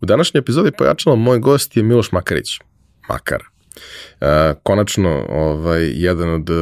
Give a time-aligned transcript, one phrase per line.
[0.00, 2.58] U današnjoj epizodi pojačalo moj gost je Miloš Makarić.
[3.08, 3.42] Makar.
[4.20, 6.54] E, konačno ovaj, jedan od e,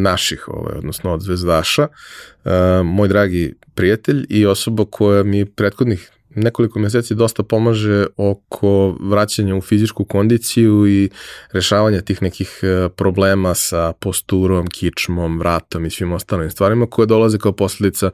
[0.00, 2.50] naših, ovaj, odnosno od zvezdaša, e,
[2.84, 9.60] moj dragi prijatelj i osoba koja mi prethodnih nekoliko meseci dosta pomaže oko vraćanja u
[9.60, 11.10] fizičku kondiciju i
[11.52, 17.38] rešavanja tih nekih e, problema sa posturom, kičmom, vratom i svim ostalim stvarima koje dolaze
[17.38, 18.10] kao posljedica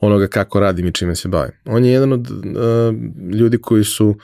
[0.00, 1.52] onoga kako radim i čime se bavim.
[1.64, 4.16] On je jedan od uh, ljudi koji su uh,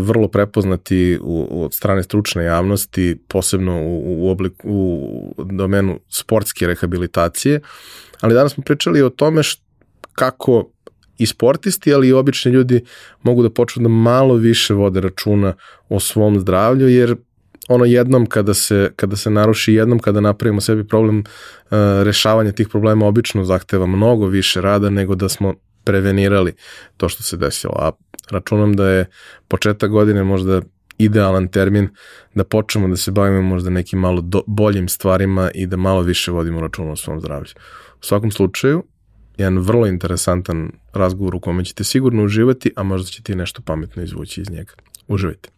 [0.00, 7.60] vrlo prepoznati u, od strane stručne javnosti, posebno u, u, obliku, u domenu sportske rehabilitacije,
[8.20, 9.62] ali danas smo pričali o tome št,
[10.12, 10.70] kako
[11.18, 12.84] i sportisti, ali i obični ljudi
[13.22, 15.54] mogu da počnu da malo više vode računa
[15.88, 17.16] o svom zdravlju, jer
[17.68, 21.24] ono jednom kada se, kada se naruši, jednom kada napravimo sebi problem, uh,
[22.02, 26.52] rešavanja tih problema obično zahteva mnogo više rada nego da smo prevenirali
[26.96, 27.74] to što se desilo.
[27.76, 27.90] A
[28.30, 29.06] računam da je
[29.48, 30.62] početak godine možda
[30.98, 31.88] idealan termin
[32.34, 36.30] da počnemo da se bavimo možda nekim malo do, boljim stvarima i da malo više
[36.30, 37.50] vodimo računa o svom zdravlju.
[38.00, 38.82] U svakom slučaju,
[39.38, 44.02] jedan vrlo interesantan razgovor u kome ćete sigurno uživati, a možda ćete i nešto pametno
[44.02, 44.72] izvući iz njega.
[45.08, 45.57] Uživajte.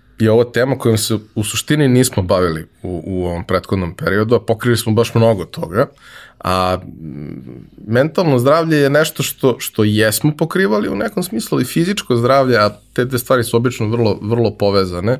[0.21, 4.39] je ovo tema kojom se u suštini nismo bavili u, u ovom prethodnom periodu, a
[4.39, 5.87] pokrili smo baš mnogo toga.
[6.43, 6.77] A
[7.87, 12.69] mentalno zdravlje je nešto što, što jesmo pokrivali u nekom smislu i fizičko zdravlje, a
[12.93, 15.19] te dve stvari su obično vrlo, vrlo povezane,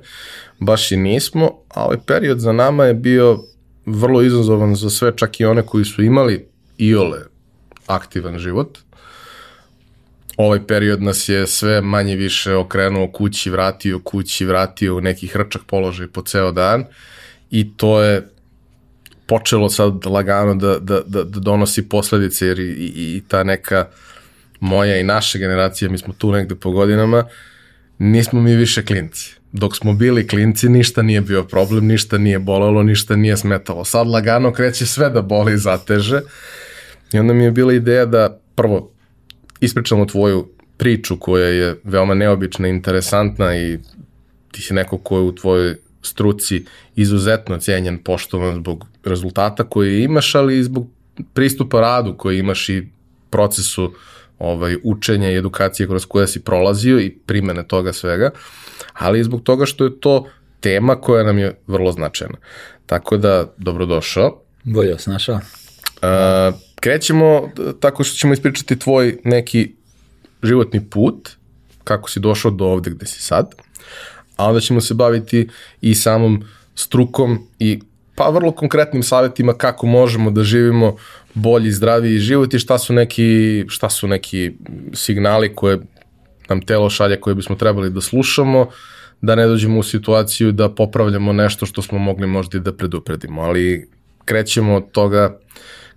[0.60, 3.44] baš i nismo, a ovaj period za nama je bio
[3.86, 6.46] vrlo izazovan za sve, čak i one koji su imali
[6.78, 7.20] iole
[7.88, 8.78] aktivan život,
[10.38, 15.62] ovaj period nas je sve manje više okrenuo kući, vratio kući, vratio u neki hrčak
[15.68, 16.86] položaj po ceo dan
[17.52, 18.28] i to je
[19.26, 23.88] počelo sad lagano da, da, da, da donosi posledice jer i, i, i ta neka
[24.60, 27.26] moja i naša generacija, mi smo tu negde po godinama,
[27.98, 29.36] nismo mi više klinci.
[29.52, 33.86] Dok smo bili klinci, ništa nije bio problem, ništa nije bolelo, ništa nije smetalo.
[33.86, 36.22] Sad lagano kreće sve da boli i zateže.
[37.14, 38.92] I onda mi je bila ideja da prvo
[39.62, 43.80] ispričamo tvoju priču koja je veoma neobična, interesantna i
[44.52, 50.36] ti si neko ko je u tvojoj struci izuzetno cijenjen, poštovan zbog rezultata koje imaš,
[50.36, 50.88] ali i zbog
[51.34, 52.88] pristupa radu koji imaš i
[53.30, 53.94] procesu
[54.40, 58.32] ovaj, učenja i edukacije kroz koje si prolazio i primene toga svega,
[58.94, 60.28] ali i zbog toga što je to
[60.60, 62.38] tema koja nam je vrlo značajna.
[62.86, 64.42] Tako da, dobrodošao.
[64.64, 65.36] Bolje vas našao.
[65.36, 65.42] Uh,
[66.82, 67.50] krećemo
[67.80, 69.72] tako što ćemo ispričati tvoj neki
[70.44, 71.30] životni put,
[71.84, 73.56] kako si došao do ovde gde si sad,
[74.38, 75.48] a onda ćemo se baviti
[75.82, 76.44] i samom
[76.76, 77.80] strukom i
[78.16, 80.96] pa vrlo konkretnim savjetima kako možemo da živimo
[81.34, 84.52] bolji, zdraviji život i šta su neki, šta su neki
[84.94, 85.80] signali koje
[86.50, 88.68] nam telo šalje koje bismo trebali da slušamo,
[89.22, 93.42] da ne dođemo u situaciju da popravljamo nešto što smo mogli možda i da predupredimo,
[93.42, 93.90] ali
[94.26, 95.38] krećemo od toga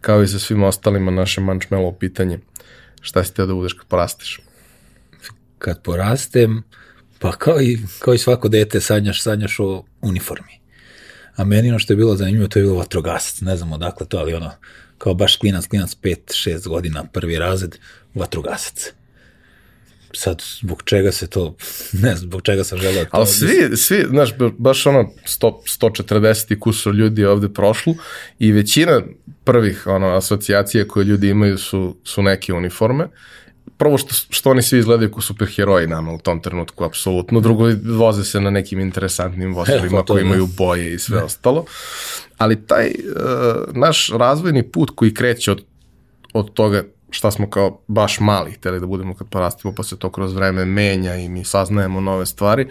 [0.05, 2.39] kao i sa svim ostalima naše mančmelo pitanje.
[3.01, 4.41] Šta si teo da budeš kad porasteš?
[5.59, 6.63] Kad porastem,
[7.19, 10.61] pa kao i, kao i svako dete sanjaš, sanjaš o uniformi.
[11.37, 13.41] A meni ono što je bilo zanimljivo, to je bilo vatrogasac.
[13.41, 14.51] Ne znam odakle to, ali ono,
[14.99, 17.77] kao baš klinac, klinac 5-6 godina, prvi razred,
[18.15, 18.93] vatrogasac
[20.15, 21.57] sad zbog čega se to,
[22.03, 23.11] ne znam, zbog čega sam želeo to.
[23.13, 27.95] Ali svi, svi, znaš, baš ono 100, 140 i kusur ljudi je ovde prošlo
[28.39, 29.01] i većina
[29.45, 33.09] prvih ono, asocijacije koje ljudi imaju su, su neke uniforme
[33.79, 37.41] prvo što, što oni svi izgledaju kao superheroji nama u tom trenutku, apsolutno.
[37.41, 40.27] Drugo, voze se na nekim interesantnim vozilima to koji da.
[40.27, 41.65] imaju boje i sve ostalo.
[42.39, 45.65] Ali taj uh, naš razvojni put koji kreće od,
[46.33, 46.85] od toga
[47.15, 50.65] šta smo kao baš mali hteli da budemo kad porastimo, pa se to kroz vreme
[50.65, 52.67] menja i mi saznajemo nove stvari,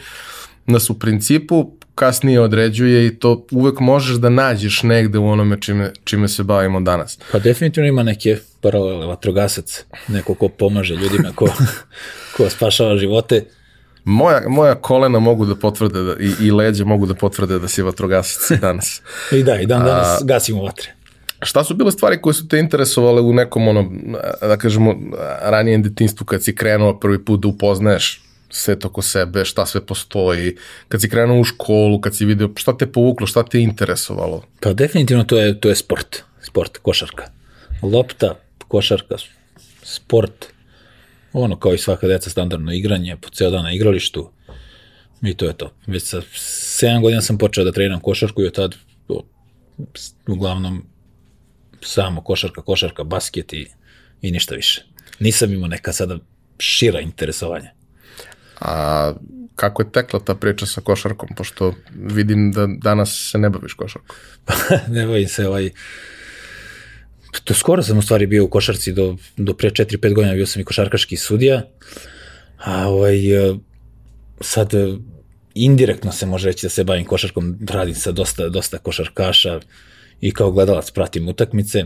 [0.66, 5.92] nas u principu kasnije određuje i to uvek možeš da nađeš negde u onome čime,
[6.04, 7.19] čime se bavimo danas.
[7.31, 11.48] Pa definitivno ima neke paralele, vatrogasac, neko ko pomaže ljudima, ko,
[12.38, 13.45] ko spašava živote.
[14.04, 17.81] Moja, moja kolena mogu da potvrde da, i, i leđe mogu da potvrde da si
[17.81, 19.01] vatrogasac danas.
[19.40, 20.94] I da, i dan danas A, gasimo vatre.
[21.44, 23.92] Šta su bile stvari koje su te interesovale u nekom, ono,
[24.42, 24.95] da kažemo,
[25.42, 30.56] ranijem detinstvu kad si krenuo prvi put da upoznaješ sve oko sebe, šta sve postoji,
[30.88, 34.44] kad si krenuo u školu, kad si video, šta te povuklo, šta te interesovalo?
[34.60, 37.24] Pa definitivno to je, to je sport, sport, košarka.
[37.81, 38.36] Lopta,
[38.68, 39.16] košarka,
[39.84, 40.45] sport,
[41.34, 44.30] ono kao i svaka deca standardno igranje, po ceo dan na igralištu
[45.22, 45.72] i to je to.
[45.88, 48.75] Već sa 7 godina sam počeo da treniram košarku i od tad
[50.28, 50.86] uglavnom
[51.85, 53.68] samo košarka, košarka, basket i,
[54.21, 54.85] i ništa više.
[55.19, 56.18] Nisam imao neka sada
[56.57, 57.71] šira interesovanja.
[58.59, 59.13] A
[59.56, 64.15] kako je tekla ta priča sa košarkom, pošto vidim da danas se ne baviš košarkom?
[64.95, 65.69] ne bavim se ovaj...
[67.44, 70.62] To skoro sam u stvari bio u košarci do, do pre 4-5 godina, bio sam
[70.62, 71.62] i košarkaški sudija,
[72.57, 73.18] a ovaj,
[74.41, 74.69] sad
[75.53, 79.59] indirektno se može reći da se bavim košarkom, radim sa dosta, dosta košarkaša
[80.23, 81.85] i kao gledalac pratim utakmice.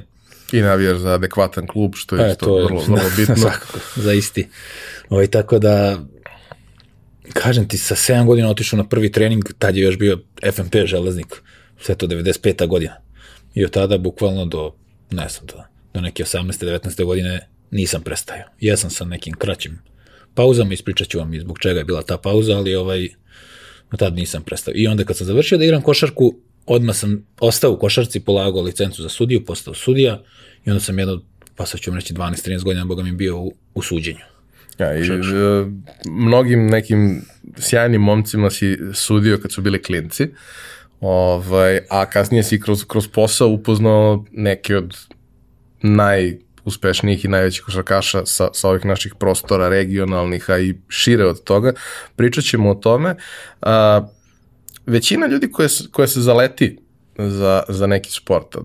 [0.52, 3.36] I navijaš za adekvatan klub, što je e, isto to je, vrlo, vrlo bitno.
[3.42, 4.48] Svakako, za isti.
[5.10, 6.00] Ovaj, tako da,
[7.34, 10.20] kažem ti, sa 7 godina otišao na prvi trening, tad je još bio
[10.54, 11.42] FMP železnik,
[11.82, 12.68] sve to 95.
[12.68, 12.96] godina.
[13.54, 14.76] I od tada, bukvalno do,
[15.12, 15.64] ne znam, do,
[15.94, 16.66] do neke 18.
[16.66, 17.06] 19.
[17.06, 18.48] godine nisam prestajao.
[18.60, 19.80] Jesam sa nekim kraćim
[20.34, 23.10] pauzama, ispričat ću vam i zbog čega je bila ta pauza, ali ovaj,
[23.92, 24.74] od tada nisam prestao.
[24.76, 26.36] I onda kad sam završio da igram košarku,
[26.68, 30.22] odmah sam ostao u košarci, polagao licencu za sudiju, postao sudija
[30.66, 31.22] i onda sam jedno,
[31.56, 34.24] pa sad ću vam reći 12-13 godina, boga mi bio u, u suđenju.
[34.80, 35.68] Ja, i, uh,
[36.06, 37.22] mnogim nekim
[37.58, 40.28] sjajnim momcima si sudio kad su bili klinci,
[41.02, 44.98] ovaj, a kasnije si kroz, kroz posao upoznao neke od
[45.82, 51.74] najuspešnijih i najvećih košarkaša sa, sa ovih naših prostora, regionalnih, a i šire od toga.
[52.16, 53.16] Pričat ćemo o tome.
[53.62, 54.08] A,
[54.88, 56.78] većina ljudi koje, koje se zaleti
[57.18, 58.56] za, za neki sport,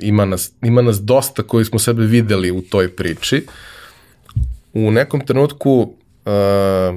[0.00, 3.46] ima nas, ima nas dosta koji smo sebe videli u toj priči,
[4.72, 5.92] u nekom trenutku uh,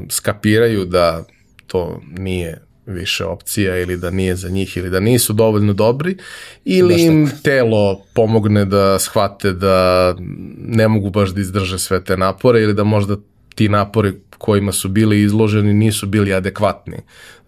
[0.09, 1.23] skapiraju da
[1.67, 6.17] to nije više opcija ili da nije za njih ili da nisu dovoljno dobri
[6.65, 10.15] ili im telo pomogne da shvate da
[10.57, 13.15] ne mogu baš da izdrže sve te napore ili da možda
[13.55, 16.97] ti napori kojima su bili izloženi nisu bili adekvatni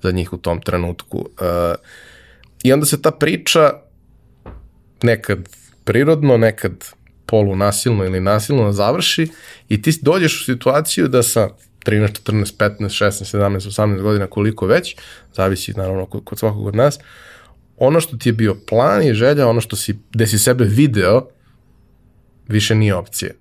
[0.01, 1.17] za njih u tom trenutku.
[1.17, 1.75] Uh,
[2.63, 3.71] I onda se ta priča
[5.03, 5.49] nekad
[5.83, 6.85] prirodno, nekad
[7.25, 9.27] polu nasilno ili nasilno završi
[9.69, 11.49] i ti dođeš u situaciju da sa
[11.85, 14.95] 13, 14, 15, 16, 17, 18 godina koliko već,
[15.33, 16.99] zavisi naravno kod, svakog od nas,
[17.77, 21.27] ono što ti je bio plan i želja, ono što si, gde si sebe video,
[22.47, 23.31] više nije opcija.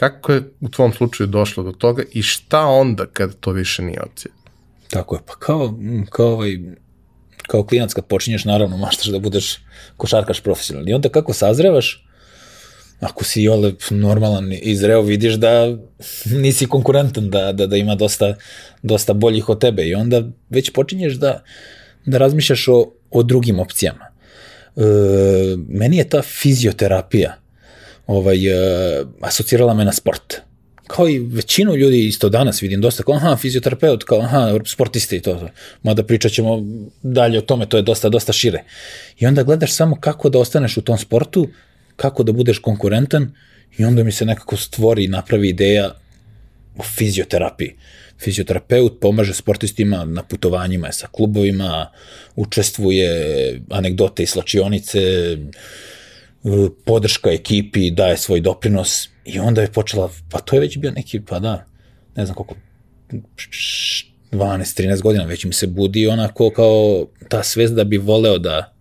[0.00, 4.00] Kako je u tvom slučaju došlo do toga i šta onda kad to više nije
[4.02, 4.32] opcija?
[4.90, 5.74] Tako je, pa kao,
[6.10, 6.58] kao ovaj,
[7.46, 9.58] kao klinac kad počinješ, naravno maštaš da budeš
[9.96, 10.90] košarkaš profesionalni.
[10.90, 12.06] I onda kako sazrevaš,
[13.00, 15.76] ako si ole normalan i zreo, vidiš da
[16.44, 18.34] nisi konkurentan, da, da, da ima dosta,
[18.82, 21.42] dosta boljih od tebe i onda već počinješ da,
[22.06, 24.06] da razmišljaš o, o drugim opcijama.
[24.76, 24.82] E,
[25.68, 27.36] meni je ta fizioterapija
[28.10, 30.34] ovaj, e, asocirala me na sport.
[30.86, 35.20] Kao i većinu ljudi isto danas vidim dosta kao aha, fizioterapeut, kao aha, sportisti i
[35.20, 35.34] to.
[35.34, 35.48] to.
[35.82, 36.62] Mada pričat ćemo
[37.02, 38.64] dalje o tome, to je dosta, dosta šire.
[39.18, 41.48] I onda gledaš samo kako da ostaneš u tom sportu,
[41.96, 43.32] kako da budeš konkurentan
[43.78, 45.94] i onda mi se nekako stvori i napravi ideja
[46.76, 47.76] o fizioterapiji.
[48.18, 51.90] Fizioterapeut pomaže sportistima na putovanjima sa klubovima,
[52.36, 53.10] učestvuje
[53.70, 55.00] anegdote i slačionice,
[56.84, 61.20] podrška ekipi, daje svoj doprinos i onda je počela, pa to je već bio neki,
[61.20, 61.64] pa da,
[62.16, 62.54] ne znam koliko,
[64.32, 68.72] 12-13 godina već mi se budi onako kao ta svest da bi voleo da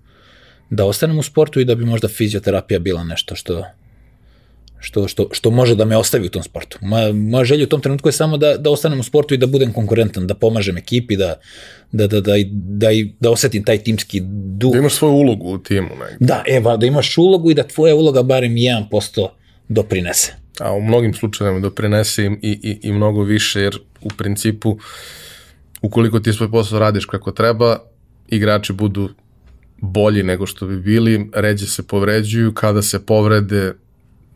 [0.69, 3.65] da ostanem u sportu i da bi možda fizioterapija bila nešto što
[4.79, 6.77] što, što, što može da me ostavi u tom sportu.
[6.81, 9.47] Moja, moja želja u tom trenutku je samo da, da ostanem u sportu i da
[9.47, 11.35] budem konkurentan, da pomažem ekipi, da,
[11.91, 12.87] da, da, da, da,
[13.19, 14.71] da osetim taj timski duh.
[14.71, 15.89] Da imaš svoju ulogu u timu.
[15.99, 16.17] Ne?
[16.19, 19.27] Da, eva, da imaš ulogu i da tvoja uloga barem 1%
[19.67, 20.33] doprinese.
[20.59, 24.77] a u mnogim slučajevima doprinese i, i, i mnogo više, jer u principu
[25.81, 27.79] ukoliko ti svoj posao radiš kako treba,
[28.27, 29.09] igrači budu
[29.77, 33.73] bolji nego što bi bili, ređe se povređuju, kada se povrede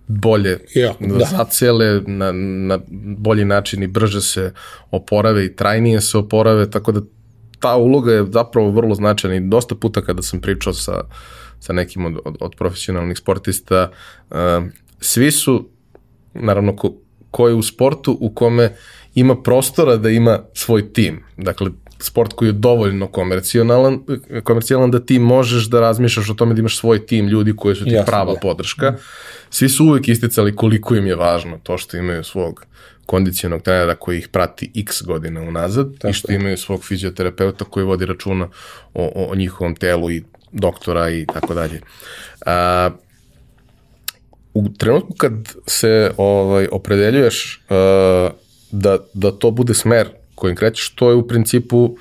[0.08, 2.32] bolje Ja, da, zacele na,
[2.68, 2.80] na
[3.18, 4.54] bolji način i brže se
[4.92, 7.02] oporave i trajnije se oporave, tako da
[7.60, 11.04] ta uloga je zapravo vrlo značajna i dosta puta kada sam pričao sa,
[11.60, 13.92] sa nekim od, od, od profesionalnih sportista,
[14.30, 14.38] uh,
[15.00, 15.70] svi su,
[16.34, 16.94] naravno, ko,
[17.32, 18.76] ko je u sportu u kome
[19.16, 21.24] ima prostora da ima svoj tim.
[21.38, 21.70] Dakle,
[22.00, 24.00] sport koji je dovoljno komercijalan,
[24.44, 27.84] komercijalan da ti možeš da razmišljaš o tome da imaš svoj tim ljudi koji su
[27.84, 28.40] ti Jasno, prava da.
[28.40, 28.94] podrška.
[29.50, 32.66] Svi su uvek isticali koliko im je važno to što imaju svog
[33.06, 36.36] kondicionog trenera koji ih prati x godina unazad Tako i što je.
[36.36, 38.48] imaju svog fizioterapeuta koji vodi računa
[38.94, 41.82] o, o, o njihovom telu i doktora i tako dalje.
[42.46, 42.90] A,
[44.54, 45.34] u trenutku kad
[45.68, 48.32] se ovaj opredeljuješ uh,
[48.72, 51.98] da, da to bude smer kojim krećeš, to je u principu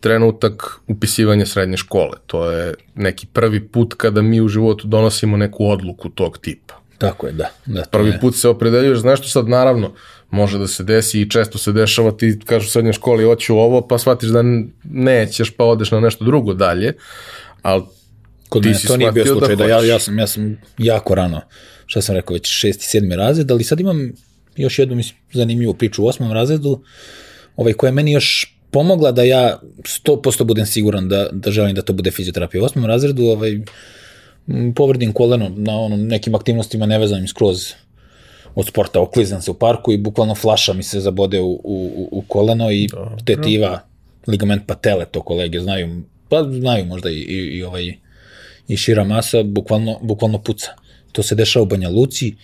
[0.00, 2.16] trenutak upisivanja srednje škole.
[2.26, 6.74] To je neki prvi put kada mi u životu donosimo neku odluku tog tipa.
[6.98, 7.50] Tako je, da.
[7.66, 8.20] da Prvi je.
[8.20, 9.92] put se opredeljuješ, znaš što sad naravno
[10.30, 13.80] može da se desi i često se dešava, ti kažeš u srednjoj školi hoću ovo,
[13.88, 14.42] pa shvatiš da
[14.84, 16.92] nećeš pa odeš na nešto drugo dalje,
[17.62, 17.82] ali
[18.48, 19.88] Kod ti mene si to nije bio da slučaj, da, ja, hoćeš.
[19.88, 21.40] ja, sam, ja sam jako rano,
[21.86, 24.12] šta sam rekao, već šesti, sedmi razred, ali sad imam
[24.56, 26.82] još jednu mislim, zanimljivu priču u osmom razredu,
[27.56, 29.60] ovaj, koja je meni još pomogla da ja
[30.04, 32.62] 100% budem siguran da, da želim da to bude fizioterapija.
[32.62, 33.60] U osmom razredu ovaj,
[34.74, 37.72] povredim koleno na onom, nekim aktivnostima nevezanim skroz
[38.54, 42.22] od sporta, oklizam se u parku i bukvalno flaša mi se zabode u, u, u
[42.28, 42.88] koleno i
[43.24, 43.80] tetiva,
[44.26, 47.94] ligament patele, to kolege znaju, pa znaju možda i, i, i ovaj
[48.68, 50.70] i šira masa bukvalno, bukvalno puca.
[51.12, 52.34] To se dešava u Banja Luci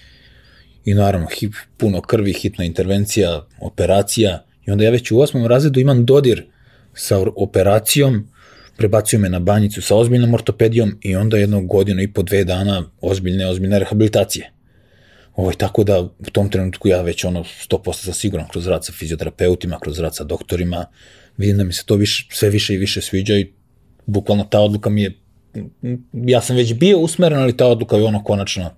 [0.84, 6.04] i naravno hip, puno krvi, hitna intervencija, operacija onda ja već u osmom razredu imam
[6.04, 6.46] dodir
[6.94, 8.28] sa operacijom,
[8.76, 12.84] prebacuju me na banjicu sa ozbiljnom ortopedijom i onda jednog godinu i po dve dana
[13.00, 14.52] ozbiljne, ozbiljne rehabilitacije.
[15.36, 18.92] Ovaj, tako da u tom trenutku ja već ono 100% sam siguran kroz rad sa
[18.92, 20.86] fizioterapeutima, kroz rad sa doktorima,
[21.36, 23.52] vidim da mi se to više, sve više i više sviđa i
[24.06, 25.12] bukvalno ta odluka mi je
[26.12, 28.70] ja sam već bio usmeren, ali ta odluka je ono konačno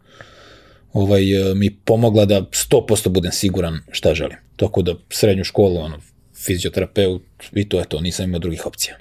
[0.92, 4.36] ovaj, eh, mi pomogla da 100% budem siguran šta želim.
[4.56, 5.98] Tako da srednju školu, ono,
[6.46, 7.22] fizioterapeut
[7.52, 8.96] i to je to, nisam imao drugih opcija.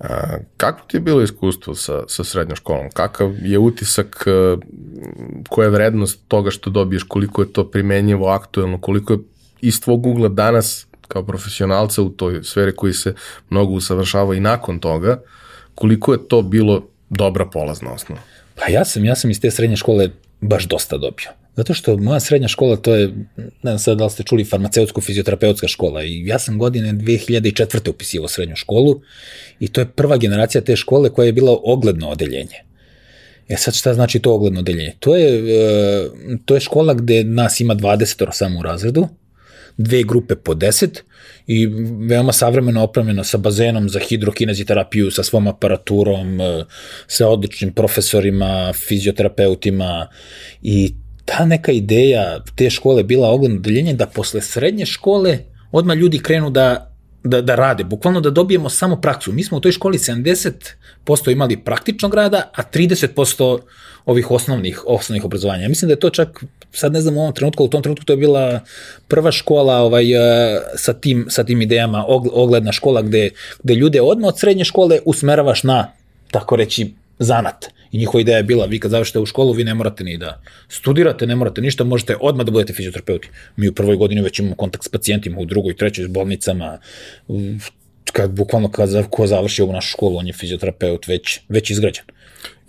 [0.00, 2.90] A, kako ti je bilo iskustvo sa, sa srednjom školom?
[2.90, 4.56] Kakav je utisak, e,
[5.48, 9.18] koja je vrednost toga što dobiješ, koliko je to primenjivo, aktuelno, koliko je
[9.60, 13.14] iz tvog ugla danas kao profesionalca u toj sferi koji se
[13.50, 15.22] mnogo usavršava i nakon toga,
[15.74, 18.20] koliko je to bilo dobra polazna osnova?
[18.54, 21.30] Pa ja sam, ja sam iz te srednje škole baš dosta dobio.
[21.56, 25.68] Zato što moja srednja škola, to je, ne znam sad da li ste čuli, farmaceutsko-fizioterapeutska
[25.68, 27.90] škola i ja sam godine 2004.
[27.90, 29.00] upisivao srednju školu
[29.60, 32.64] i to je prva generacija te škole koja je bila ogledno odeljenje.
[33.48, 34.94] E sad šta znači to ogledno odeljenje?
[35.00, 36.08] To je, e,
[36.44, 39.08] to je škola gde nas ima 20 samo u razredu,
[39.78, 41.00] dve grupe po 10
[41.46, 41.66] i
[42.08, 46.64] veoma savremeno opremljeno sa bazenom za hidrokineziterapiju, sa svom aparaturom, e,
[47.06, 50.08] sa odličnim profesorima, fizioterapeutima
[50.62, 50.94] i
[51.24, 55.38] ta neka ideja te škole bila ogledno odeljenje da posle srednje škole
[55.72, 56.84] odmah ljudi krenu da
[57.24, 59.32] da, da rade, bukvalno da dobijemo samo praksu.
[59.32, 63.58] Mi smo u toj školi 70% imali praktičnog rada, a 30%
[64.04, 65.62] ovih osnovnih, osnovnih obrazovanja.
[65.62, 68.04] Ja mislim da je to čak, sad ne znam u ovom trenutku, u tom trenutku
[68.04, 68.60] to je bila
[69.08, 73.30] prva škola ovaj, eh, sa, tim, sa tim idejama, og- ogledna škola gde,
[73.62, 75.92] gde ljude odmah od srednje škole usmeravaš na,
[76.30, 77.66] tako reći, zanat.
[77.92, 80.42] I njihova ideja je bila, vi kad završite u školu, vi ne morate ni da
[80.68, 83.28] studirate, ne morate ništa, možete odmah da budete fizioterapeuti.
[83.56, 86.78] Mi u prvoj godini već imamo kontakt s pacijentima, u drugoj, trećoj s bolnicama,
[88.12, 92.04] kad bukvalno kad ko završi ovu našu školu, on je fizioterapeut već, već izgrađen.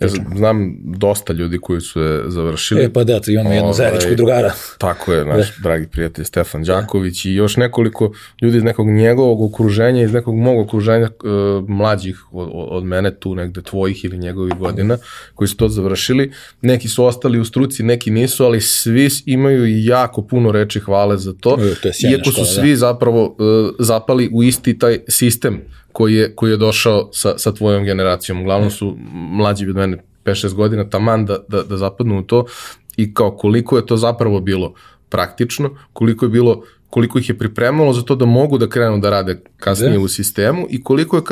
[0.00, 2.82] Ja znam dosta ljudi koji su je završili.
[2.82, 4.52] E pa da, to imamo jednu Ovaj, zajedničku drugara.
[4.78, 10.02] Tako je, naš dragi prijatelj Stefan Đaković i još nekoliko ljudi iz nekog njegovog okruženja,
[10.02, 14.98] iz nekog mog okruženja uh, mlađih od, od mene tu negde tvojih ili njegovih godina,
[15.34, 16.32] koji su to završili.
[16.62, 21.32] Neki su ostali u struci, neki nisu, ali svi imaju jako puno reči hvale za
[21.40, 21.58] to.
[21.84, 22.52] E, Iako su škola, da.
[22.52, 25.60] svi zapravo uh, zapali u isti taj sistem
[25.92, 28.40] koji je, koji je došao sa, sa tvojom generacijom.
[28.40, 32.44] Uglavnom su mlađi od mene 5-6 godina taman da, da, da zapadnu u to
[32.96, 34.74] i kao koliko je to zapravo bilo
[35.08, 39.10] praktično, koliko je bilo koliko ih je pripremalo za to da mogu da krenu da
[39.10, 40.00] rade kasnije Da.
[40.00, 41.22] u sistemu i koliko je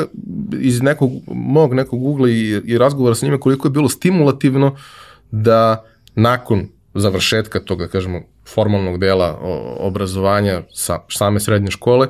[0.61, 4.77] iz nekog mog nekog ugla i, i razgovora sa njima koliko je bilo stimulativno
[5.31, 5.85] da
[6.15, 9.39] nakon završetka toga, da kažemo, formalnog dela
[9.81, 12.09] obrazovanja sa same srednje škole,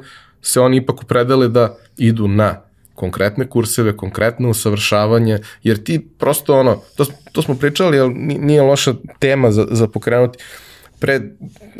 [0.49, 2.61] se oni ipak upredele da idu na
[2.95, 8.95] konkretne kurseve, konkretne usavršavanje, jer ti prosto ono, to, to smo pričali, ali nije loša
[9.19, 10.39] tema za, za pokrenuti,
[11.01, 11.21] pre,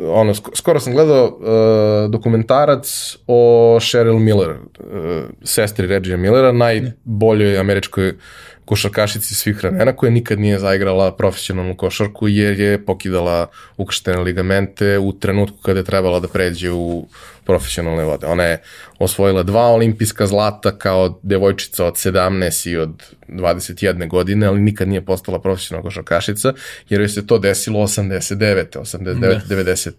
[0.01, 8.13] ono, skoro sam gledao uh, dokumentarac o Cheryl Miller, uh, sestri Reggie Millera, najboljoj američkoj
[8.69, 13.47] košarkašici svih vremena koja nikad nije zaigrala profesionalnu košarku jer je pokidala
[13.77, 17.07] ukrštene ligamente u trenutku kada je trebala da pređe u
[17.45, 18.27] profesionalne vode.
[18.27, 18.61] Ona je
[18.99, 25.05] osvojila dva olimpijska zlata kao devojčica od 17 i od 21 godine, ali nikad nije
[25.05, 26.53] postala profesionalna košarkašica,
[26.89, 28.65] jer joj se to desilo 89.
[28.77, 29.19] 89.
[29.19, 29.41] Da.
[29.49, 29.89] 90.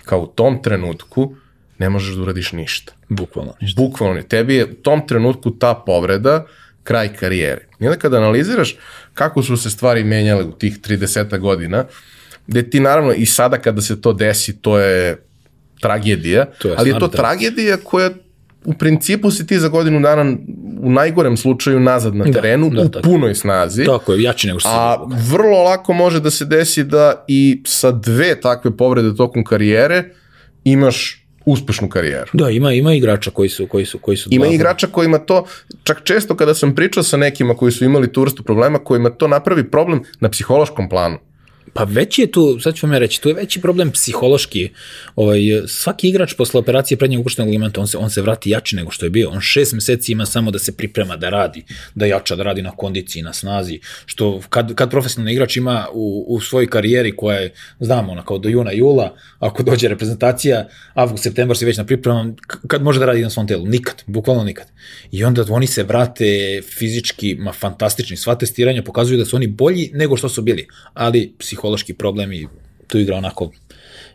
[0.00, 1.34] I kao u tom trenutku
[1.78, 2.92] ne možeš da uradiš ništa.
[3.08, 3.82] Bukvalno ništa.
[3.82, 4.22] Bukvalno.
[4.22, 6.46] Tebi je u tom trenutku ta povreda
[6.86, 7.66] kraj karijere.
[7.80, 8.76] I onda kada analiziraš
[9.14, 11.84] kako su se stvari menjale u tih 30 godina,
[12.46, 15.16] gde ti naravno i sada kada se to desi, to je
[15.80, 18.10] tragedija, to je ali je to tragedija koja
[18.64, 20.36] u principu si ti za godinu dana
[20.80, 23.02] u najgorem slučaju nazad na da, terenu da, da, u tako.
[23.08, 23.84] punoj snazi.
[23.84, 27.90] Tako je, jači nego što A vrlo lako može da se desi da i sa
[27.90, 30.04] dve takve povrede tokom karijere
[30.64, 32.30] imaš uspešnu karijeru.
[32.32, 35.46] Da, ima ima igrača koji su koji su koji su Ima igrača kojima to
[35.84, 39.28] čak često kada sam pričao sa nekima koji su imali tu vrstu problema, kojima to
[39.28, 41.18] napravi problem na psihološkom planu.
[41.76, 44.70] Pa veći je tu, sad ću vam ja reći, tu je veći problem psihološki.
[45.16, 48.90] Ovaj, svaki igrač posle operacije prednjeg ukrštenog ligamenta, on se, on se vrati jači nego
[48.90, 49.30] što je bio.
[49.30, 51.64] On šest meseci ima samo da se priprema, da radi,
[51.94, 53.80] da jača, da radi na kondiciji, na snazi.
[54.06, 58.38] Što kad, kad profesionalni igrač ima u, u svojoj karijeri koja je, znamo, ona kao
[58.38, 62.34] do juna, jula, ako dođe reprezentacija, avgust, septembar si već na pripremama,
[62.66, 63.66] kad može da radi na svom telu?
[63.66, 64.66] Nikad, bukvalno nikad.
[65.10, 68.16] I onda oni se vrate fizički, ma fantastični.
[68.16, 72.32] Sva testiranja pokazuju da su oni bolji nego što su bili, ali psihološki psihološki problem
[72.32, 72.48] i
[72.86, 73.50] tu igra onako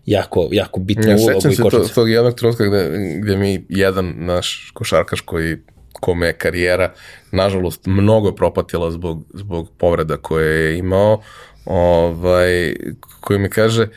[0.06, 1.42] jako, jako bitnu ja, ulogu.
[1.42, 2.90] Sećam se to, tog jednog trenutka gde,
[3.22, 5.58] gde mi jedan naš košarkaš koji
[5.94, 6.94] kome je karijera
[7.32, 11.22] nažalost mnogo propatila zbog, zbog povreda koje je imao,
[11.66, 12.76] ovaj,
[13.20, 13.88] koji mi kaže,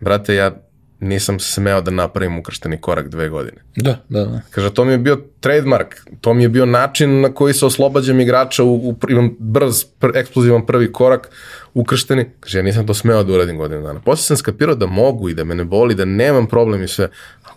[0.00, 0.64] brate, ja
[1.00, 3.56] nisam smeo da napravim ukršteni korak dve godine.
[3.76, 4.40] Da, da, da.
[4.50, 8.20] Kaže, to mi je bio trademark, to mi je bio način na koji se oslobađam
[8.20, 11.30] igrača u, u imam brz, pr, eksplozivan prvi korak,
[11.74, 12.26] ukršteni.
[12.40, 14.00] Kaže, ja nisam to smeo da uradim godinu dana.
[14.00, 17.08] Posle sam skapirao da mogu i da me ne boli, da nemam problem i sve.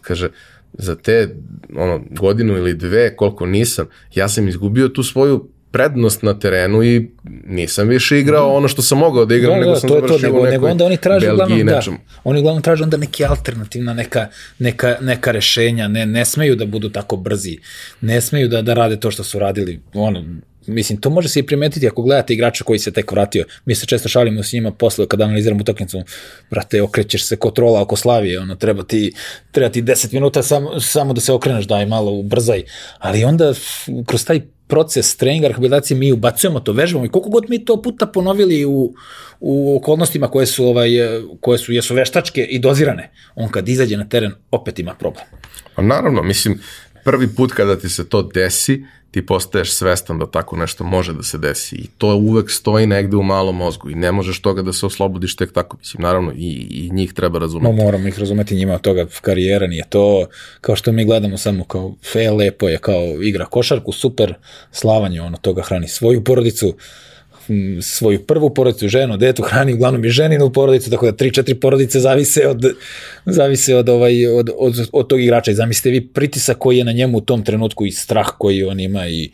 [0.01, 0.29] Kaže,
[0.73, 1.35] za te
[1.75, 7.09] ono, godinu ili dve, koliko nisam, ja sam izgubio tu svoju prednost na terenu i
[7.47, 10.17] nisam više igrao ono što sam mogao da igram, da, nego da, sam to završio
[10.17, 12.97] to, nego, u nekoj nego onda oni traže Belgiji uglavnom, da, oni uglavnom traže onda
[12.97, 14.27] neke alternativna neka,
[14.59, 17.57] neka, neka rešenja, ne, ne smeju da budu tako brzi,
[18.01, 20.23] ne smeju da, da rade to što su radili, ono,
[20.67, 23.45] mislim, to može se i primetiti ako gledate igrača koji se tek vratio.
[23.65, 26.03] Mi se često šalimo s njima posle kada analiziramo utakmicu,
[26.49, 29.13] brate, okrećeš se kontrola oko Slavije, ono, treba ti,
[29.51, 32.63] treba ti 10 minuta samo, samo da se okreneš, daj malo, ubrzaj.
[32.99, 33.53] Ali onda
[34.05, 38.05] kroz taj proces treninga, rehabilitacije, mi ubacujemo to, vežbamo i koliko god mi to puta
[38.05, 38.93] ponovili u,
[39.39, 40.89] u okolnostima koje su, ovaj,
[41.41, 45.25] koje su, jesu veštačke i dozirane, on kad izađe na teren opet ima problem.
[45.75, 46.59] Pa naravno, mislim,
[47.03, 51.23] prvi put kada ti se to desi, ti postaješ svestan da tako nešto može da
[51.23, 54.73] se desi i to uvek stoji negde u malom mozgu i ne možeš toga da
[54.73, 57.75] se oslobodiš tek tako, mislim, naravno i, i njih treba razumeti.
[57.75, 60.27] No, moram ih razumeti njima od toga, karijera nije to,
[60.61, 64.33] kao što mi gledamo samo kao, fe, lepo je, kao igra košarku, super,
[64.71, 66.75] slavanje, ono, toga hrani svoju porodicu,
[67.81, 71.99] svoju prvu porodicu, ženu, detu, hrani uglavnom i ženinu porodicu, tako da tri, četiri porodice
[71.99, 72.65] zavise od,
[73.25, 75.51] zavise od, ovaj, od, od, od tog igrača.
[75.51, 78.79] I zamislite vi pritisak koji je na njemu u tom trenutku i strah koji on
[78.79, 79.31] ima i,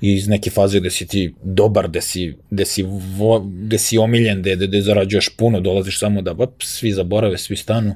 [0.00, 2.82] i iz neke faze gde si ti dobar, gde si, gde si,
[3.16, 7.56] vo, gde si omiljen, gde, gde, zarađuješ puno, dolaziš samo da op, svi zaborave, svi
[7.56, 7.94] stanu,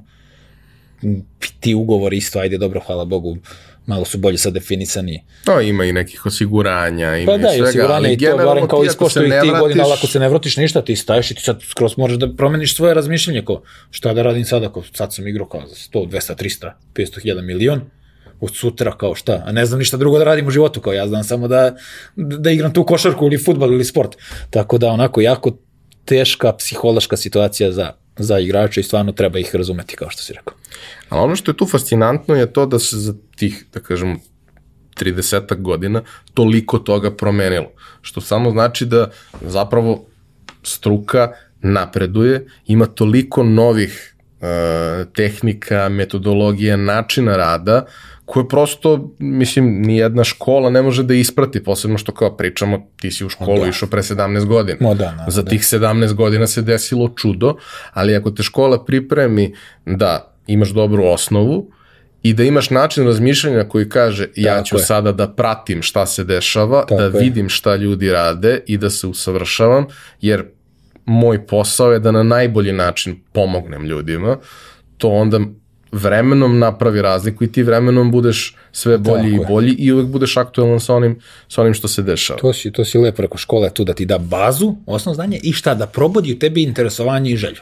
[1.60, 3.36] ti ugovori isto, ajde dobro, hvala Bogu,
[3.86, 5.24] malo su bolje sad definisani.
[5.44, 8.84] To ima i nekih osiguranja, ima pa da, i svega, osiguranje i to, barem kao
[8.84, 11.62] iskošto i ti godina, ali ako se ne vratiš ništa, ti staješ i ti sad
[11.62, 15.48] skroz možeš da promeniš svoje razmišljanje, ko šta da radim sad, ako sad sam igrao
[15.48, 17.80] kao 100, 200, 300, 500 hiljada milion,
[18.40, 21.08] od sutra kao šta, a ne znam ništa drugo da radim u životu, kao ja
[21.08, 21.74] znam samo da,
[22.16, 24.16] da igram tu košarku ili futbal ili sport.
[24.50, 25.58] Tako da onako jako
[26.04, 30.54] teška psihološka situacija za, za igrače i stvarno treba ih razumeti, kao što si rekao.
[31.08, 34.18] Ali ono što je tu fascinantno je to da se za tih, da kažem,
[35.00, 36.02] 30 godina
[36.34, 37.72] toliko toga promenilo.
[38.00, 40.04] Što samo znači da zapravo
[40.62, 44.46] struka napreduje, ima toliko novih uh,
[45.12, 47.84] tehnika, metodologija, načina rada
[48.26, 53.10] koje prosto, mislim, ni jedna škola ne može da isprati, posebno što kao pričamo, ti
[53.10, 53.68] si u školu da.
[53.68, 54.78] išao pre 17 godina.
[54.80, 55.50] Mo, da, no, Za da.
[55.50, 57.56] tih 17 godina se desilo čudo,
[57.92, 61.70] ali ako te škola pripremi da imaš dobru osnovu,
[62.22, 64.82] i da imaš način razmišljanja koji kaže ja Tako ću je.
[64.82, 69.06] sada da pratim šta se dešava, Tako da vidim šta ljudi rade i da se
[69.06, 69.86] usavršavam,
[70.20, 70.44] jer
[71.04, 74.38] moj posao je da na najbolji način pomognem ljudima,
[74.98, 75.40] to onda
[75.92, 79.46] vremenom napravi razliku i ti vremenom budeš sve bolji Tako i je.
[79.48, 82.38] bolji i uvek budeš aktualan sa onim, sa onim što se dešava.
[82.38, 85.40] To si, to si lepo rekao, škola je tu da ti da bazu, osnovno znanje
[85.42, 87.60] i šta, da probudi u tebi interesovanje i želju.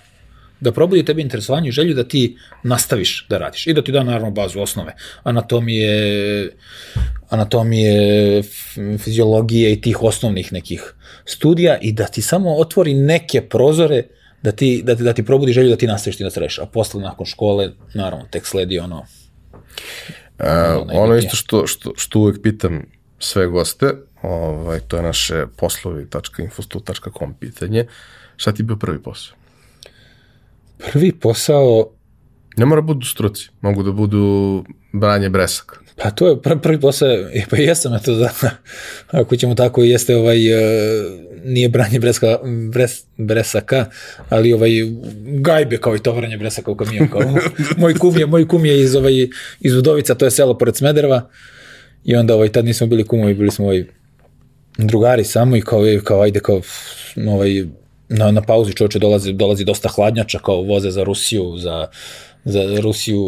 [0.60, 3.92] Da probudi u tebi interesovanje i želju da ti nastaviš da radiš i da ti
[3.92, 6.50] da naravno bazu osnove anatomije,
[7.28, 8.42] anatomije,
[8.98, 14.02] fiziologije i tih osnovnih nekih studija i da ti samo otvori neke prozore
[14.44, 16.58] da ti, da ti, da ti probudi želju da ti nastaviš ti da treš.
[16.58, 19.06] A posle nakon škole, naravno, tek sledi ono,
[20.38, 21.00] A, najbitnije.
[21.00, 22.82] ono isto što, što, što uvek pitam
[23.18, 27.86] sve goste, ovaj, to je naše poslovi.infostu.com pitanje,
[28.36, 29.36] šta ti je bio prvi posao?
[30.78, 31.90] prvi posao
[32.56, 35.76] Ne mora budu struci, mogu da budu branje bresaka.
[35.96, 38.30] Pa to je pr prvi posao, e, pa jesam ja to da,
[39.20, 41.04] ako ćemo tako, jeste ovaj, e,
[41.44, 42.38] nije branje breska,
[42.72, 43.86] bres, bresaka,
[44.28, 44.70] ali ovaj,
[45.24, 47.22] gajbe kao i tovaranje bresaka u kamion, kao,
[47.76, 49.28] moj kum je, moj kum je iz, ovaj,
[49.60, 51.30] iz Udovica, to je selo pored Smedereva,
[52.04, 53.84] i onda ovaj, tad nismo bili kumovi, bili smo ovaj,
[54.78, 56.60] drugari samo i kao, e, kao ajde, kao,
[57.28, 57.64] ovaj,
[58.08, 61.88] na, na pauzi čovječe dolazi, dolazi dosta hladnjača, kao voze za Rusiju, za,
[62.44, 63.20] za Rusiju,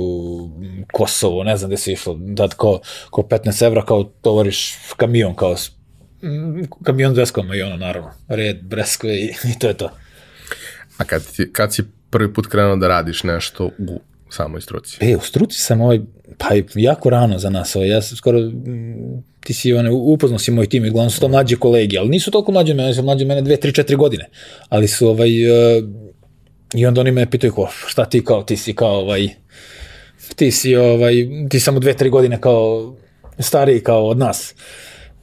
[0.92, 2.80] Kosovo, ne znam gde se išlo, da kao,
[3.14, 5.56] kao 15 evra, kao tovariš kamion, kao
[6.22, 9.24] mm, kamion s breskama i ono, naravno, red, breskve i,
[9.54, 9.90] i to je to.
[10.98, 14.00] A kad, ti, kad si prvi put krenuo da radiš nešto u
[14.30, 14.96] samoj struci?
[15.00, 16.00] E, u struci sam ovaj,
[16.38, 20.50] pa jako rano za nas, ovaj, ja sam skoro, mm, ti si one, upoznao si
[20.50, 23.02] moj tim i uglavnom su to mlađi kolegi, ali nisu toliko mlađi od mene, su
[23.02, 24.28] mlađi od mene dve, tri, četiri godine,
[24.68, 25.84] ali su ovaj, uh,
[26.74, 29.28] i onda oni me pitaju kao, šta ti kao, ti si kao ovaj,
[30.36, 31.14] ti si ovaj,
[31.50, 32.94] ti samo dve, tri godine kao
[33.38, 34.54] stariji kao od nas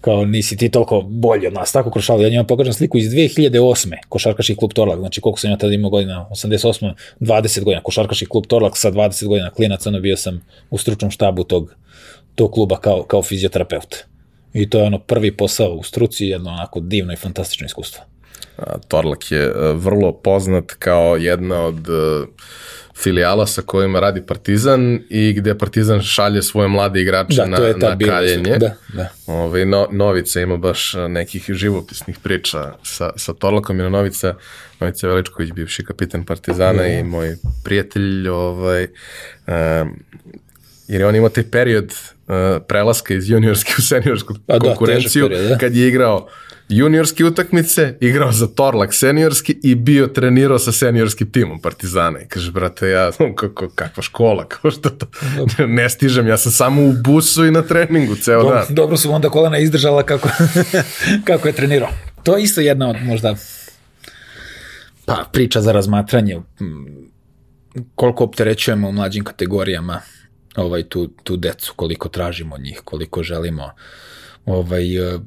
[0.03, 2.23] kao nisi ti toliko bolji od nas, tako krošali.
[2.23, 3.93] Ja njima pokažem sliku iz 2008.
[4.09, 6.93] Košarkaški klub Torlak, znači koliko sam ja tada imao godina, 88.
[7.19, 11.43] 20 godina, košarkaški klub Torlak sa 20 godina klinac, ono bio sam u stručnom štabu
[11.43, 11.75] tog,
[12.35, 13.95] tog kluba kao, kao fizioterapeut.
[14.53, 18.03] I to je ono prvi posao u struci, jedno onako divno i fantastično iskustvo.
[18.87, 22.25] Torlak je e, vrlo poznat kao jedna od e,
[22.95, 27.65] filijala sa kojima radi Partizan i gde Partizan šalje svoje mlade igrače Da, na, to
[27.65, 28.57] je ta na kaljenje.
[28.57, 29.09] Da, da.
[29.27, 34.35] Ove, no, Novica ima baš a, nekih živopisnih priča sa, sa Torlakom i Novica,
[34.79, 38.83] Novica Veličković, bivši kapitan Partizana i moj prijatelj, ovaj,
[39.47, 39.99] um,
[40.87, 41.93] jer je on imao taj period
[42.67, 45.57] prelaska iz juniorske u seniorsku Pa da, konkurenciju, težak period, da.
[45.57, 46.27] kad je igrao
[46.69, 52.21] juniorske utakmice, igrao za Torlak seniorski i bio trenirao sa seniorskim timom Partizana.
[52.21, 55.05] I kaže, brate, ja, kako, kakva škola, kao što to,
[55.67, 58.51] ne stižem, ja sam samo u busu i na treningu ceo dan.
[58.51, 60.29] Dobro, dobro su onda kolena izdržala kako,
[61.27, 61.89] kako je trenirao.
[62.23, 63.35] To je isto jedna od možda
[65.05, 66.39] pa, priča za razmatranje
[67.95, 70.01] koliko opterećujemo u mlađim kategorijama
[70.55, 73.71] ovaj, tu, tu decu, koliko tražimo njih, koliko želimo
[74.45, 75.19] ovaj, eh,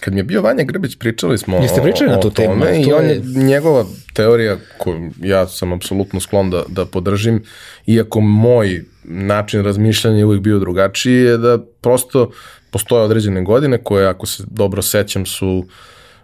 [0.00, 2.48] Kad mi je bio Vanja Grbić, pričali smo Jeste o, pričali na o tu temu?
[2.50, 6.86] tome i To on je, je- njegova teorija koju ja sam apsolutno sklon da, da
[6.86, 7.42] podržim,
[7.86, 12.30] iako moj način razmišljanja je uvijek bio drugačiji, je da prosto
[12.70, 15.66] postoje određene godine koje, ako se dobro sećam, su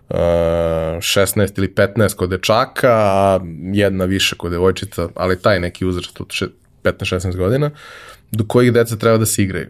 [0.08, 3.40] uh, 16 ili 15 kod dečaka, a
[3.72, 6.26] jedna više kod devojčica, ali taj neki uzrast od
[6.86, 7.70] 15-16 godina,
[8.32, 9.66] do kojih deca treba da se igraju.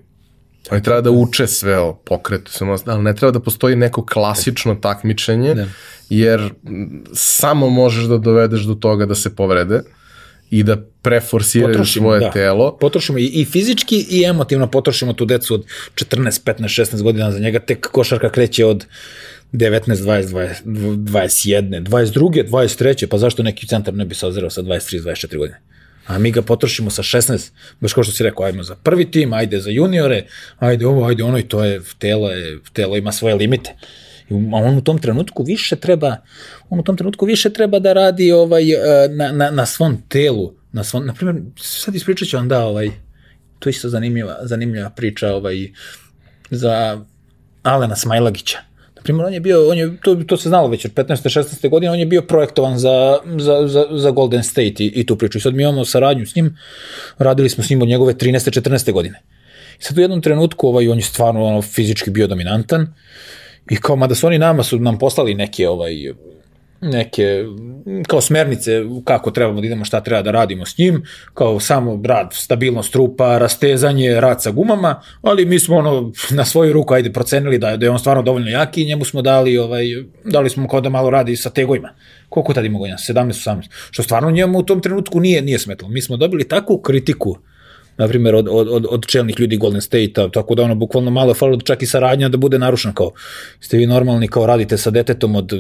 [0.71, 4.75] Oni treba da uče sve o pokretu, samostalno, ali ne treba da postoji neko klasično
[4.75, 5.67] takmičenje, Da.
[6.11, 6.51] jer
[7.13, 9.81] samo možeš da dovedeš do toga da se povrede
[10.51, 12.31] i da preforsiraju Potrošimo, svoje da.
[12.31, 12.77] telo.
[12.77, 17.39] potrošimo i, i fizički i emotivno potrošimo tu decu od 14, 15, 16 godina za
[17.39, 18.87] njega tek košarka kreće od
[19.53, 24.63] 19, 20, 20, 21, 22, 23, pa zašto neki centar ne bi se ozirao sa
[24.63, 25.59] 23, 24 godine?
[26.07, 29.33] A mi ga potrošimo sa 16, baš kao što si rekao, ajmo za prvi tim,
[29.33, 30.27] ajde za juniore,
[30.59, 33.75] ajde ovo, ajde ono i to je, telo, je, telo ima svoje limite.
[34.31, 36.17] I on u tom trenutku više treba,
[36.71, 40.55] on u tom trenutku više treba da radi ovaj, e, na, na, na svom telu,
[40.73, 42.91] na svom, na primjer, sad ispričat ću vam da, ovaj,
[43.59, 45.71] to je isto zanimljiva, zanimljiva priča ovaj,
[46.51, 47.05] za
[47.63, 48.59] Alena Smajlagića.
[49.07, 51.41] Primjer, on je bio, on je, to, to se znalo već od 15.
[51.41, 51.69] 16.
[51.69, 55.39] godine, on je bio projektovan za, za, za, za Golden State i, i tu priču.
[55.39, 56.57] I sad mi imamo saradnju s njim,
[57.19, 58.61] radili smo s njim od njegove 13.
[58.61, 58.93] 14.
[58.93, 59.23] godine.
[59.81, 62.87] I sad u jednom trenutku ovaj, on je stvarno ono, fizički bio dominantan
[63.71, 65.95] i kao, mada su oni nama su nam poslali neke ovaj,
[66.81, 67.45] neke
[68.07, 71.03] kao smernice kako trebamo da idemo, šta treba da radimo s njim,
[71.35, 76.73] kao samo rad, stabilnost trupa, rastezanje, rad sa gumama, ali mi smo ono na svoju
[76.73, 79.85] ruku ajde procenili da da je on stvarno dovoljno jaki i njemu smo dali ovaj
[80.25, 81.89] dali smo kao da malo radi sa tegojima.
[82.29, 82.97] Koliko tad ima godina?
[82.97, 83.63] 17 18.
[83.91, 85.91] Što stvarno njemu u tom trenutku nije nije smetalo.
[85.91, 87.39] Mi smo dobili takvu kritiku
[87.97, 91.31] na primjer od, od, od, od čelnih ljudi Golden State-a, tako da ono bukvalno malo
[91.31, 93.11] je falilo čak i saradnja da bude narušena kao
[93.61, 95.53] ste vi normalni kao radite sa detetom od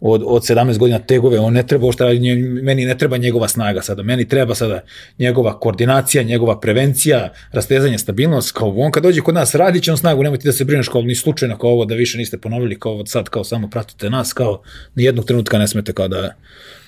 [0.00, 3.82] od, od 17 godina tegove, on ne treba šta radi, meni ne treba njegova snaga
[3.82, 4.80] sada, meni treba sada
[5.18, 9.96] njegova koordinacija, njegova prevencija, rastezanje, stabilnost, kao on kad dođe kod nas radit će on
[9.96, 13.06] snagu, nemojte da se brineš kao ni slučajno kao ovo da više niste ponovili kao
[13.06, 14.62] sad kao samo pratite nas, kao
[14.94, 16.34] ni jednog trenutka ne smete kao da,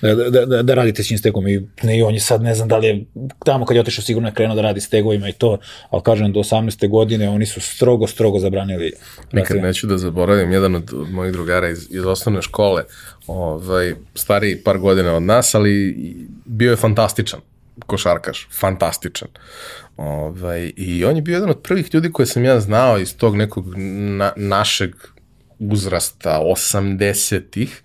[0.03, 2.55] da, da, da, da radite s njim stegom i, ne, i on je sad ne
[2.55, 3.05] znam da li je
[3.45, 5.57] tamo kad je otišao sigurno je krenuo da radi stegovima i to,
[5.89, 6.89] ali kažem do 18.
[6.89, 8.93] godine oni su strogo, strogo zabranili.
[9.31, 12.83] Nikad neću da zaboravim, jedan od mojih drugara iz, iz osnovne škole,
[13.27, 15.95] ovaj, stari par godina od nas, ali
[16.45, 17.39] bio je fantastičan
[17.87, 19.27] košarkaš, fantastičan.
[19.97, 23.35] Ovaj, I on je bio jedan od prvih ljudi koje sam ja znao iz tog
[23.35, 24.95] nekog na, našeg
[25.59, 27.81] uzrasta 80-ih,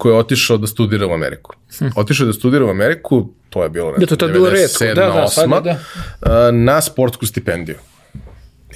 [0.00, 1.52] koji je otišao da studira u Ameriku.
[1.78, 1.86] Hm.
[1.96, 4.94] Otišao da studira u Ameriku, to je bilo, da, to, to je bilo redko, da,
[4.94, 6.50] da, 8, da.
[6.50, 7.76] na sportsku stipendiju.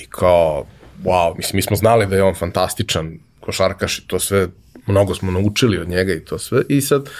[0.02, 0.66] I kao,
[1.04, 4.48] wow, mislim, mi smo znali da je on fantastičan košarkaš i to sve
[4.86, 6.62] mnogo smo naučili od njega i to sve.
[6.68, 7.10] I sad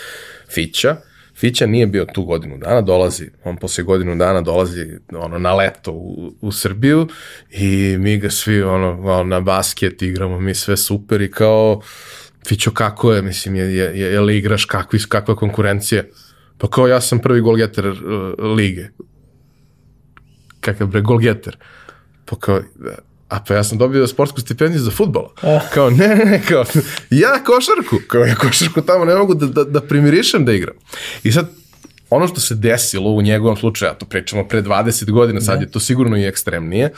[0.54, 0.96] Fića,
[1.36, 5.92] Fića nije bio tu godinu dana, dolazi, on posle godinu dana dolazi ono, na leto
[5.92, 7.08] u, u Srbiju
[7.50, 11.80] i mi ga svi ono, ono, na basket igramo, mi sve super i kao
[12.46, 16.02] Fićo kako je, mislim, je, je, je, je li igraš, kakvi, kakva konkurencija?
[16.58, 17.98] Pa kao ja sam prvi golgeter uh,
[18.56, 18.88] lige.
[20.60, 21.58] Kakav bre, golgeter.
[22.24, 22.60] Pa kao,
[23.28, 25.28] a pa ja sam dobio sportsku stipendiju za futbol.
[25.42, 25.60] Ah.
[25.74, 26.64] Kao, ne, ne, ne, kao,
[27.10, 30.76] ja košarku, kao ja košarku tamo ne mogu da, da, da primirišem da igram.
[31.22, 31.50] I sad,
[32.14, 35.70] ono što se desilo u njegovom slučaju, a to pričamo pre 20 godina, sad je
[35.70, 36.90] to sigurno i ekstremnije,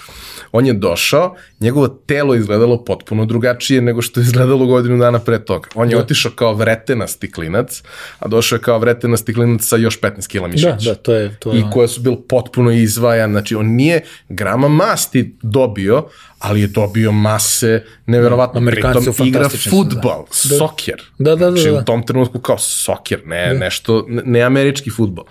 [0.52, 5.44] on je došao, njegovo telo izgledalo potpuno drugačije nego što je izgledalo godinu dana pre
[5.44, 5.68] toga.
[5.74, 6.02] On je da.
[6.02, 7.82] otišao kao vretena stiklinac,
[8.18, 10.70] a došao je kao vretena stiklinac sa još 15 kila mišića.
[10.70, 11.36] Da, da, to je...
[11.38, 16.60] To je I koje su bilo potpuno izvajan, znači on nije grama masti dobio, ali
[16.60, 20.58] je dobio mase, neverovatno, Amerikanci pritom igra futbal, da.
[20.58, 21.02] soker.
[21.18, 21.50] Da, da, da.
[21.50, 21.78] Znači da.
[21.78, 23.58] u tom trenutku kao soker, ne, da.
[23.58, 25.24] nešto, ne, ne američki futbal.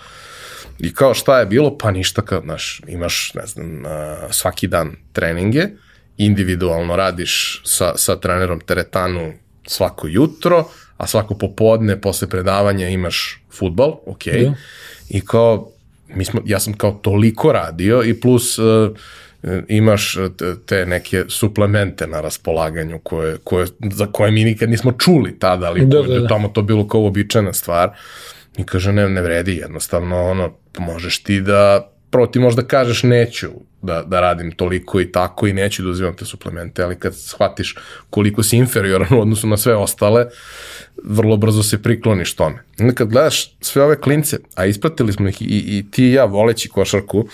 [0.79, 1.77] I kao šta je bilo?
[1.77, 3.83] Pa ništa, kao, znaš, imaš, ne znam,
[4.31, 5.67] svaki dan treninge,
[6.17, 9.33] individualno radiš sa, sa trenerom teretanu
[9.67, 14.25] svako jutro, a svako popodne posle predavanja imaš futbal, ok.
[14.25, 14.53] Da.
[15.09, 15.71] I kao,
[16.07, 18.97] mi smo, ja sam kao toliko radio i plus uh,
[19.67, 20.17] imaš
[20.65, 25.86] te neke suplemente na raspolaganju koje, koje, za koje mi nikad nismo čuli tada, ali
[25.86, 26.27] da, da, da.
[26.27, 27.89] tamo to bilo kao običajna stvar.
[28.58, 33.47] I kaže, ne, ne vredi, jednostavno, ono, možeš ti da, prvo ti možda kažeš neću
[33.81, 37.75] da, da radim toliko i tako i neću da uzimam te suplemente, ali kad shvatiš
[38.10, 40.25] koliko si inferioran u odnosu na sve ostale,
[41.03, 42.63] vrlo brzo se prikloniš tome.
[42.79, 46.25] Onda kad gledaš sve ove klince, a ispratili smo ih i, i ti i ja
[46.25, 47.27] voleći košarku,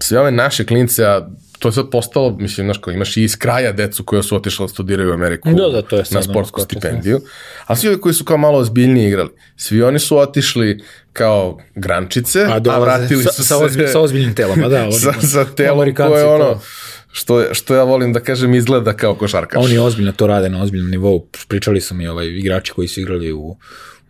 [0.00, 3.36] sve ove naše klince, a to je sad postalo, mislim, znaš, kao imaš i iz
[3.36, 6.60] kraja decu koja su otišla da studiraju u Ameriku da, da, to je na sportsku
[6.60, 7.20] stipendiju,
[7.66, 12.46] a svi ovi koji su kao malo ozbiljnije igrali, svi oni su otišli kao grančice,
[12.50, 15.12] a, dolaze, a vratili sa, su sa, ozbilj, sa ozbiljnim telom, a da, oni, sa,
[15.20, 16.60] sa telom koje ono,
[17.12, 19.64] što, što ja volim da kažem izgleda kao košarkaš.
[19.64, 23.32] Oni ozbiljno to rade na ozbiljnom nivou, pričali su mi ovaj, igrači koji su igrali
[23.32, 23.56] u,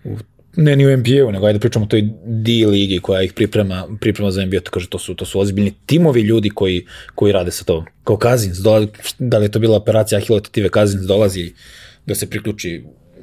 [0.05, 0.17] u
[0.61, 4.31] ne ni u NBA-u, nego ajde pričamo o toj D ligi koja ih priprema, priprema
[4.31, 7.65] za NBA, to kaže, to su, to su ozbiljni timovi ljudi koji, koji rade sa
[7.65, 7.85] to.
[8.05, 11.53] Kao Kazins, dolazi, da li je to bila operacija Ahilo Tetive, Kazins dolazi
[12.07, 12.83] da se priključi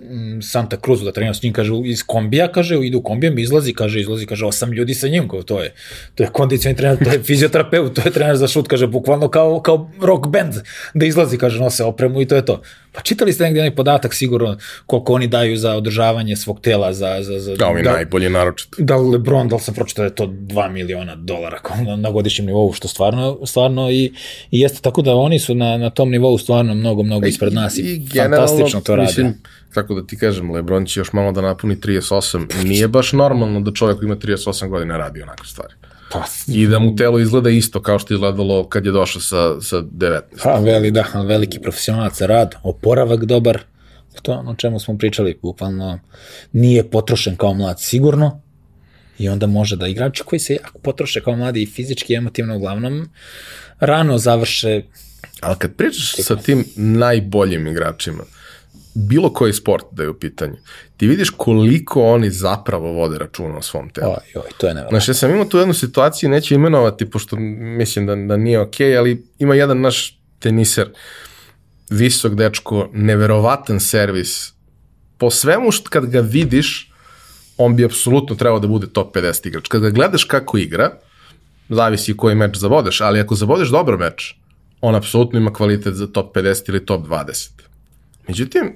[0.10, 3.74] Mm, Santa Cruzu da trenira s njim, kaže, iz kombija, kaže, ide u kombijem, izlazi,
[3.74, 5.74] kaže, izlazi, kaže, osam ljudi sa njim, kao, to je,
[6.16, 9.62] to je kondicioni trener, to je fizioterapeut, to je trener za šut, kaže, bukvalno kao,
[9.62, 10.54] kao rock band,
[10.94, 12.62] da izlazi, kaže, nose opremu i to je to.
[12.96, 17.18] Pa čitali ste negdje onaj podatak sigurno koliko oni daju za održavanje svog tela, za...
[17.22, 18.76] za, za da, ovi da, najbolji naročito.
[18.80, 22.46] Da Lebron, da li sam pročitao da je to 2 miliona dolara na, na godišnjem
[22.46, 24.14] nivou, što stvarno, stvarno i,
[24.52, 27.78] i jeste tako da oni su na, na tom nivou stvarno mnogo, mnogo ispred nas
[27.78, 29.08] i, i fantastično to rade.
[29.08, 29.34] Mislim,
[29.74, 32.64] kako da ti kažem, Lebron će još malo da napuni 38.
[32.64, 35.74] Nije baš normalno da čovjek ima 38 godina radi onakve stvari.
[36.16, 39.62] Pa, I da mu telo izgleda isto kao što je izgledalo kad je došao sa,
[39.62, 40.22] sa 19.
[40.44, 43.60] Pa, veli, da, veliki profesionalac rad, oporavak dobar,
[44.22, 46.00] to ono o čemu smo pričali, bukvalno
[46.52, 48.42] nije potrošen kao mlad sigurno,
[49.18, 52.56] I onda može da igrači koji se jako potroše kao mladi i fizički i emotivno
[52.56, 53.10] uglavnom
[53.80, 54.82] rano završe
[55.42, 58.24] Ali kad pričaš sa tim najboljim igračima,
[58.96, 60.56] bilo koji sport da je u pitanju,
[60.98, 64.10] ti vidiš koliko oni zapravo vode računa o svom telu.
[64.10, 64.90] Oj, oj, to je nevjerojatno.
[64.90, 68.88] Znaš, ja sam imao tu jednu situaciju, neću imenovati, pošto mislim da, da nije okej,
[68.88, 70.90] okay, ali ima jedan naš teniser,
[71.90, 74.54] visok dečko, neverovatan servis.
[75.18, 76.92] Po svemu što kad ga vidiš,
[77.58, 79.68] on bi apsolutno trebao da bude top 50 igrač.
[79.68, 80.92] Kad ga gledaš kako igra,
[81.70, 84.36] zavisi koji meč zavodeš, ali ako zavodeš dobro meč,
[84.82, 87.65] on apsolutno ima kvalitet za top 50 ili top 20.
[88.28, 88.74] Međutim,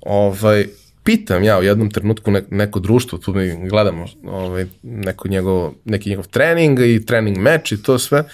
[0.00, 0.66] ovaj,
[1.04, 6.10] pitam ja u jednom trenutku ne, neko društvo, tu mi gledamo ovaj, neko njegov, neki
[6.10, 8.24] njegov trening i trening meč i to sve,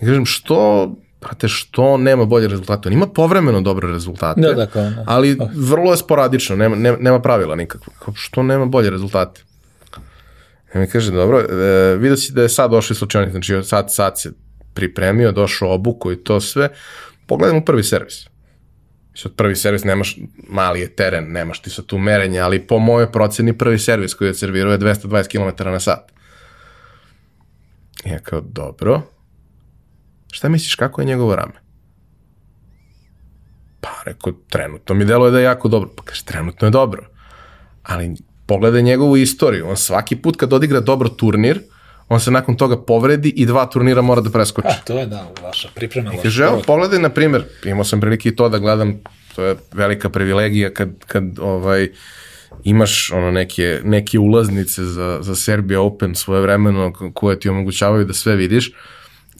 [0.00, 2.88] i kažem što brate, što nema bolje rezultate?
[2.88, 5.04] On ima povremeno dobre rezultate, Da, da, kao, da.
[5.06, 7.92] ali vrlo je sporadično, nema, nema, nema pravila nikakva.
[8.14, 9.42] Što nema bolje rezultate?
[10.74, 13.94] I mi kaže, dobro, e, vidio si da je sad došao iz slučajnih, znači sad,
[13.94, 14.32] sad se
[14.74, 16.68] pripremio, došao obuku i to sve,
[17.26, 18.33] pogledaj mu prvi servis.
[19.24, 20.16] Od prvi servis nemaš,
[20.48, 24.28] mali je teren, nemaš ti sa tu merenje, ali po mojoj proceni prvi servis koji
[24.28, 26.12] je servirao je 220 km na sat.
[28.04, 29.02] Ja kao, dobro,
[30.32, 31.64] šta misliš kako je njegovo rame?
[33.80, 35.90] Pa rekao, trenutno mi deluje da je jako dobro.
[35.96, 37.06] Pa kaže, trenutno je dobro.
[37.82, 38.14] Ali
[38.46, 39.68] pogledaj njegovu istoriju.
[39.68, 41.60] On svaki put kad odigra dobro turnir,
[42.08, 44.68] on se nakon toga povredi i dva turnira mora da preskoči.
[44.68, 46.10] A, to je da, vaša priprema.
[46.10, 46.22] loša.
[46.22, 49.00] Kaže, evo, pogledaj, na primjer, imao sam prilike i to da gledam,
[49.34, 51.88] to je velika privilegija kad, kad ovaj,
[52.64, 58.12] imaš ono neke, neke ulaznice za, za Serbia Open svoje vremeno koje ti omogućavaju da
[58.12, 58.72] sve vidiš.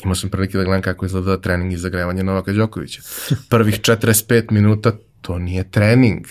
[0.05, 3.03] Imao sam prilike da gledam kako izgleda trening i zagrevanje Novaka Đokovića.
[3.51, 6.27] Prvih 45 minuta to nije trening.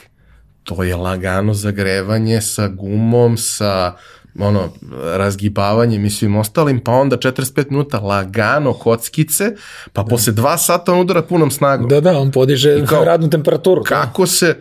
[0.64, 3.96] To je lagano zagrevanje sa gumom, sa
[4.40, 4.70] ono,
[5.18, 9.52] razgibavanjem i svim ostalim, pa onda 45 minuta lagano kockice,
[9.94, 11.90] pa posle dva sata on udara punom snagom.
[11.90, 13.84] Da, da, on podiže kao, radnu temperaturu.
[13.84, 14.56] Kako se,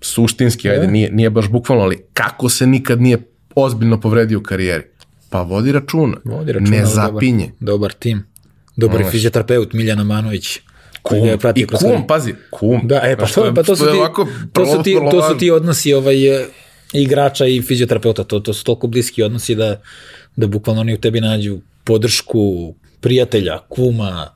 [0.00, 3.18] suštinski, ajde, nije, nije baš bukvalno, ali kako se nikad nije
[3.54, 4.84] ozbiljno povredio u karijeri?
[5.30, 6.16] Pa vodi računa.
[6.24, 7.52] Vodi računa, ne dobar- zapinje.
[7.60, 8.26] Dobar tim.
[8.76, 9.12] Dobar Znaš.
[9.12, 10.60] fizioterapeut Miljana Manović.
[11.02, 11.40] Koji ga je Kum.
[11.40, 12.80] pratio I kum, pazi, kum.
[12.84, 13.98] Da, e, pa Znaš, to, pa to su ti,
[14.52, 16.16] to su ti, to su ti odnosi ovaj,
[17.02, 19.80] igrača i fizioterapeuta, to, to su toliko bliski odnosi da,
[20.36, 24.34] da bukvalno oni u tebi nađu podršku prijatelja, kuma,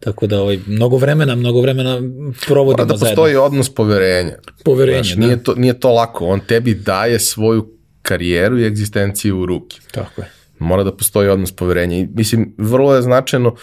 [0.00, 2.00] tako da ovaj, mnogo vremena, mnogo vremena
[2.46, 3.16] provodimo Mora da zajedno.
[3.16, 4.32] postoji odnos poverenja.
[4.64, 5.26] Poverenje, Znaš, da.
[5.26, 6.26] nije, to, nije to lako.
[6.26, 7.68] On tebi daje svoju
[8.02, 9.76] karijeru i egzistenciju u ruke.
[9.92, 10.30] Tako je.
[10.58, 11.96] Mora da postoji odnos poverenja.
[11.96, 13.56] I, mislim, vrlo je značajno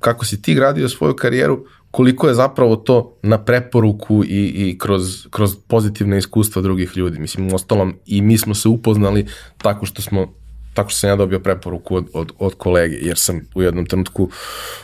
[0.00, 1.64] kako si ti gradio svoju karijeru,
[1.96, 7.18] koliko je zapravo to na preporuku i, i kroz, kroz pozitivne iskustva drugih ljudi.
[7.18, 9.26] Mislim, u ostalom, i mi smo se upoznali
[9.58, 10.34] tako što smo
[10.74, 14.30] tako što sam ja dobio preporuku od, od, od kolege, jer sam u jednom trenutku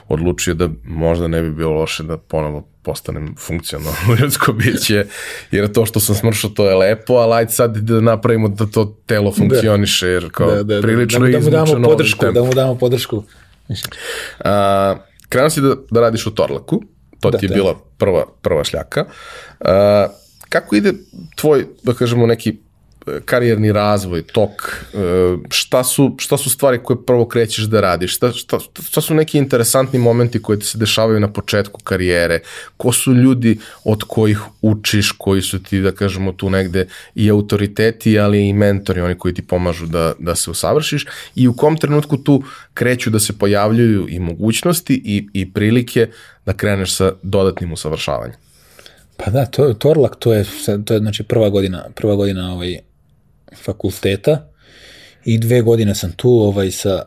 [0.09, 5.07] odlučio da možda ne bi bilo loše da ponovo postanem funkcionalno ljudsko biće,
[5.51, 8.97] jer to što sam smršao to je lepo, ali ajde sad da napravimo da to
[9.07, 11.85] telo funkcioniše, jer kao Da, da, da, prilično da, mu- da mu izmučeno damo ovim
[11.85, 13.25] podršku, da mu damo podršku.
[14.45, 14.97] A,
[15.29, 16.83] krenuo si da, da radiš u Torlaku,
[17.23, 17.55] to Da, ti je da.
[17.55, 19.05] bila prva, prva šljaka.
[19.61, 20.07] A,
[20.49, 20.93] kako ide
[21.37, 22.57] tvoj, da kažemo, neki
[23.25, 24.51] karijerni razvoj, tok,
[24.95, 24.99] e,
[25.51, 29.39] šta su, šta su stvari koje prvo krećeš da radiš, šta, šta, šta su neki
[29.39, 32.41] interesantni momenti koji ti se dešavaju na početku karijere,
[32.77, 38.19] ko su ljudi od kojih učiš, koji su ti, da kažemo, tu negde i autoriteti,
[38.19, 41.07] ali i mentori, oni koji ti pomažu da, da se usavršiš?
[41.35, 42.43] I u kom trenutku tu
[42.75, 46.09] kreću da se pojavljuju i mogućnosti i, i prilike
[46.47, 48.37] da kreneš sa dodatnim usavršavanjem.
[49.17, 50.45] Pa da, to Torlak, to je,
[50.85, 52.79] to je znači prva godina, prva godina ovaj,
[53.57, 54.49] fakulteta
[55.25, 57.03] i dve godine sam tu ovaj, sa,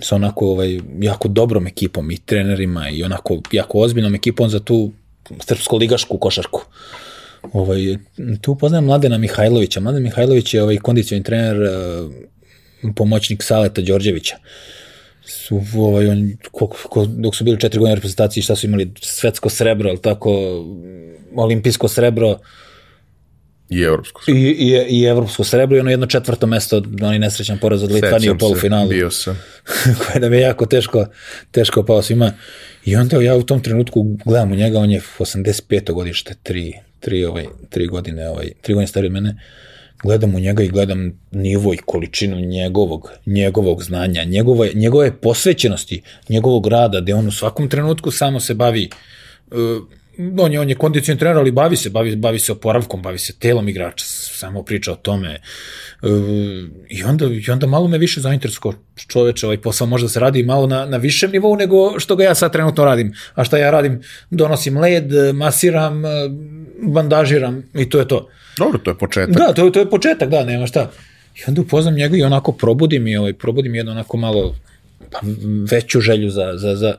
[0.00, 4.92] sa onako ovaj, jako dobrom ekipom i trenerima i onako jako ozbiljnom ekipom za tu
[5.28, 6.64] srpsko-ligašku košarku.
[7.52, 7.96] Ovaj,
[8.40, 9.80] tu poznajem Mladena Mihajlovića.
[9.80, 14.36] Mladen Mihajlović je ovaj kondicioni trener, eh, pomoćnik Saleta Đorđevića
[15.26, 19.48] su ovaj on koliko, ko, dok su bili četiri godine reprezentaciji šta su imali svetsko
[19.48, 20.64] srebro al tako
[21.36, 22.38] olimpijsko srebro
[23.74, 24.22] I evropsko.
[24.28, 28.16] i, i, i evropsko srebro i ono jedno četvrto mesto onaj nesrećan poraz od Litvanije
[28.16, 29.42] u Sećam se, polufinalu Bio sam.
[30.06, 31.06] koje nam je jako teško,
[31.50, 32.32] teško pao svima.
[32.84, 35.92] I onda ja u tom trenutku gledam u njega, on je 85.
[35.92, 39.36] godište, tri, tri, ovaj, tri godine, ovaj, tri godine stariji od mene,
[40.02, 46.66] gledam u njega i gledam nivo i količinu njegovog, njegovog znanja, njegove, njegove posvećenosti, njegovog
[46.66, 48.90] rada, gde on u svakom trenutku samo se bavi
[49.50, 49.58] uh,
[50.38, 53.38] on je, on je kondicion trener, ali bavi se, bavi, bavi se oporavkom, bavi se
[53.38, 55.30] telom igrača, samo priča o tome.
[55.30, 55.38] E,
[56.88, 60.42] I onda, i onda malo me više zainteresko čoveče, ovaj posao može da se radi
[60.42, 63.14] malo na, na višem nivou nego što ga ja sad trenutno radim.
[63.34, 64.02] A šta ja radim?
[64.30, 66.02] Donosim led, masiram,
[66.82, 68.28] bandažiram i to je to.
[68.58, 69.36] Dobro, to je početak.
[69.36, 70.90] Da, to, to je početak, da, nema šta.
[71.36, 74.56] I onda upoznam njega i onako probudim i ovaj, probudim jedno onako malo
[75.10, 75.18] pa,
[75.70, 76.94] veću želju za, za, za,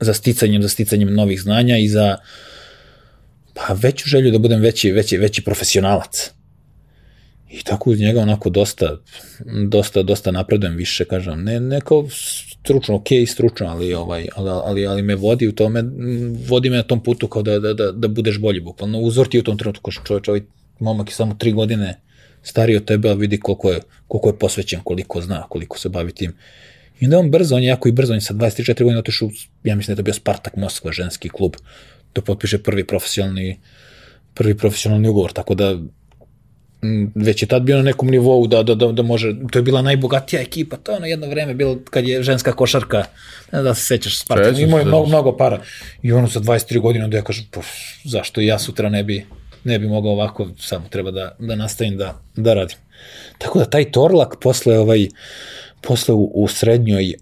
[0.00, 2.16] za sticanjem, za sticanjem novih znanja i za
[3.54, 6.30] pa veću želju da budem veći, veći, veći profesionalac.
[7.50, 8.96] I tako uz njega onako dosta,
[9.68, 12.08] dosta, dosta napredujem više, kažem, ne, ne kao
[12.62, 15.84] stručno, ok, stručno, ali, ovaj, ali, ali, ali me vodi u tome,
[16.48, 19.38] vodi me na tom putu kao da, da, da, da budeš bolji, bukvalno uzor ti
[19.38, 20.42] u tom trenutku, čovječ, ovaj
[20.78, 22.00] momak je samo tri godine
[22.42, 26.12] stariji od tebe, ali vidi koliko je, koliko je posvećen, koliko zna, koliko se bavi
[26.12, 26.34] tim.
[27.00, 29.30] I onda on brzo, on je jako i brzo, on je sa 24 godine otišao,
[29.64, 31.56] ja mislim da je to bio Spartak Moskva, ženski klub,
[32.14, 33.58] da potpiše prvi profesionalni,
[34.34, 35.76] prvi profesionalni ugovor, tako da
[37.14, 39.82] već je tad bio na nekom nivou da, da, da, da može, to je bila
[39.82, 42.98] najbogatija ekipa, to je ono jedno vreme bilo kad je ženska košarka,
[43.52, 45.60] ne znam da se sećaš Spartak, imao je mnogo, mnogo para
[46.02, 47.66] i ono sa 23 godina da ja kažem, puf,
[48.04, 49.26] zašto ja sutra ne bi,
[49.64, 52.76] ne bi mogao ovako, samo treba da, da nastavim da, da radim.
[53.38, 55.08] Tako da taj Torlak posle ovaj,
[55.80, 57.14] posle u, u srednjoj,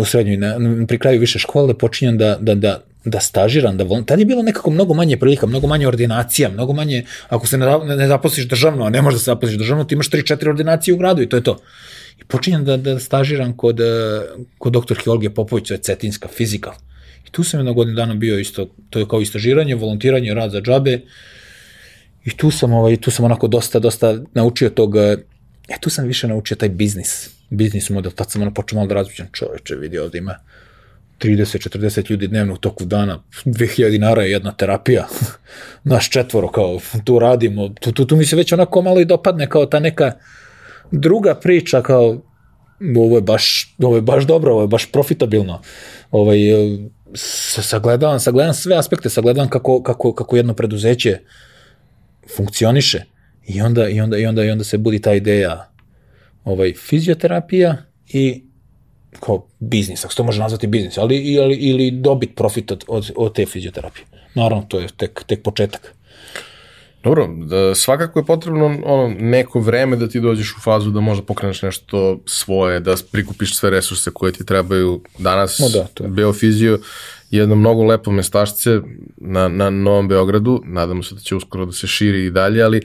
[0.00, 4.04] u srednjoj, na, pri kraju više škole počinjem da, da, da, da stažiram, da volim.
[4.04, 7.66] Tad je bilo nekako mnogo manje prilika, mnogo manje ordinacija, mnogo manje, ako se ne,
[7.96, 10.96] ne zaposliš državno, a ne možeš da se zaposliš državno, ti imaš 3-4 ordinacije u
[10.96, 11.58] gradu i to je to.
[12.20, 13.80] I počinjem da, da stažiram kod,
[14.58, 16.72] kod doktorke Olge Popović, to je cetinska fizika.
[17.28, 20.60] I tu sam jedno godinu dana bio isto, to je kao istražiranje, volontiranje, rad za
[20.60, 21.00] džabe.
[22.24, 25.16] I tu sam, ovaj, tu sam onako dosta, dosta naučio tog, e,
[25.80, 29.28] tu sam više naučio taj biznis, biznis model, tad sam ono počeo malo da razmišljam,
[29.32, 30.34] čoveče, vidi ovde ima
[31.20, 35.06] 30-40 ljudi dnevno u toku dana, 2000 dinara je jedna terapija,
[35.84, 39.48] naš četvoro kao tu radimo, tu, tu, tu mi se već onako malo i dopadne
[39.48, 40.12] kao ta neka
[40.90, 42.22] druga priča kao
[42.96, 45.60] ovo je baš, ovo je baš dobro, ovo je baš profitabilno.
[46.10, 46.38] Ovaj,
[47.62, 51.18] sagledavam, sagledavam sve aspekte, sagledavam kako, kako, kako jedno preduzeće
[52.36, 53.04] funkcioniše
[53.46, 55.70] i onda, i onda, i onda, i onda se budi ta ideja
[56.44, 57.76] ovaj, fizioterapija
[58.08, 58.44] i
[59.20, 63.10] kao biznis, ako se to može nazvati biznis, ali ili, ili dobit profit od, od,
[63.16, 64.06] od te fizioterapije.
[64.34, 65.94] Naravno, to je tek, tek početak.
[67.04, 71.24] Dobro, da, svakako je potrebno ono, neko vreme da ti dođeš u fazu da možda
[71.24, 75.58] pokreneš nešto svoje, da prikupiš sve resurse koje ti trebaju danas.
[75.58, 76.10] No da, to je.
[76.10, 76.78] Beofizio
[77.30, 78.80] jedno mnogo lepo mestašce
[79.16, 82.82] na, na Novom Beogradu, nadamo se da će uskoro da se širi i dalje, ali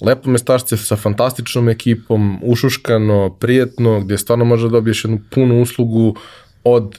[0.00, 6.16] lepo mestašce sa fantastičnom ekipom, ušuškano, prijetno, gdje stvarno može da dobiješ jednu punu uslugu
[6.64, 6.98] od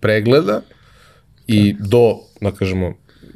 [0.00, 0.60] pregleda
[1.46, 2.92] i do, da kažemo,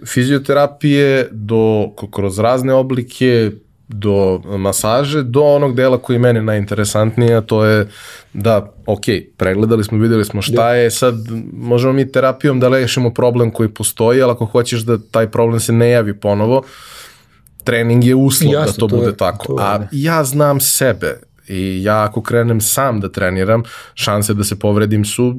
[0.07, 3.51] fizioterapije, do kroz razne oblike,
[3.89, 7.89] do masaže, do onog dela koji je meni najinteresantnije, a to je
[8.33, 9.03] da, ok,
[9.37, 10.75] pregledali smo, videli smo šta da.
[10.75, 11.15] je, sad
[11.53, 15.73] možemo mi terapijom da rešimo problem koji postoji, ali ako hoćeš da taj problem se
[15.73, 16.63] ne javi ponovo,
[17.65, 19.47] trening je uslov Jasne, da to, to bude je, tako.
[19.47, 23.63] To A ja znam sebe i ja ako krenem sam da treniram,
[23.95, 25.35] šanse da se povredim su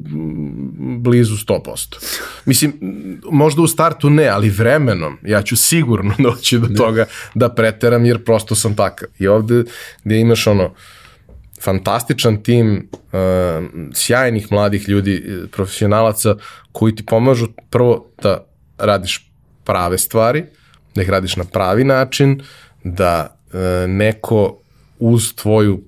[1.00, 1.96] blizu 100%.
[2.46, 2.74] Mislim,
[3.32, 8.24] možda u startu ne, ali vremenom ja ću sigurno doći do toga da preteram jer
[8.24, 9.08] prosto sam takav.
[9.20, 9.64] I ovde
[10.04, 10.74] gde imaš ono,
[11.62, 13.20] fantastičan tim uh,
[13.94, 16.36] sjajnih mladih ljudi, profesionalaca
[16.72, 18.46] koji ti pomažu prvo da
[18.78, 19.32] radiš
[19.64, 20.46] prave stvari,
[20.96, 22.42] da ih radiš na pravi način,
[22.84, 24.58] da e, neko
[25.00, 25.84] uz tvoju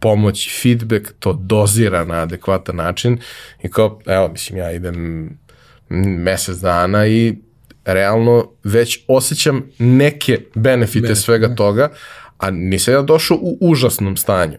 [0.00, 3.18] pomoć i feedback to dozira na adekvatan način
[3.62, 5.30] i kao, evo, mislim, ja idem
[5.88, 7.34] mesec dana i
[7.84, 11.56] realno već osjećam neke benefite Benefit, svega ne.
[11.56, 11.90] toga,
[12.38, 14.58] a nisam ja došao u užasnom stanju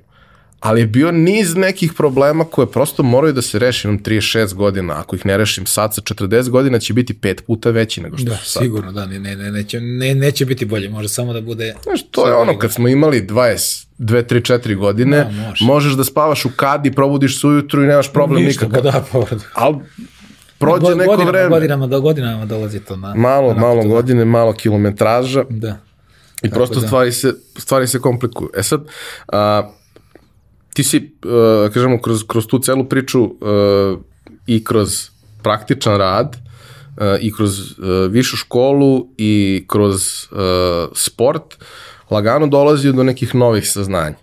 [0.59, 4.99] ali je bio niz nekih problema koje prosto moraju da se reši nam 36 godina.
[4.99, 8.29] Ako ih ne rešim sad sa 40 godina će biti pet puta veći nego što
[8.29, 8.63] da, su sad.
[8.63, 11.75] Sigurno, da, ne, ne, neće, ne, neće biti bolje, može samo da bude...
[11.83, 15.65] Znaš, to je ono kad smo imali 20, 2, 3, 4 godine, da, može.
[15.65, 18.91] možeš da spavaš u kadi, probudiš se ujutru i nemaš problem Ništa, nikakav.
[18.91, 19.77] da, pa, Ali
[20.57, 21.49] prođe God, neko godinama, vreme.
[21.49, 23.13] Godinama, do godinama dolazi to na...
[23.15, 25.43] Malo, na malo godine, malo kilometraža.
[25.49, 25.77] Da.
[26.41, 26.87] I Tako prosto da.
[26.87, 28.49] stvari, se, stvari se komplikuju.
[28.57, 28.81] E sad,
[29.27, 29.71] a,
[30.77, 33.99] ti si, uh, kažemo, kroz, kroz tu celu priču uh,
[34.47, 35.09] i kroz
[35.43, 40.37] praktičan rad uh, i kroz uh, višu školu i kroz uh,
[40.93, 41.57] sport
[42.11, 44.15] lagano dolazi do nekih novih saznanja.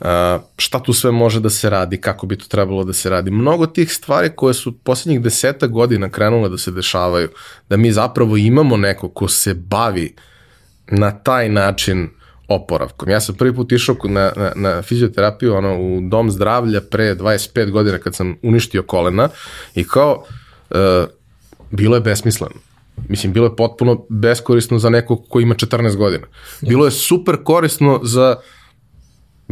[0.00, 3.30] A, šta tu sve može da se radi, kako bi to trebalo da se radi.
[3.30, 7.28] Mnogo tih stvari koje su poslednjih deseta godina krenule da se dešavaju,
[7.68, 10.14] da mi zapravo imamo neko ko se bavi
[10.90, 12.10] na taj način
[12.54, 13.08] oporavkom.
[13.08, 17.70] Ja sam prvi put išao na, na, na fizioterapiju ono, u dom zdravlja pre 25
[17.70, 19.28] godina kad sam uništio kolena
[19.74, 20.24] i kao
[20.70, 20.76] uh,
[21.70, 22.54] bilo je besmisleno.
[23.08, 26.26] Mislim, bilo je potpuno beskorisno za nekog ko ima 14 godina.
[26.60, 28.36] Bilo je super korisno za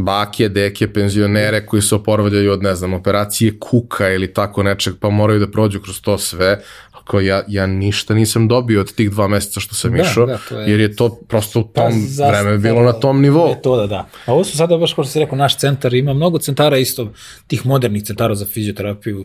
[0.04, 5.10] bake, deke, penzionere koji se oporavljaju od, ne znam, operacije kuka ili tako nečeg, pa
[5.10, 6.60] moraju da prođu kroz to sve,
[6.92, 10.60] ako ja, ja ništa nisam dobio od tih dva meseca što sam da, išao, da,
[10.60, 10.70] je...
[10.70, 13.48] jer je to prosto u tom pa, vreme bilo na tom nivou.
[13.48, 14.08] Metoda, da.
[14.26, 17.12] A ovo su sada, baš kao što si rekao, naš centar, ima mnogo centara isto,
[17.46, 19.24] tih modernih centara za fizioterapiju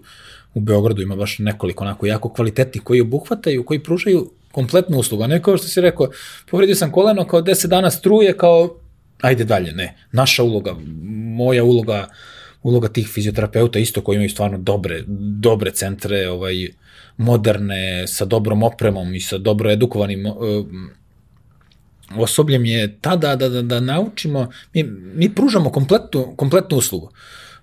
[0.54, 5.28] u Beogradu, ima baš nekoliko onako jako kvalitetnih koji obuhvataju, koji pružaju kompletnu uslugu, a
[5.28, 6.08] ne kao što si rekao,
[6.52, 8.78] povredio sam koleno kao 10 dana struje, kao
[9.26, 9.94] ajde dalje, ne.
[10.12, 10.76] Naša uloga,
[11.38, 12.08] moja uloga,
[12.64, 15.04] uloga tih fizioterapeuta isto koji imaju stvarno dobre,
[15.48, 16.68] dobre centre, ovaj,
[17.18, 20.36] moderne, sa dobrom opremom i sa dobro edukovanim uh,
[22.18, 24.84] osobljem je tada da, da, da naučimo, mi,
[25.16, 27.12] mi pružamo kompletnu, kompletnu uslugu.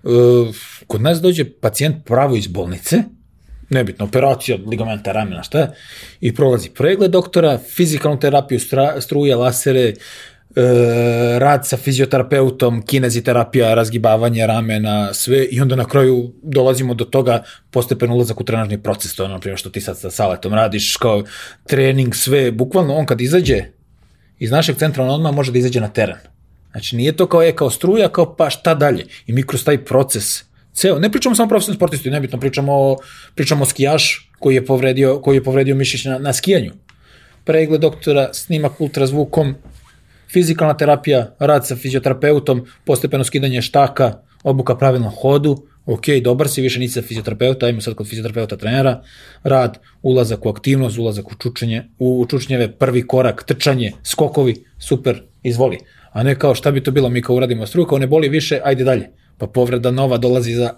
[0.03, 0.55] Uh,
[0.87, 3.03] kod nas dođe pacijent pravo iz bolnice,
[3.69, 5.71] nebitno, operacija ligamenta ramena, šta je,
[6.21, 9.93] i prolazi pregled doktora, fizikalnu terapiju, stra, struje, lasere,
[11.39, 18.11] rad sa fizioterapeutom, kineziterapija, razgibavanje ramena, sve i onda na kraju dolazimo do toga postepen
[18.11, 21.23] ulazak u trenažni proces, to je ono, primjer, što ti sad sa saletom radiš, kao
[21.67, 23.63] trening, sve, bukvalno on kad izađe
[24.39, 26.17] iz našeg centra, on odmah može da izađe na teren.
[26.71, 29.05] Znači, nije to kao je kao struja, kao pa šta dalje.
[29.27, 30.43] I mi kroz taj proces,
[30.73, 32.97] ceo, ne pričamo samo o profesionalnom sportistu, nebitno, pričamo o,
[33.35, 36.71] pričamo o skijaš koji je povredio, koji je povredio mišić na, na skijanju.
[37.45, 39.55] Pregled doktora, snimak ultrazvukom,
[40.33, 44.13] fizikalna terapija, rad sa fizioterapeutom, postepeno skidanje štaka,
[44.43, 49.01] obuka pravilno hodu, ok, dobar si, više nisi sa fizioterapeuta, ajmo sad kod fizioterapeuta trenera,
[49.43, 55.79] rad, ulazak u aktivnost, ulazak u čučenje, u čučnjeve, prvi korak, trčanje, skokovi, super, izvoli.
[56.11, 58.59] A ne kao šta bi to bilo, mi kao uradimo struju, kao ne boli više,
[58.63, 59.09] ajde dalje.
[59.37, 60.73] Pa povreda nova dolazi za,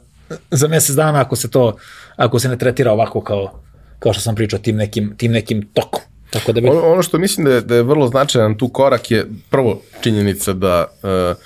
[0.52, 1.76] za mesec dana ako se to,
[2.16, 3.64] ako se ne tretira ovako kao,
[4.00, 6.02] kao što sam pričao, tim nekim, tim nekim tokom.
[6.36, 6.68] Tako da bi...
[6.68, 10.54] ono, ono što mislim da je, da je vrlo značajan tu korak je prvo činjenica
[10.54, 11.38] da uh,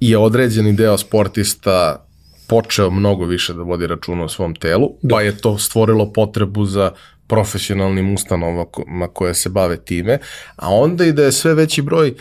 [0.00, 2.06] je određeni deo sportista
[2.46, 5.14] počeo mnogo više da vodi računa o svom telu, da.
[5.14, 6.90] pa je to stvorilo potrebu za
[7.26, 10.18] profesionalnim ustanovama koje se bave time,
[10.56, 12.14] a onda i da je sve veći broj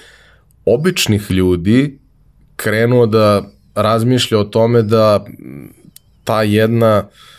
[0.65, 1.99] običnih ljudi
[2.55, 3.43] krenuo da
[3.75, 5.25] razmišlja o tome da
[6.23, 7.34] ta jedna uh,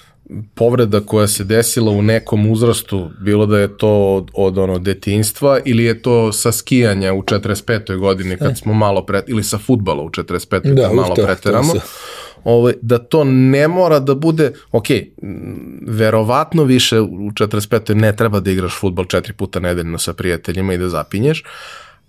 [0.54, 5.58] povreda koja se desila u nekom uzrastu, bilo da je to od, od ono detinstva
[5.64, 7.98] ili je to sa skijanja u 45.
[7.98, 8.54] godini kad e.
[8.54, 10.74] smo malo pre, ili sa futbala u 45.
[10.74, 11.72] Da, kad malo to, preteramo.
[11.72, 11.80] To
[12.46, 14.86] ovaj, da to ne mora da bude, ok,
[15.86, 17.94] verovatno više u 45.
[17.94, 21.44] ne treba da igraš futbal četiri puta nedeljno sa prijateljima i da zapinješ,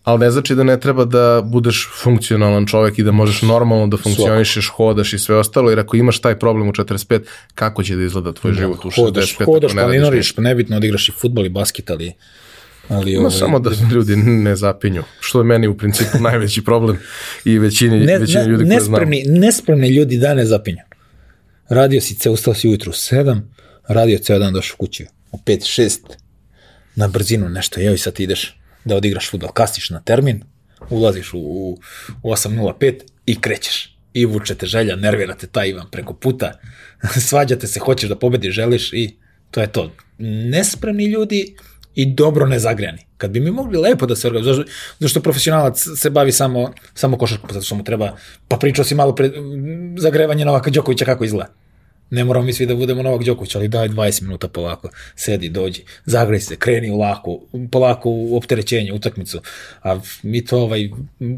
[0.08, 3.98] ali ne znači da ne treba da budeš funkcionalan čovek i da možeš normalno da
[3.98, 7.20] funkcionišeš, hodaš i sve ostalo, jer ako imaš taj problem u 45,
[7.56, 8.96] kako će da izgleda tvoj da, život u 65?
[8.96, 12.14] Hodaš, hodaš planinoriš, pa nebitno da igraš i futbol i basket, ali
[12.90, 13.32] Ali no, ovaj...
[13.32, 16.98] samo da ljudi ne zapinju, što je meni u principu najveći problem
[17.46, 19.40] i većini, ne, većini ljudi koje nespremni, znam.
[19.40, 20.84] Nespremni ljudi da ne zapinju.
[21.70, 23.42] Radio si, ce, ustao si ujutru u 7,
[23.88, 26.00] radio ceo dan došao kući u 5, 6,
[26.96, 29.52] na brzinu nešto, jeo i sad ideš da odigraš futbol.
[29.52, 30.44] Kasniš na termin,
[30.90, 31.78] ulaziš u, u,
[32.24, 32.94] u 8.05
[33.26, 33.98] i krećeš.
[34.14, 36.60] I vučete želja, nervirate taj Ivan preko puta,
[37.28, 39.16] svađate se, hoćeš da pobediš, želiš i
[39.52, 39.92] to je to.
[40.18, 41.56] Nespremni ljudi
[41.96, 43.06] i dobro nezagrijani.
[43.18, 47.18] Kad bi mi mogli lepo da se organizuju, zašto, zašto profesionalac se bavi samo, samo
[47.18, 48.16] košarkom, zato što mu treba,
[48.48, 49.32] pa pričao si malo pre
[49.98, 51.54] zagrevanje Novaka Đokovića kako izgleda
[52.10, 55.84] Ne moramo mi svi da budemo Novak Đoković, ali daj 20 minuta polako, sedi, dođi,
[56.06, 57.40] zagrej se, kreni u lako,
[57.72, 59.42] polako u opterećenje, utakmicu.
[59.84, 60.90] A mi to, ovaj,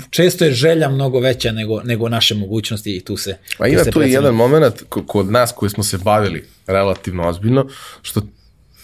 [0.10, 3.38] često je želja mnogo veća nego, nego naše mogućnosti i tu se...
[3.58, 7.68] A ima tu, tu je jedan moment kod nas koji smo se bavili relativno ozbiljno,
[8.02, 8.22] što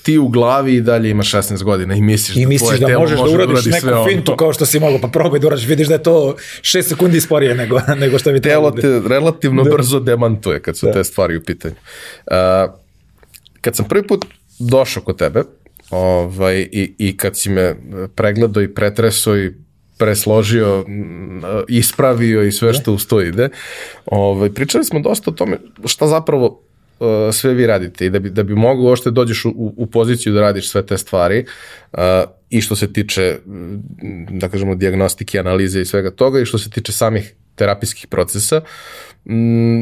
[0.05, 2.99] ti u glavi i dalje imaš 16 godina i misliš, I da misliš da, da
[2.99, 5.67] možeš može da uradiš da neku fintu kao što si mogao, pa probaj da uradiš,
[5.67, 9.69] vidiš da je to 6 sekundi sporije nego, nego što bi Telo te relativno da.
[9.69, 10.91] brzo demantuje kad su da.
[10.91, 11.75] te stvari u pitanju.
[11.75, 12.35] Uh,
[13.61, 14.25] kad sam prvi put
[14.59, 15.43] došao kod tebe
[15.89, 17.75] ovaj, i, i kad si me
[18.15, 19.53] pregledao i pretresao i
[19.97, 20.85] presložio,
[21.67, 22.73] ispravio i sve da.
[22.73, 23.49] što uz to ide.
[24.05, 26.64] Ovaj, pričali smo dosta o tome šta zapravo
[26.99, 30.33] uh, sve vi radite i da bi, da bi mogu ošte dođeš u, u poziciju
[30.33, 31.45] da radiš sve te stvari
[31.91, 31.99] uh,
[32.49, 36.69] i što se tiče, mm, da kažemo, diagnostike, analize i svega toga i što se
[36.69, 38.61] tiče samih terapijskih procesa,
[39.25, 39.35] m,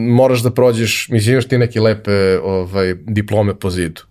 [0.10, 4.02] moraš da prođeš, mislim, imaš ti neke lepe ovaj, diplome po zidu.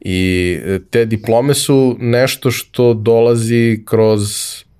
[0.00, 4.30] I e, te diplome su nešto što dolazi kroz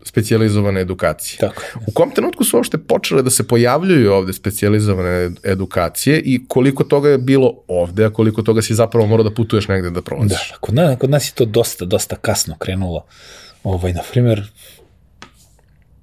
[0.04, 1.38] specijalizovane edukacije.
[1.38, 1.62] Tako.
[1.86, 7.08] U kom trenutku su uopšte počele da se pojavljuju ovde specijalizovane edukacije i koliko toga
[7.08, 10.50] je bilo ovde, a koliko toga si zapravo morao da putuješ negde da prolaziš?
[10.50, 13.04] Da, kod nas, kod nas je to dosta, dosta kasno krenulo.
[13.64, 14.42] Ovaj, na primjer,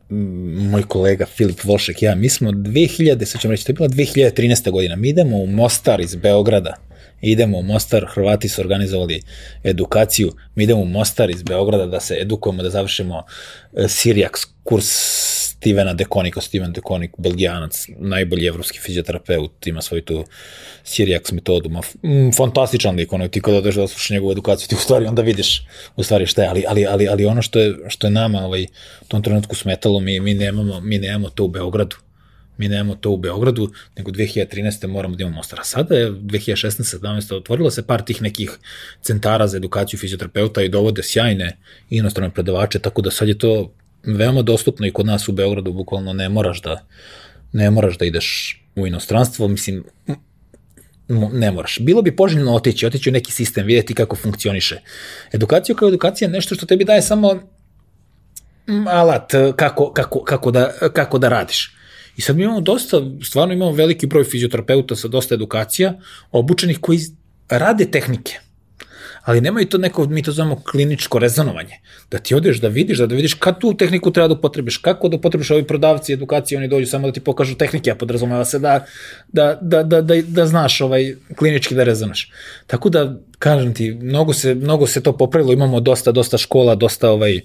[0.10, 4.72] moj kolega Filip Volšek, ja, mi smo 2000, sad ćemo reći, to je bila 2013.
[4.72, 6.74] godina, mi idemo u Mostar iz Beograda,
[7.22, 9.22] idemo u Mostar, Hrvati su organizovali
[9.64, 13.24] edukaciju, mi idemo u Mostar iz Beograda da se edukujemo, da završimo
[13.74, 14.86] e, Siriaks kurs
[15.60, 20.26] Stevena Dekonika, Steven Dekonik, belgijanac, najbolji evropski fizioterapeut, ima svoju tu
[20.84, 24.76] Siriaks metodu, ma, mm, fantastičan lik, ono, ti kada odeš da slušaš njegovu edukaciju, ti
[24.76, 25.66] u stvari onda vidiš
[25.96, 28.64] u stvari šta je, ali, ali, ali, ali ono što je, što je nama ovaj,
[29.02, 31.96] u tom trenutku smetalo, mi, mi, nemamo, mi nemamo to u Beogradu
[32.60, 34.88] mi nemamo to u Beogradu, nego 2013.
[34.88, 35.60] moramo da imamo Mostar.
[35.60, 36.98] A sada je 2016.
[37.00, 37.36] 17.
[37.36, 38.58] otvorilo se par tih nekih
[39.02, 41.58] centara za edukaciju fizioterapeuta i dovode sjajne
[41.90, 46.14] inostrane predavače, tako da sad je to veoma dostupno i kod nas u Beogradu, bukvalno
[46.14, 46.86] ne moraš da
[47.52, 49.84] ne moraš da ideš u inostranstvo, mislim,
[51.32, 51.78] ne moraš.
[51.80, 54.82] Bilo bi poželjno otići, otići u neki sistem, vidjeti kako funkcioniše.
[55.34, 57.42] Edukacija kao edukacija je nešto što tebi daje samo
[58.88, 61.79] alat kako, kako, kako, da, kako da radiš.
[62.20, 65.94] I sad mi imamo dosta, stvarno imamo veliki broj fizioterapeuta sa dosta edukacija,
[66.32, 67.00] obučenih koji
[67.50, 68.40] rade tehnike
[69.30, 71.76] ali nemaju to neko, mi to zovemo kliničko rezonovanje.
[72.12, 75.10] Da ti odeš da vidiš, da, da vidiš kad tu tehniku treba da upotrebiš, kako
[75.10, 78.60] da upotrebiš ovi prodavci edukacije, oni dođu samo da ti pokažu tehnike, a podrazumeva se
[78.60, 78.86] da,
[79.28, 82.32] da, da, da, da, da znaš ovaj, klinički da rezonaš.
[82.68, 87.12] Tako da, kažem ti, mnogo se, mnogo se to popravilo, imamo dosta, dosta škola, dosta
[87.12, 87.44] ovaj, uh,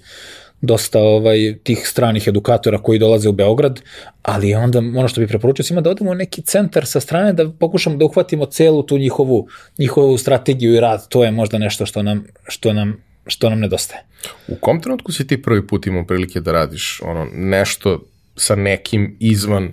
[0.61, 3.81] dosta ovaj, tih stranih edukatora koji dolaze u Beograd,
[4.21, 7.49] ali onda ono što bih preporučio svima da odemo u neki centar sa strane da
[7.49, 9.47] pokušamo da uhvatimo celu tu njihovu,
[9.77, 14.01] njihovu strategiju i rad, to je možda nešto što nam, što nam, što nam nedostaje.
[14.47, 18.03] U kom trenutku si ti prvi put imao prilike da radiš ono, nešto
[18.35, 19.71] sa nekim izvan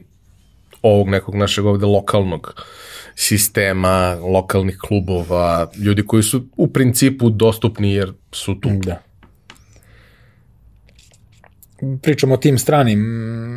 [0.82, 2.62] ovog nekog našeg ovde lokalnog
[3.14, 8.68] sistema, lokalnih klubova, ljudi koji su u principu dostupni jer su tu.
[8.84, 9.11] Da
[12.02, 13.02] pričamo o tim stranim...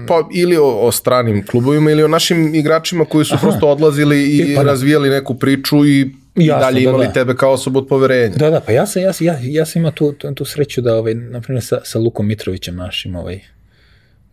[0.08, 3.48] Pa ili o, o stranim klubovima ili o našim igračima koji su Aha.
[3.48, 4.70] prosto odlazili i e, pa da.
[4.70, 7.14] razvijali neku priču i i Jasno, dalje da, imali da, da.
[7.14, 8.36] tebe kao osobu od poverenja.
[8.36, 10.96] Da, da, pa ja sam, ja, ja, ja sam imao tu, tu, tu sreću da,
[10.96, 13.40] ovaj, na primjer, sa, sa Lukom Mitrovićem, našim ovaj,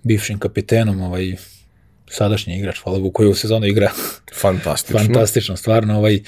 [0.03, 1.37] bivšim kapitenom, ovaj,
[2.11, 3.91] sadašnji igrač, hvala Bogu, koji u sezonu igra.
[4.41, 4.99] Fantastično.
[5.05, 6.21] Fantastično, stvarno, ovaj,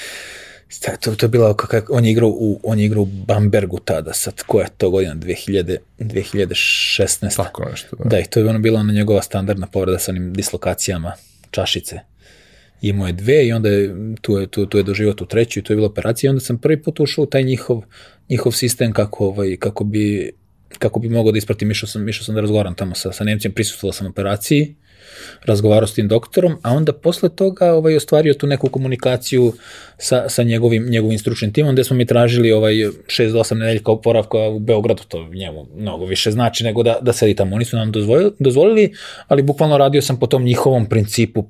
[1.01, 4.13] to, to je bilo, kak, on je igrao u, on je igrao u Bambergu tada,
[4.13, 7.37] sad ko je to godina, 2000, 2016.
[7.37, 8.05] Tako nešto, da.
[8.05, 11.13] Da, i to je ono bila ona njegova standardna povreda sa onim dislokacijama
[11.51, 12.01] čašice.
[12.83, 15.63] Imao je dve i onda je, tu, je, tu, tu je doživao tu treću i
[15.63, 17.83] to je bila operacija i onda sam prvi put ušao u taj njihov,
[18.31, 20.33] njihov sistem kako, ovaj, kako bi
[20.79, 23.53] kako bi mogao da ispratim, išao sam, išao sam da razgovaram tamo sa, sa Nemcem,
[23.53, 24.75] prisustvovao sam operaciji,
[25.45, 29.53] razgovarao s tim doktorom, a onda posle toga ovaj, ostvario tu neku komunikaciju
[29.99, 33.93] sa, sa njegovim, njegovim stručnim timom, gde smo mi tražili ovaj 6 do 8 nedeljka
[33.93, 37.57] oporavka u Beogradu, to njemu mnogo više znači nego da, da sedi tamo.
[37.57, 38.93] Oni su nam dozvolili, dozvolili,
[39.29, 41.45] ali bukvalno radio sam po tom njihovom principu,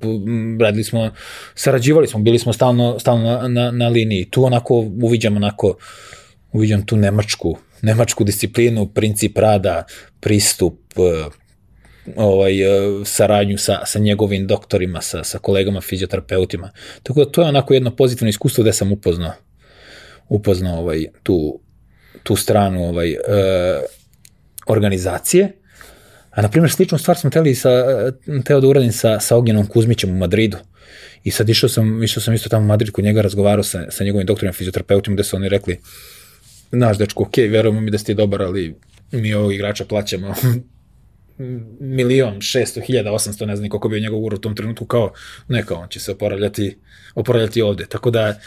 [0.59, 1.11] radili smo,
[1.55, 4.25] sarađivali smo, bili smo stalno, stalno na, na, na liniji.
[4.25, 5.77] Tu onako uviđam onako,
[6.51, 9.83] uviđam tu nemačku, nemačku disciplinu, princip rada,
[10.19, 10.79] pristup,
[12.15, 16.71] ovaj, e, saradnju sa, sa njegovim doktorima, sa, sa kolegama fizioterapeutima.
[17.03, 19.33] Tako da to je onako jedno pozitivno iskustvo gde sam upoznao,
[20.29, 21.59] upoznao ovaj, tu,
[22.23, 23.17] tu stranu ovaj, e,
[24.67, 25.51] organizacije.
[26.31, 27.69] A na primjer sličnu stvar smo teli sa,
[28.45, 30.57] teo da uradim sa, sa Ognjenom Kuzmićem u Madridu.
[31.23, 34.03] I sad išao sam, išao sam isto tamo u Madrid kod njega, razgovarao sa, sa
[34.03, 35.79] njegovim doktorima fizioterapeutima gde su oni rekli,
[36.71, 38.75] naš dečko, ok, verujemo mi da ste dobar, ali
[39.11, 40.33] mi ovog igrača plaćamo
[41.79, 45.11] milion, šesto hiljada, osamsto, ne znam koliko bio njegov uro u tom trenutku, kao
[45.47, 46.77] neka, on će se oporavljati,
[47.15, 47.85] oporavljati ovde.
[47.85, 48.39] Tako da,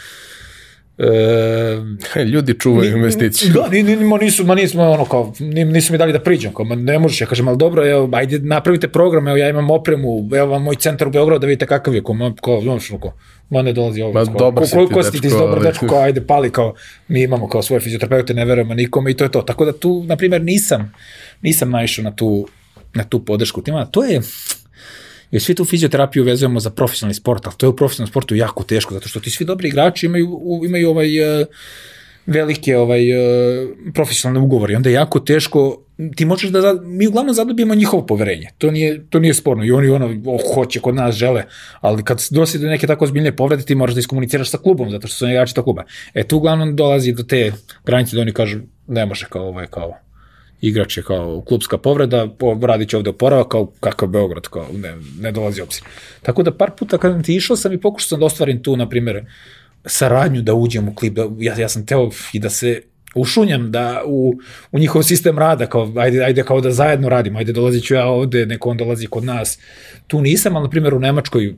[0.99, 3.53] E, Ljudi čuvaju investiciju.
[3.53, 6.65] Da, ni, ni, ma nisu, ma nismo ono kao, nisu mi dali da priđem, kao,
[6.65, 10.29] ma ne možeš, ja kažem, ali dobro, evo, ajde napravite program, evo ja imam opremu,
[10.35, 13.13] evo vam moj centar u Beogradu da vidite kakav je, kao, ma, kao, znaš, kao,
[13.49, 14.13] ma ne dolazi ovo.
[14.13, 15.37] Ma dobar si ti, dečko.
[15.37, 16.73] Dobar dečko, kao, ajde, pali, kao,
[17.07, 19.41] mi imamo kao svoje fizioterapeute, ne verujemo nikome i to je to.
[19.41, 20.93] Tako da tu, na primjer, nisam,
[21.41, 22.47] nisam naišao na tu,
[22.93, 23.85] na tu podršku tima.
[23.85, 24.21] To je,
[25.31, 28.63] jer svi tu fizioterapiju vezujemo za profesionalni sport, ali to je u profesionalnom sportu jako
[28.63, 31.47] teško, zato što ti svi dobri igrači imaju, imaju ovaj, uh,
[32.29, 35.83] velike ovaj, e, profesionalne ugovore onda je jako teško
[36.15, 39.89] ti možeš da, mi uglavnom zadobijemo njihovo poverenje, to nije, to nije sporno i oni
[39.89, 41.43] ono, oh, hoće, kod nas žele,
[41.81, 45.07] ali kad dosi do neke tako ozbiljne povrede, ti moraš da iskomuniciraš sa klubom, zato
[45.07, 45.83] što su igrači to kluba.
[46.13, 47.51] E, tu uglavnom dolazi do te
[47.85, 49.97] granice da oni kažu, ne može kao ovo je kao
[50.61, 52.27] igrač je kao klubska povreda,
[52.61, 55.83] radit će ovde oporavak, kao kakav Beograd, kao ne, ne dolazi obzir.
[56.21, 58.89] Tako da par puta kad ti išao sam i pokušao sam da ostvarim tu, na
[58.89, 59.25] primjer,
[59.85, 62.81] saradnju da uđem u klip, da, ja, ja sam teo i da se
[63.15, 64.39] ušunjam da u,
[64.71, 68.07] u njihov sistem rada, kao ajde, ajde kao da zajedno radimo, ajde dolazit ću ja
[68.07, 69.59] ovde, neko on dolazi kod nas.
[70.07, 71.55] Tu nisam, ali na primjer u Nemačkoj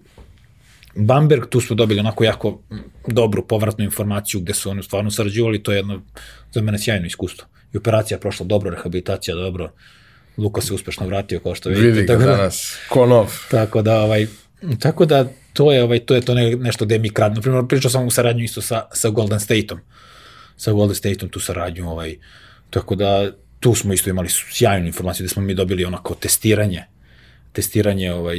[0.96, 2.60] Bamberg, tu smo dobili onako jako
[3.08, 6.02] dobru povratnu informaciju gde su oni stvarno sarađivali, to je jedno
[6.52, 7.48] za mene sjajno iskustvo.
[7.74, 9.72] I operacija prošla dobro, rehabilitacija dobro,
[10.38, 11.88] Luka se uspešno vratio kao što vidite.
[11.88, 13.34] Vidi ga tako da, danas, konov.
[13.52, 14.28] Tako da, ovaj,
[14.80, 17.36] tako da to je, ovaj, to je to ne, nešto gde mi krad.
[17.36, 19.80] Naprimjer, pričao sam u saradnju isto sa, sa Golden State-om.
[20.58, 22.18] Sa Golden State-om tu saradnju, ovaj,
[22.70, 26.84] tako da tu smo isto imali sjajnu informaciju gde smo mi dobili onako testiranje,
[27.54, 28.38] testiranje ovaj,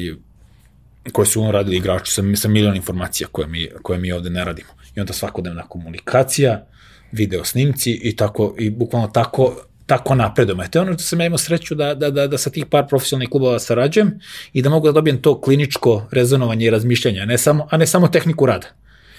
[1.12, 4.44] koje su on radili igrači sa, sa milion informacija koje mi, koje mi ovde ne
[4.44, 4.68] radimo.
[4.94, 6.66] I onda svakodnevna komunikacija,
[7.12, 9.56] video snimci i tako, i bukvalno tako
[9.86, 10.62] tako napredujemo.
[10.70, 12.86] To je ono što sam ja imao sreću da, da, da, da sa tih par
[12.88, 14.20] profesionalnih klubova sarađujem
[14.52, 17.86] i da mogu da dobijem to kliničko rezonovanje i razmišljanje, a ne samo, a ne
[17.86, 18.66] samo tehniku rada.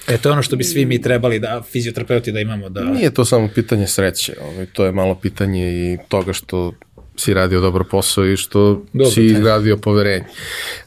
[0.07, 2.69] E, to je ono što bi svi mi trebali da, fizioterapeuti da imamo.
[2.69, 2.83] Da...
[2.83, 6.73] Nije to samo pitanje sreće, ovaj, to je malo pitanje i toga što
[7.15, 10.25] si radio dobro posao i što Dobro, si izgradio poverenje.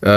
[0.02, 0.09] Uh,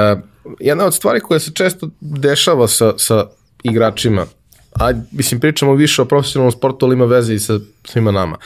[0.59, 3.25] jedna od stvari koja se često dešava sa, sa
[3.63, 4.25] igračima
[4.71, 8.37] a mislim pričamo više o profesionalnom sportu, ali ima veze i sa svima nama.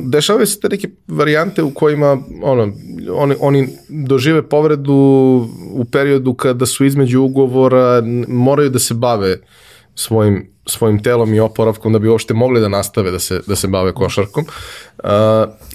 [0.00, 2.72] Dešavaju se te neke varijante u kojima ono,
[3.12, 4.94] oni, oni dožive povredu
[5.72, 9.36] u periodu kada su između ugovora, moraju da se bave
[9.94, 13.68] svojim, svojim telom i oporavkom da bi uopšte mogli da nastave da se, da se
[13.68, 14.44] bave košarkom.
[14.98, 15.10] Uh,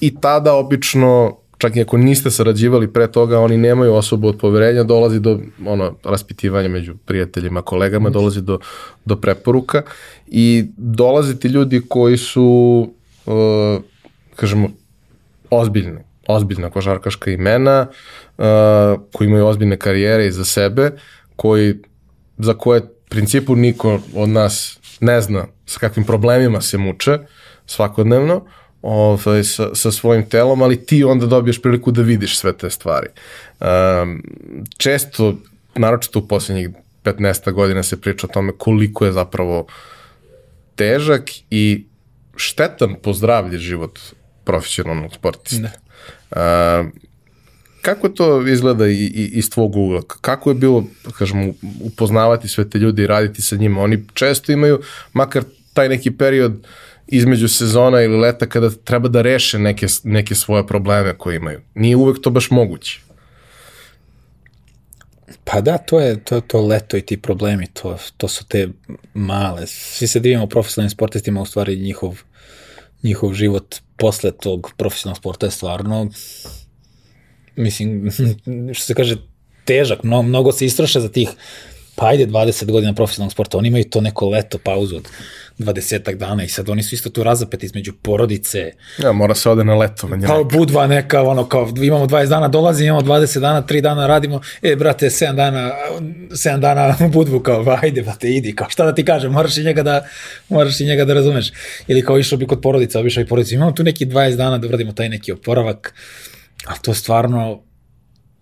[0.01, 4.83] I tada obično čak i ako niste sarađivali pre toga, oni nemaju osobu od poverenja,
[4.83, 8.59] dolazi do ono, raspitivanja među prijateljima, kolegama, dolazi do,
[9.05, 9.81] do preporuka
[10.27, 12.45] i dolaze ti ljudi koji su,
[13.25, 13.33] uh,
[14.35, 14.69] kažemo,
[15.49, 17.87] ozbiljni, ozbiljna košarkaška imena,
[18.37, 18.45] uh,
[19.13, 20.91] koji imaju ozbiljne karijere iza sebe,
[21.35, 21.75] koji,
[22.37, 27.19] za koje principu niko od nas ne zna sa kakvim problemima se muče
[27.65, 28.45] svakodnevno,
[28.85, 33.07] ovaj, sa, sa svojim telom, ali ti onda dobiješ priliku da vidiš sve te stvari.
[33.59, 34.23] Um,
[34.77, 35.37] često,
[35.75, 36.69] naročito u poslednjih
[37.03, 39.67] 15 godina se priča o tome koliko je zapravo
[40.75, 41.85] težak i
[42.35, 43.99] štetan po zdravlje život
[44.43, 45.69] profesionalnog sportista.
[46.31, 46.37] Uh,
[47.81, 50.01] kako to izgleda i, i, iz tvog ugla?
[50.21, 50.85] Kako je bilo,
[51.17, 53.81] kažemo, upoznavati sve te ljudi i raditi sa njima?
[53.81, 54.81] Oni često imaju,
[55.13, 56.65] makar taj neki period uh,
[57.07, 61.61] između sezona ili leta kada treba da reše neke, neke svoje probleme koje imaju.
[61.75, 62.99] Nije uvek to baš moguće.
[65.43, 68.69] Pa da, to je to, to leto i ti problemi, to, to su te
[69.13, 69.67] male.
[69.67, 72.21] Svi se divimo profesionalnim sportistima, u stvari njihov,
[73.03, 76.09] njihov život posle tog profesionalnog sporta je stvarno,
[77.55, 78.11] mislim,
[78.75, 79.15] što se kaže,
[79.65, 81.29] težak, mnogo, mnogo se istroše za tih,
[81.95, 85.07] pa ajde 20 godina profesionalnog sporta, oni imaju to neko leto, pauzu od
[85.57, 88.71] dvadesetak dana i sad oni su isto tu razapeti između porodice.
[88.97, 90.27] Ja, mora se ode na letovanje.
[90.27, 94.41] Kao budva neka, ono, kao imamo 20 dana dolazi, imamo 20 dana, 3 dana radimo,
[94.61, 95.71] e, brate, 7 dana,
[96.29, 99.63] 7 dana u budvu, kao, ajde, brate, idi, kao, šta da ti kažem, moraš i
[99.63, 100.05] njega da,
[100.49, 101.51] moraš i njega da razumeš.
[101.87, 104.67] Ili kao išao bi kod porodica, obišao i porodica, imamo tu neki 20 dana da
[104.67, 105.93] uradimo taj neki oporavak,
[106.65, 107.61] a to stvarno,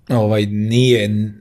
[0.10, 1.34] ovaj, nije,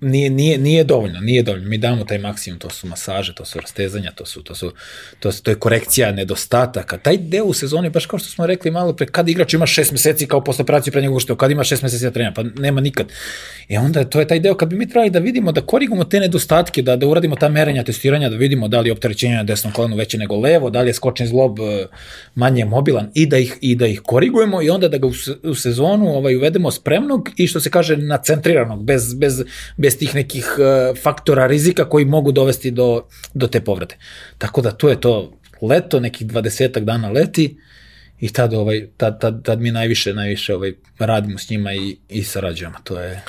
[0.00, 1.68] nije, nije, nije dovoljno, nije dovoljno.
[1.68, 4.72] Mi damo taj maksimum, to su masaže, to su rastezanja, to su, to su,
[5.20, 6.98] to, su, to je korekcija nedostataka.
[6.98, 9.92] Taj deo u sezoni, baš kao što smo rekli malo pre, kad igrač ima šest
[9.92, 12.80] meseci kao posle operacije pre nego što, kad ima šest meseci da trenira, pa nema
[12.80, 13.06] nikad.
[13.68, 16.20] E onda to je taj deo kad bi mi trebali da vidimo, da korigujemo te
[16.20, 19.72] nedostatke, da, da uradimo ta merenja, testiranja, da vidimo da li je opterećenje na desnom
[19.72, 21.86] kolenu veće nego levo, da li je skočni zlob e,
[22.34, 25.54] manje mobilan i da ih, i da ih korigujemo i onda da ga u, u
[25.54, 29.42] sezonu ovaj, uvedemo spremnog i što se kaže nacentriranog, bez, bez,
[29.76, 33.96] bez bez tih nekih uh, faktora rizika koji mogu dovesti do, do te povrede.
[34.38, 35.32] Tako da to je to
[35.62, 37.56] leto, nekih 20 dana leti
[38.20, 42.22] i tad, ovaj, tad, tad, tad mi najviše, najviše ovaj, radimo s njima i, i
[42.24, 42.76] sarađujemo.
[42.84, 43.22] To je...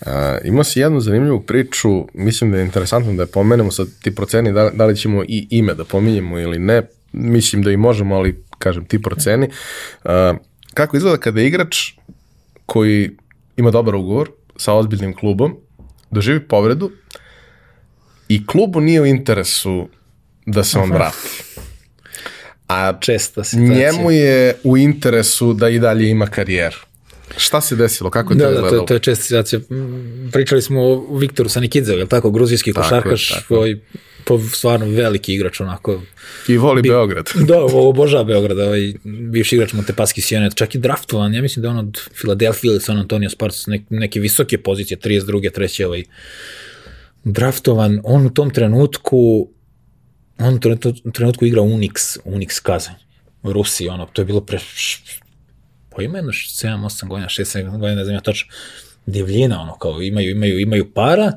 [0.00, 0.08] Uh,
[0.44, 4.52] ima si jednu zanimljivu priču, mislim da je interesantno da je pomenemo, sad ti proceni
[4.52, 8.44] da, da li ćemo i ime da pominjemo ili ne, mislim da i možemo, ali
[8.58, 9.48] kažem ti proceni.
[10.04, 10.10] Uh,
[10.74, 11.76] kako izgleda kada igrač
[12.66, 13.10] koji
[13.56, 15.63] ima dobar ugovor sa ozbiljnim klubom
[16.10, 16.90] doživi povredu
[18.28, 19.88] i klubu nije u interesu
[20.46, 21.28] da se on vrati.
[22.68, 23.92] a česta situacija.
[23.92, 26.76] njemu je u interesu da i dalje ima karijeru.
[27.36, 28.10] Šta se desilo?
[28.10, 28.82] Kako je to Da, da, izgledalo?
[28.82, 29.60] to, to je česta situacija.
[30.32, 32.30] Pričali smo o Viktoru Sanikidzevu, je li tako?
[32.30, 33.64] Gruzijski košarkaš, tako.
[34.24, 36.02] Po, stvarno veliki igrač, onako.
[36.48, 37.30] I voli Beograd.
[37.48, 41.70] Da, obožava Beograd, ovaj bivši igrač Montepaski Sionet, čak i draftovan, ja mislim da je
[41.70, 45.52] on od Filadelfije ili San Antonio Spurs, nek, neke visoke pozicije, 32.
[45.52, 46.04] treće, ovaj,
[47.24, 49.48] draftovan, on u tom trenutku,
[50.38, 52.94] on u tom trenutku igra Unix, Unix Kazanj,
[53.42, 54.58] u Rusiji, ono, to je bilo pre,
[55.96, 58.48] pa ima jedno 7-8 godina, 6-7 godina, ne znam ja tačno,
[59.06, 61.32] divljina, ono, kao imaju, imaju, imaju para,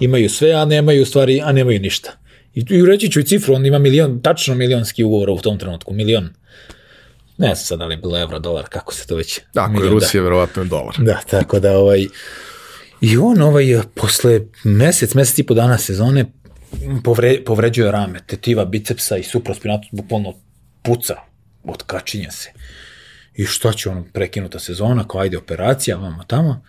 [0.00, 2.10] imaju sve, a nemaju stvari, a nemaju ništa.
[2.54, 5.94] I, i reći ću i cifru, on ima milion, tačno milionski ugovor u tom trenutku,
[5.94, 6.24] milion.
[7.38, 9.40] Ne znam sad da li je bilo evro, dolar, kako se to već...
[9.54, 10.94] Ako je milion, Rusija, verovatno je dolar.
[10.98, 12.06] Da, tako da ovaj...
[13.00, 13.64] I on ovaj,
[13.94, 16.24] posle mesec, mesec i po dana sezone
[17.04, 20.34] povre, povređuje rame, tetiva bicepsa i supraspinatus bukvalno
[20.82, 21.16] puca,
[21.64, 22.52] otkačinja se.
[23.34, 26.62] I šta će on prekinuta sezona, kao ajde operacija, vamo tamo,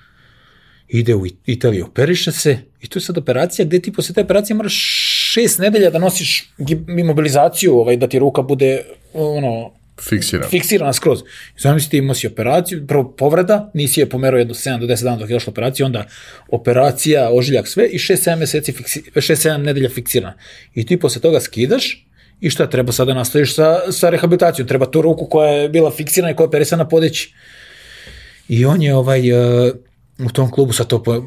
[0.88, 4.56] ide u Italiju, operiše se i tu je sad operacija gde ti posle te operacije
[4.56, 4.76] moraš
[5.34, 6.50] šest nedelja da nosiš
[7.00, 8.82] imobilizaciju, ovaj, da ti ruka bude
[9.14, 9.72] ono,
[10.10, 10.50] Fiksiran.
[10.50, 11.20] fiksirana skroz.
[11.58, 15.04] I Zamisli ti imao si operaciju, prvo povreda, nisi je pomerao jedno 7 do 10
[15.04, 16.06] dana dok je došla operacija, onda
[16.48, 20.34] operacija, ožiljak sve i 6-7 meseci, fiksi, 6-7 nedelja fiksirana.
[20.76, 22.06] I ti posle toga skidaš
[22.42, 24.68] i šta treba sada nastaviš sa, sa rehabilitacijom?
[24.68, 27.34] Treba tu ruku koja je bila fiksirana i koja je operisana podići.
[28.48, 29.72] I on je ovaj, uh,
[30.20, 31.24] u tom klubu, sad to po,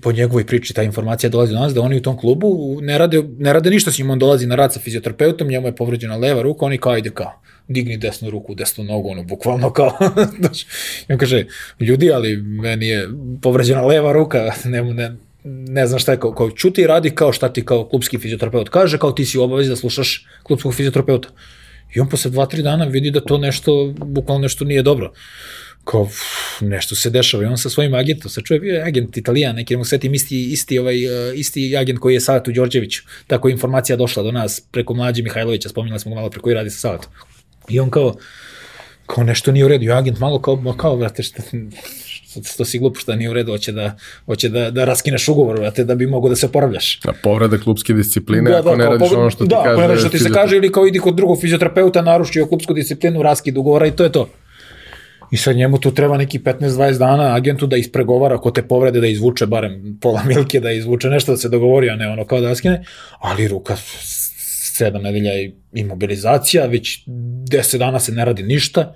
[0.00, 3.22] po njegovoj priči, ta informacija dolazi do nas, da oni u tom klubu ne rade,
[3.38, 6.42] ne rade ništa s njim, on dolazi na rad sa fizioterapeutom, njemu je povređena leva
[6.42, 9.92] ruka, oni kao ide kao, digni desnu ruku, desnu nogu, ono, bukvalno kao,
[10.40, 10.66] znaš,
[11.08, 11.46] on kaže,
[11.80, 13.08] ljudi, ali meni je
[13.42, 17.32] povređena leva ruka, ne, ne, ne znam šta je, kao, kao čuti i radi kao
[17.32, 21.28] šta ti kao klubski fizioterapeut kaže, kao ti si u obavezi da slušaš klubskog fizioterapeuta.
[21.94, 25.12] I on posle dva, tri dana vidi da to nešto, bukvalno nešto nije dobro
[25.84, 26.14] kao uf,
[26.60, 29.76] nešto se dešava i on sa svojim agentom, sa čuje bio je agent Italijan, neki
[29.76, 33.96] mu setim isti, isti, ovaj, uh, isti agent koji je Salatu Đorđeviću, tako je informacija
[33.96, 37.10] došla do nas preko mlađe Mihajlovića, spominjali smo ga malo preko i radi sa Salatom.
[37.68, 38.16] I on kao,
[39.06, 41.42] kao nešto nije u redu, i agent malo kao, ma kao, vrate, šta,
[42.56, 45.84] to si glupo šta nije u redu, hoće da, hoće da, da raskineš ugovor, vrate,
[45.84, 47.00] da bi mogo da se oporavljaš.
[47.04, 49.70] Na povreda klubske discipline, ako ne kao radiš povred- ono što ti da, kaže.
[49.70, 52.74] ako ne radiš što ti se kaže ili kao idi kod drugog fizioterapeuta, narušio klubsku
[52.74, 54.28] disciplinu, raskid ugovora i to je to.
[55.32, 59.06] I sad njemu tu treba neki 15-20 dana agentu da ispregovara ko te povrede, da
[59.06, 62.48] izvuče barem pola milke, da izvuče nešto da se dogovori, a ne ono kao da
[62.48, 62.84] raskine,
[63.18, 63.76] ali ruka
[64.72, 68.94] sedam nedelja je imobilizacija, već 10 dana se ne radi ništa,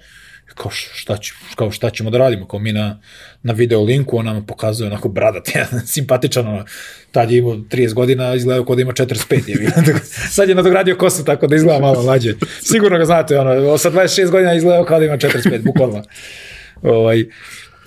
[0.54, 3.00] kao šta, će, kao šta ćemo da radimo, kao mi na,
[3.42, 6.64] na video linku, on nam pokazuje onako bradat, jedan simpatičan, ono,
[7.12, 9.70] tad je imao 30 godina, izgleda kao da ima 45, je,
[10.36, 14.30] sad je nadogradio kosu tako da izgleda malo mlađe, sigurno ga znate, ono, sa 26
[14.30, 16.02] godina izgleda kao da ima 45, bukvalno.
[16.82, 17.24] Ovaj,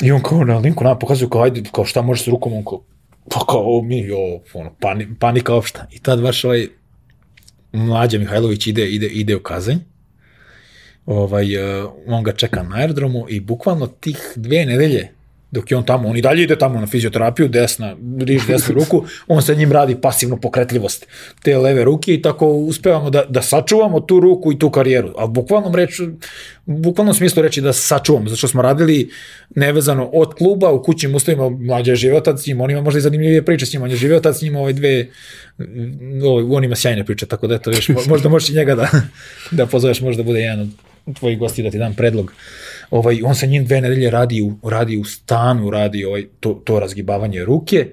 [0.01, 2.66] I on kao na linku nam pokazuje kao, ajde, kao šta može s rukom, on
[2.66, 2.84] kao,
[3.30, 4.18] pa kao, mi, jo,
[4.53, 5.88] ono, pani, panika opšta.
[5.91, 6.68] I tad baš ovaj,
[7.72, 9.78] mlađa Mihajlović ide, ide, ide u Kazanj,
[11.10, 15.10] ovaj, uh, on ga čeka na aerodromu i bukvalno tih dve nedelje
[15.51, 19.05] dok je on tamo, on i dalje ide tamo na fizioterapiju, desna, riž desnu ruku,
[19.28, 21.07] on sa njim radi pasivnu pokretljivost
[21.43, 25.14] te leve ruke i tako uspevamo da, da sačuvamo tu ruku i tu karijeru.
[25.18, 25.99] A bukvalnom reč,
[26.66, 29.10] bukvalnom smislu reći da sačuvamo, zato što smo radili
[29.55, 32.97] nevezano od kluba u kućnim uslovima, mlađa je živeo tad s njim, on ima možda
[32.97, 35.07] i zanimljivije priče s njim, on je živeo tad s njim ove dve,
[36.24, 38.89] ovo, on ima sjajne priče, tako da eto, viš, možda možeš i njega da,
[39.51, 40.70] da pozoveš, možda bude jedan od
[41.14, 42.34] tvojih gosti da ti dam predlog.
[42.91, 46.80] Ovaj, on sa njim dve nedelje radi u, radi u stanu, radi ovaj, to, to
[46.80, 47.88] razgibavanje ruke,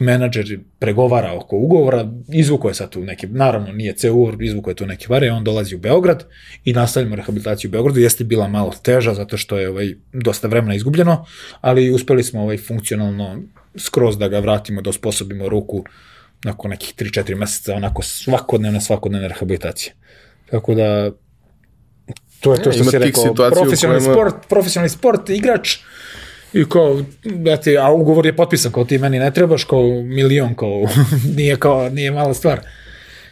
[0.00, 4.76] menadžer pregovara oko ugovora, izvuko je sad tu neke, naravno nije ceo ugovor, izvuko je
[4.76, 6.24] tu neke vare, on dolazi u Beograd
[6.64, 10.74] i nastavljamo rehabilitaciju u Beogradu, jeste bila malo teža zato što je ovaj, dosta vremena
[10.74, 11.24] izgubljeno,
[11.60, 13.42] ali uspeli smo ovaj, funkcionalno
[13.76, 15.84] skroz da ga vratimo, da osposobimo ruku
[16.44, 19.94] nakon nekih 3-4 meseca, onako svakodnevne, svakodnevne rehabilitacije.
[20.50, 21.10] Tako da,
[22.40, 25.76] to je to što Ima si rekao, profesionalni kojima- sport, profesionalni sport, igrač,
[26.52, 30.54] I kao, da ti, a ugovor je potpisan, kao ti meni ne trebaš, kao milion,
[30.54, 30.82] kao,
[31.36, 32.60] nije kao, nije mala stvar.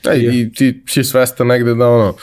[0.05, 2.15] Da, i, i ti si svestan negde da ono,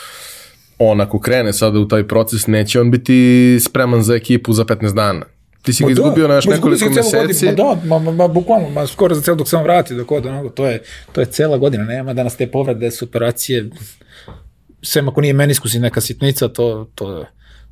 [0.78, 4.94] on ako krene sada u taj proces, neće on biti spreman za ekipu za 15
[4.94, 5.26] dana.
[5.62, 7.46] Ti si ga izgubio na još nekoliko meseci.
[7.46, 10.10] Ma da, ma, ma, ma, bukvalno, ma, skoro za celo dok se on vrati, dok
[10.10, 10.82] od onoga, to je,
[11.12, 13.70] to je cela godina, nema danas te povrede, su operacije,
[14.84, 17.24] sem ako nije meniskus i neka sitnica, to, to,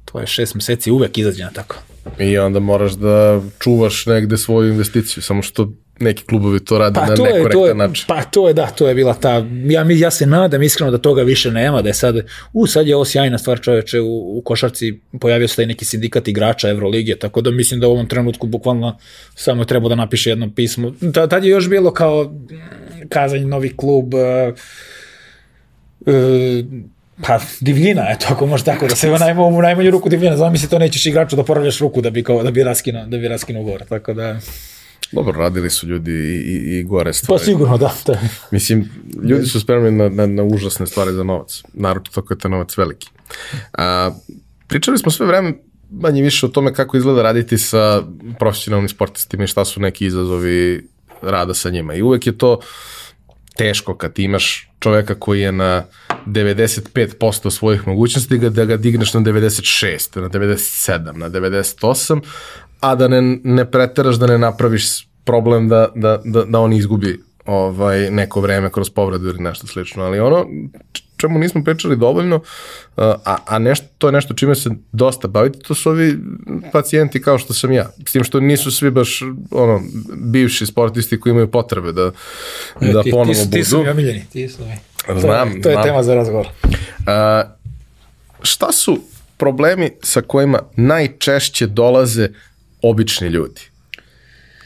[0.05, 1.77] to je šest meseci uvek izađe na tako.
[2.19, 7.07] I onda moraš da čuvaš negde svoju investiciju, samo što neki klubovi to rade Pa
[7.07, 8.05] na to, je, to nekorektan je, način.
[8.09, 10.99] pa to je, da, to je bila ta, ja, mi- ja se nadam iskreno da
[10.99, 12.17] toga više nema, da je sad,
[12.53, 16.29] u, sad je ovo sjajna stvar čoveče, u, u košarci pojavio se taj neki sindikat
[16.29, 18.99] igrača Evrolige, tako da mislim da u ovom trenutku bukvalno
[19.35, 20.93] samo treba da napiše jedno pismo.
[21.15, 24.21] Ta, tad je još bilo kao mm, kazanje novi klub, uh,
[26.01, 26.15] uh,
[27.21, 30.69] pa divljina, eto, ako može tako da se u najmanju, u najmanju ruku divljina, zamisli
[30.69, 33.63] to nećeš igraču da poravljaš ruku da bi, kao, da bi raskinuo, da bi raskinuo
[33.63, 34.41] ugovor, tako da,
[35.13, 37.45] Dobro, radili su ljudi i, i, i gore pa stvari.
[37.45, 38.21] sigurno da, da.
[38.51, 38.91] Mislim,
[39.29, 42.77] ljudi su spremni na, na, na užasne stvari za novac, naročito ako je taj novac
[42.77, 43.09] veliki.
[43.73, 44.11] A,
[44.67, 45.53] pričali smo sve vreme
[45.91, 48.03] manje više o tome kako izgleda raditi sa
[48.39, 50.89] profesionalnim sportistima i šta su neki izazovi
[51.23, 51.95] rada sa njima.
[51.95, 52.61] I uvek je to
[53.57, 55.85] teško kad imaš čoveka koji je na
[56.27, 62.21] 95% svojih mogućnosti da, ga digneš na 96, na 97, na 98,
[62.81, 67.23] a da ne, ne preteraš, da ne napraviš problem da, da, da, da on izgubi
[67.47, 70.05] ovaj, neko vreme kroz povredu ili nešto slično.
[70.05, 70.47] Ali ono
[71.23, 72.41] čemu nismo pričali dovoljno,
[72.97, 73.15] a,
[73.47, 76.19] a nešto, to je nešto čime se dosta bavite, to su ovi
[76.73, 77.91] pacijenti kao što sam ja.
[78.07, 79.81] S tim što nisu svi baš ono,
[80.15, 82.11] bivši sportisti koji imaju potrebe da,
[82.83, 83.53] da E, ti, ponovo ti, su- budu.
[83.53, 84.75] ti su mi omiljeni, ti su mi.
[85.07, 85.85] To je- Znam, to je znam.
[85.85, 86.47] tema za razgovor.
[87.07, 87.43] A,
[88.43, 89.01] šta su
[89.37, 92.29] problemi sa kojima najčešće dolaze
[92.83, 93.61] obični ljudi?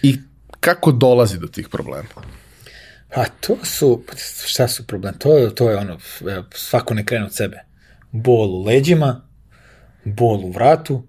[0.03, 0.17] I
[0.61, 2.09] kako dolazi do tih problema?
[3.15, 4.03] A to su,
[4.47, 5.15] šta su problem?
[5.19, 5.99] To, to je ono,
[6.55, 7.65] svako ne krene od sebe.
[8.13, 9.29] Bol u leđima,
[10.05, 11.07] bol u vratu,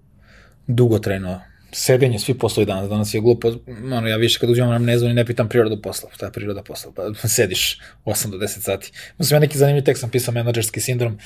[0.66, 1.40] dugotrajno
[1.72, 3.52] sedenje, svi poslovi danas, danas je glupo,
[3.92, 6.92] ono, ja više kad uđem na i ne pitam prirodu posla, šta je priroda posla,
[6.96, 8.92] pa sediš 8 do 10 sati.
[9.18, 11.18] Mislim, ja neki zanimljiv tekst sam pisao, menadžerski sindrom,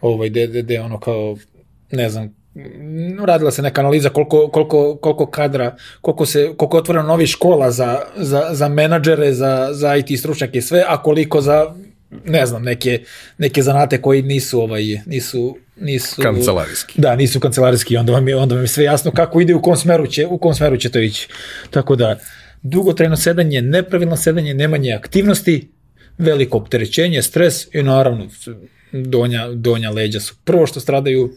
[0.00, 1.36] ovaj, gde, gde, ono kao,
[1.90, 2.34] ne znam,
[3.24, 7.70] radila se neka analiza koliko, koliko, koliko kadra, koliko, se, koliko je otvoreno novih škola
[7.70, 11.74] za, za, za menadžere, za, za IT stručnjake i sve, a koliko za
[12.24, 13.04] ne znam, neke,
[13.38, 17.00] neke zanate koji nisu ovaj nisu nisu Kancelarijski.
[17.00, 19.76] Da, nisu kancelarijski, onda vam je onda vam je sve jasno kako ide u kom
[19.76, 21.28] smeru će u kom smeru će to ići.
[21.70, 22.18] Tako da
[22.62, 25.68] dugotrajno sedanje, nepravilno sedanje, nemanje aktivnosti,
[26.18, 28.28] veliko opterećenje, stres i naravno
[28.92, 31.32] donja, donja leđa su prvo što stradaju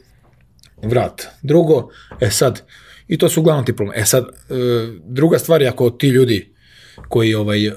[0.83, 1.27] vrat.
[1.41, 2.61] Drugo, e sad,
[3.07, 3.99] i to su uglavnom ti problem.
[4.01, 4.29] E sad, e,
[5.03, 6.53] druga stvar je ako ti ljudi
[7.07, 7.71] koji ovaj,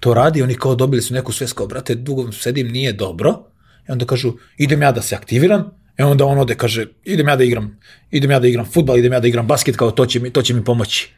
[0.00, 3.44] to radi, oni kao dobili su neku svest kao, brate, dugo sedim, nije dobro,
[3.88, 7.36] i onda kažu, idem ja da se aktiviram, e onda on ode, kaže, idem ja
[7.36, 7.80] da igram,
[8.10, 10.42] idem ja da igram futbal, idem ja da igram basket, kao to će mi, to
[10.42, 11.12] će mi pomoći.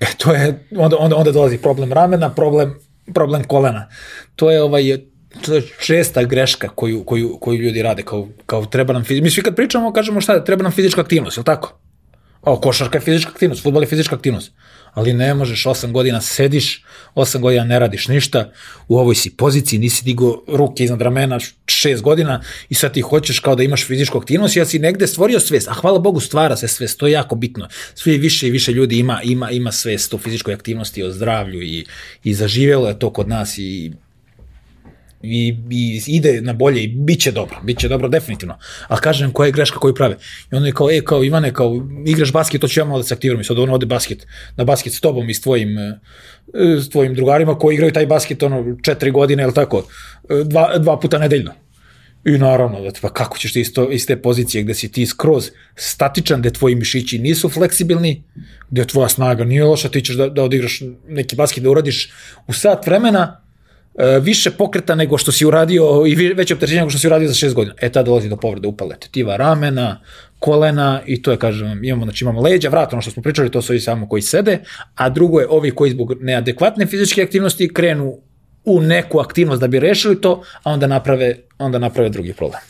[0.00, 2.78] E, to je, onda, onda, onda dolazi problem ramena, problem,
[3.14, 3.88] problem kolena.
[4.36, 4.98] To je ovaj,
[5.44, 9.30] to je česta greška koju, koju, koju ljudi rade, kao, kao treba nam fizička, mi
[9.30, 11.78] svi kad pričamo kažemo šta, treba nam fizička aktivnost, je li tako?
[12.42, 14.52] O, košarka je fizička aktivnost, futbol je fizička aktivnost.
[14.94, 18.52] Ali ne možeš 8 godina sediš, 8 godina ne radiš ništa,
[18.88, 23.40] u ovoj si poziciji, nisi digo ruke iznad ramena 6 godina i sad ti hoćeš
[23.40, 26.68] kao da imaš fizičku aktivnost, ja si negde stvorio svest, a hvala Bogu stvara se
[26.68, 27.68] svest, to je jako bitno.
[27.94, 31.86] Sve više i više ljudi ima, ima, ima svest o fizičkoj aktivnosti, o zdravlju i,
[32.24, 33.92] i zaživjelo je to kod nas i
[35.22, 38.58] i, i ide na bolje i bit će dobro, bit će dobro definitivno.
[38.88, 40.16] A kažem koja je greška koju prave.
[40.52, 43.04] I onda je kao, e, kao Ivane, kao igraš basket, to ću ja malo da
[43.04, 43.40] se aktiviram.
[43.40, 45.98] I sad on ode basket, na basket s tobom i s tvojim, e,
[46.80, 49.84] s tvojim drugarima koji igraju taj basket ono četiri godine, ili tako,
[50.30, 51.52] e, dva, dva puta nedeljno.
[52.24, 55.06] I naravno, da, pa kako ćeš ti iz, to, iz te pozicije gde si ti
[55.06, 58.22] skroz statičan, gde tvoji mišići nisu fleksibilni,
[58.70, 62.10] gde tvoja snaga nije loša, ti ćeš da, da odigraš neki basket, da uradiš
[62.46, 63.47] u sat vremena,
[64.20, 67.54] više pokreta nego što si uradio i veće opterećenje nego što si uradio za šest
[67.54, 67.74] godina.
[67.80, 70.00] E, tada dolazi do povrede upale tetiva ramena,
[70.38, 73.62] kolena i to je, kažem, imamo, znači imamo leđa, vrat, ono što smo pričali, to
[73.62, 74.58] su ovi samo koji sede,
[74.94, 78.18] a drugo je ovi koji zbog neadekvatne fizičke aktivnosti krenu
[78.64, 82.60] u neku aktivnost da bi rešili to, a onda naprave, onda naprave drugi problem.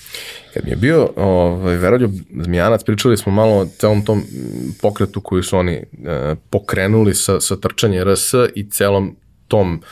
[0.55, 2.11] Kad mi je bio ovaj, Veroljub
[2.41, 4.23] Zmijanac, pričali smo malo o celom tom
[4.83, 5.85] pokretu koji su oni e,
[6.51, 9.17] pokrenuli sa, sa trčanje RS i celom
[9.49, 9.83] tom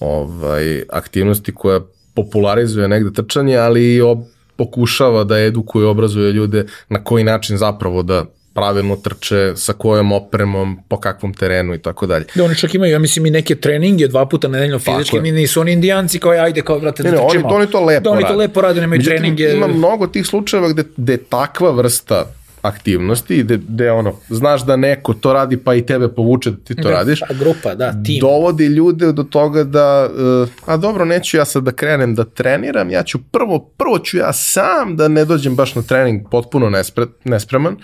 [0.00, 1.80] ovaj, aktivnosti koja
[2.14, 4.18] popularizuje negde trčanje, ali i ob,
[4.56, 8.24] pokušava da edukuje, obrazuje ljude na koji način zapravo da
[8.54, 12.24] pravilno trče, sa kojom opremom, po kakvom terenu i tako dalje.
[12.34, 15.60] Da oni čak imaju, ja mislim, i neke treninge dva puta nedeljno fizički, ni nisu
[15.60, 17.48] oni indijanci kao ajde kao brate da Ne, ne, oni, trčimo.
[17.54, 18.38] oni to lepo da, oni to rade.
[18.38, 19.52] lepo rade, nemaju Međutim, treninge.
[19.52, 22.24] Ima mnogo tih slučajeva gde, gde takva vrsta
[22.64, 26.74] aktivnosti, gde, gde ono, znaš da neko to radi pa i tebe povuče da ti
[26.74, 28.20] to radiš, Pa, grupa, da, tim.
[28.20, 30.08] dovodi ljude do toga da,
[30.42, 34.16] uh, a dobro, neću ja sad da krenem da treniram, ja ću prvo, prvo ću
[34.16, 37.76] ja sam da ne dođem baš na trening potpuno nespre, nespreman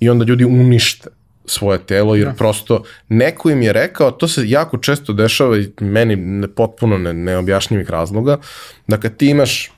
[0.00, 1.08] i onda ljudi unište
[1.46, 6.16] svoje telo, jer prosto neko im je rekao, to se jako često dešava i meni
[6.16, 8.38] ne, potpuno ne, neobjašnjivih razloga,
[8.86, 9.72] da kad ti imaš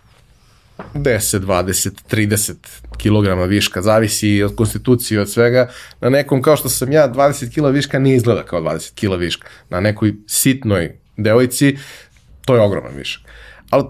[0.94, 2.54] 10, 20, 30
[3.02, 5.68] kg viška, zavisi od konstitucije, od svega.
[6.00, 9.48] Na nekom, kao što sam ja, 20 kg viška nije izgleda kao 20 kg viška.
[9.70, 11.76] Na nekoj sitnoj devojci,
[12.44, 13.22] to je ogroman višak.
[13.70, 13.84] Ali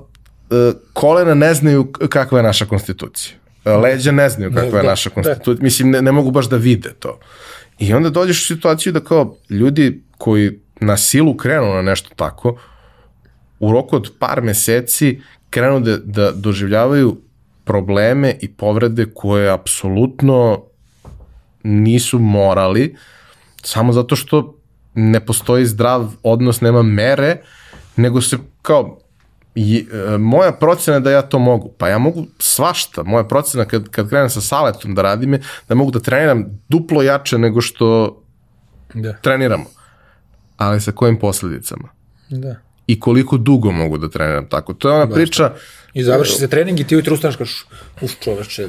[0.51, 3.37] e, kolena ne znaju kakva je naša konstitucija.
[3.65, 5.65] E, leđa ne znaju kakva je naša konstitucija.
[5.65, 7.19] Mislim, ne, ne mogu baš da vide to.
[7.79, 12.59] I onda dođeš u situaciju da kao ljudi koji na silu krenu na nešto tako,
[13.61, 15.21] u roku od par meseci
[15.51, 17.17] krenu da, da doživljavaju
[17.65, 20.63] probleme i povrede koje apsolutno
[21.63, 22.97] nisu morali,
[23.63, 24.57] samo zato što
[24.95, 27.37] ne postoji zdrav odnos, nema mere,
[27.97, 28.99] nego se kao
[29.55, 29.87] je,
[30.19, 31.73] moja procena je da ja to mogu.
[31.79, 33.03] Pa ja mogu svašta.
[33.03, 37.03] Moja procena kad, kad krenem sa saletom da radim je da mogu da treniram duplo
[37.03, 38.23] jače nego što
[38.95, 39.13] da.
[39.13, 39.65] treniramo.
[40.57, 41.89] Ali sa kojim posledicama?
[42.29, 44.75] Da i koliko dugo mogu da treniram tako.
[44.75, 45.53] To je ona Baš priča...
[45.95, 47.67] I završi se trening i ti ujutru ustaneš kaš,
[48.01, 48.69] uf čoveče,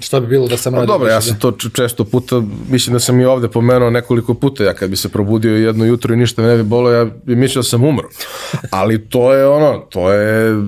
[0.00, 0.92] šta bi bilo da sam pa radio?
[0.92, 4.74] Dobro, ja sam to često puta, mislim da sam i ovde pomenuo nekoliko puta, ja
[4.74, 7.68] kad bi se probudio jedno jutro i ništa ne bi bolo, ja bi mislio da
[7.68, 8.08] sam umro.
[8.70, 10.62] Ali to je ono, to je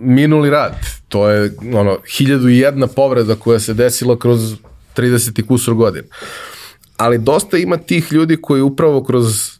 [0.00, 0.72] minuli rad.
[1.08, 4.54] To je ono, hiljadu i jedna povreda koja se desila kroz
[4.96, 6.06] 30 i kusur godina.
[6.96, 9.50] Ali dosta ima tih ljudi koji upravo kroz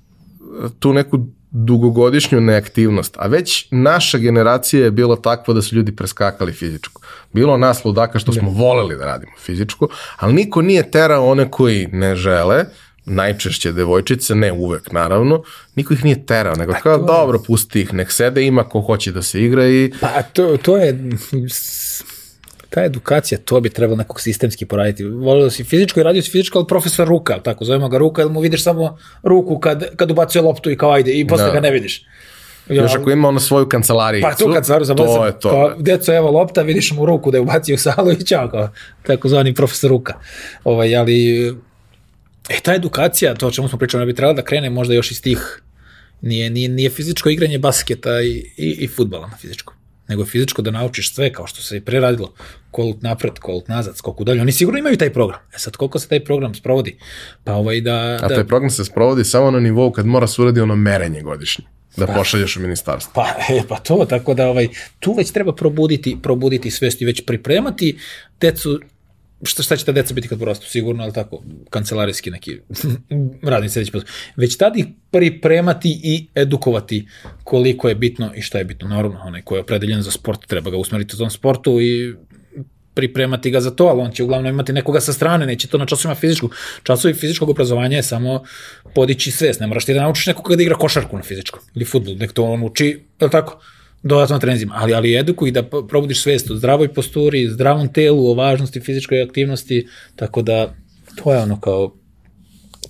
[0.79, 6.53] tu neku dugogodišnju neaktivnost, a već naša generacija je bila takva da su ljudi preskakali
[6.53, 7.03] fizičko.
[7.33, 11.87] Bilo nas ludaka što smo voleli da radimo fizičko, ali niko nije terao one koji
[11.87, 12.65] ne žele,
[13.05, 15.43] najčešće devojčice, ne uvek naravno,
[15.75, 19.13] niko ih nije terao, nego pa kao dobro, pusti ih, nek sede, ima ko hoće
[19.13, 19.93] da se igra i...
[20.01, 21.11] Pa to, to je
[22.71, 25.05] ta edukacija, to bi trebalo nekog sistemski poraditi.
[25.05, 28.23] Volio da si fizičko i radio si fizičko, ali profesor ruka, tako zovemo ga ruka,
[28.23, 31.53] jer mu vidiš samo ruku kad, kad ubacuje loptu i kao ajde, i posle da.
[31.53, 32.07] ga ne vidiš.
[32.69, 34.23] Ja, Još ako ima ono svoju kancelariju.
[34.23, 35.51] Pa tu kancelariju za to je to.
[35.51, 38.71] Kao, deco, evo lopta, vidiš mu ruku da je ubacio u salu i čao, kao,
[39.03, 40.15] tako zvani profesor ruka.
[40.65, 41.49] Ovaj, ali,
[42.49, 45.23] e, ta edukacija, to o čemu smo pričali, bi trebala da krene možda još iz
[45.23, 45.63] tih,
[46.23, 49.80] nije, nije, nije fizičko igranje basketa i, i, i futbala na fizičko
[50.11, 52.35] nego fizičko da naučiš sve kao što se i preradilo,
[52.71, 54.41] kolut napred, kolut nazad, skoku dalje.
[54.41, 55.41] Oni sigurno imaju taj program.
[55.55, 56.99] E sad, koliko se taj program sprovodi?
[57.45, 58.19] Pa ovaj da...
[58.23, 58.35] A da...
[58.35, 61.65] taj program se sprovodi samo na nivou kad mora se uradi ono merenje godišnje
[61.97, 63.13] da pa, pošalješ u ministarstvo.
[63.15, 64.69] Pa, e, pa to, tako da ovaj,
[65.01, 67.99] tu već treba probuditi, probuditi svest i već pripremati
[68.41, 68.81] decu
[69.43, 72.59] šta, šta će ta deca biti kad porastu, sigurno, ali tako, kancelarijski neki
[73.53, 74.09] radni sledeći posao.
[74.37, 77.09] Već tada ih pripremati i edukovati
[77.45, 78.89] koliko je bitno i šta je bitno.
[78.89, 82.15] Naravno, onaj ko je opredeljen za sport, treba ga usmeriti u tom sportu i
[82.95, 85.87] pripremati ga za to, ali on će uglavnom imati nekoga sa strane, neće to na
[85.87, 86.57] časovima fizičkog.
[86.83, 88.43] Časovi fizičkog obrazovanja je samo
[88.95, 92.17] podići svest, ne moraš ti da naučiš nekoga da igra košarku na fizičkom ili futbol,
[92.17, 92.87] nek to on uči,
[93.21, 93.61] je li tako?
[94.03, 98.81] Dodatno trenzima, ali, ali edukuj da probudiš svest o zdravoj posturi, zdravom telu, o važnosti
[98.81, 99.87] fizičkoj aktivnosti,
[100.17, 100.75] tako da
[101.15, 101.95] to je ono kao,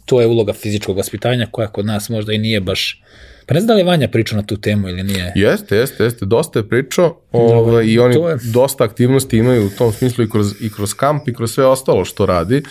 [0.04, 3.02] to je uloga fizičkog vaspitanja koja kod nas možda i nije baš
[3.50, 5.32] Pa ne znam da li je Vanja pričao na tu temu ili nije.
[5.34, 6.26] Jeste, jeste, jeste.
[6.26, 8.36] Dosta je pričao ovaj, i oni je...
[8.52, 12.04] dosta aktivnosti imaju u tom smislu i kroz, i kroz kamp i kroz sve ostalo
[12.04, 12.62] što radi.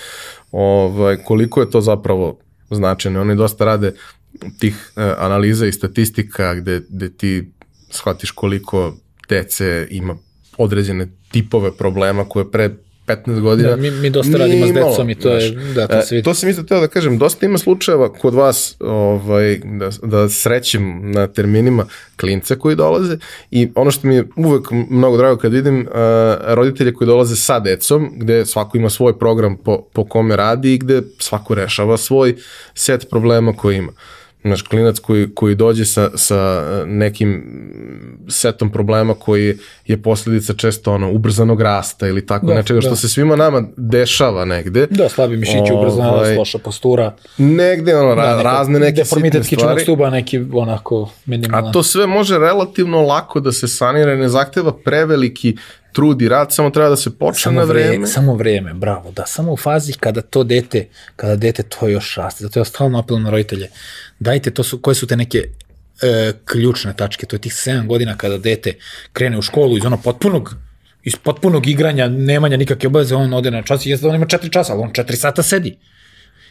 [0.52, 2.40] Ovaj, koliko je to zapravo
[2.72, 3.22] značajno.
[3.22, 3.94] Oni dosta rade
[4.60, 7.52] tih uh, analiza i statistika gde, gde ti
[7.90, 8.94] shvatiš koliko
[9.30, 10.16] dece ima
[10.58, 12.70] određene tipove problema koje pre
[13.10, 13.70] 15 godina.
[13.70, 16.26] Da, mi, mi dosta radimo s decom i to je, da, to se vidi.
[16.26, 21.12] To sam isto teo da kažem, dosta ima slučajeva kod vas ovaj, da, da srećem
[21.12, 21.86] na terminima
[22.20, 23.18] klince koji dolaze
[23.52, 25.94] i ono što mi je uvek mnogo drago kad vidim uh,
[26.48, 30.78] roditelje koji dolaze sa decom, gde svako ima svoj program po, po kome radi i
[30.78, 32.36] gde svako rešava svoj
[32.74, 33.92] set problema koji ima.
[33.92, 37.44] Uh, Znaš, klinac koji, koji dođe sa, sa nekim
[38.28, 42.96] setom problema koji je posledica često ono, ubrzanog rasta ili tako da, nečega što da.
[42.96, 44.88] se svima nama dešava negde.
[44.90, 47.16] Da, slabi mišići, ubrzana, ovaj, loša postura.
[47.38, 49.82] Negde, ono, da, neka, razne neke sitne stvari.
[49.82, 51.70] stuba, neki onako minimalan.
[51.70, 55.58] A to sve može relativno lako da se sanira, ne zahteva preveliki
[55.94, 57.88] trud i rad, samo treba da se počne samo na vreme.
[57.88, 58.08] vreme.
[58.08, 62.44] Samo vreme, bravo, da, samo u fazi kada to dete, kada dete to još raste,
[62.44, 63.70] zato ja stalno apelujem na roditelje,
[64.20, 65.38] dajte to su, koje su te neke
[66.02, 68.74] e, ključne tačke, to je tih 7 godina kada dete
[69.14, 70.56] krene u školu iz onog potpunog
[71.04, 74.26] iz potpunog igranja, nemanja nikakve obaveze, on ode na čas i jeste da on ima
[74.26, 75.78] 4 časa, ali on 4 sata sedi.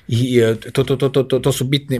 [0.08, 1.98] I to, to, to, to, to, to su bitni,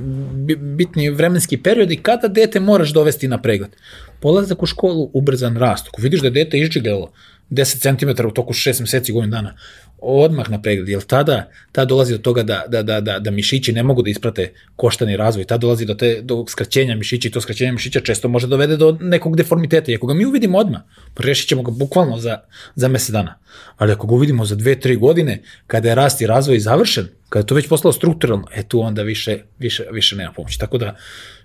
[0.57, 3.77] bitni vremenski periodi kada dete moraš dovesti na pregled.
[4.21, 5.89] Polazak u školu, ubrzan rast.
[5.89, 7.13] Ako vidiš da dete izđigalo
[7.51, 9.55] 10 cm u toku 6 meseci, godinu dana,
[10.01, 13.73] odmah na pregled, jer tada, tada dolazi do toga da, da, da, da, da mišići
[13.73, 17.41] ne mogu da isprate koštani razvoj, tada dolazi do, te, do skraćenja mišića i to
[17.41, 20.81] skraćenje mišića često može dovede do nekog deformiteta i ako ga mi uvidimo odmah,
[21.17, 22.39] rešit ćemo ga bukvalno za,
[22.75, 23.39] za mesec dana.
[23.77, 27.47] Ali ako ga uvidimo za 2-3 godine, kada je rast i razvoj završen, kada je
[27.47, 30.59] to već postalo strukturalno, e tu onda više, više, više nema pomoći.
[30.59, 30.97] Tako da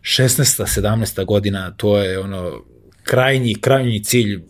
[0.02, 0.82] 16.
[0.82, 1.26] 17.
[1.26, 2.64] godina, to je ono
[3.04, 4.42] krajnji, krajnji cilj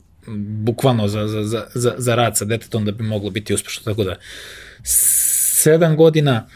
[0.65, 3.83] bukvalno za, za, za, za, za rad sa detetom da bi moglo biti uspešno.
[3.83, 4.15] Tako da
[4.83, 6.47] 7 godina,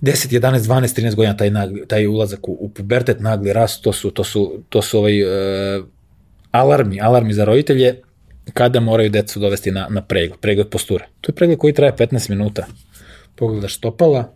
[0.00, 3.92] 10, 11, 12, 13 godina taj, nagli, taj ulazak u, u pubertet, nagli rast, to
[3.92, 5.84] su, to su, to su ovaj, uh,
[6.50, 8.02] alarmi, alarmi za roditelje
[8.52, 11.08] kada moraju decu dovesti na, na pregled, pregled posture.
[11.20, 12.66] To je pregled koji traje 15 minuta.
[13.36, 14.34] Pogledaš stopala,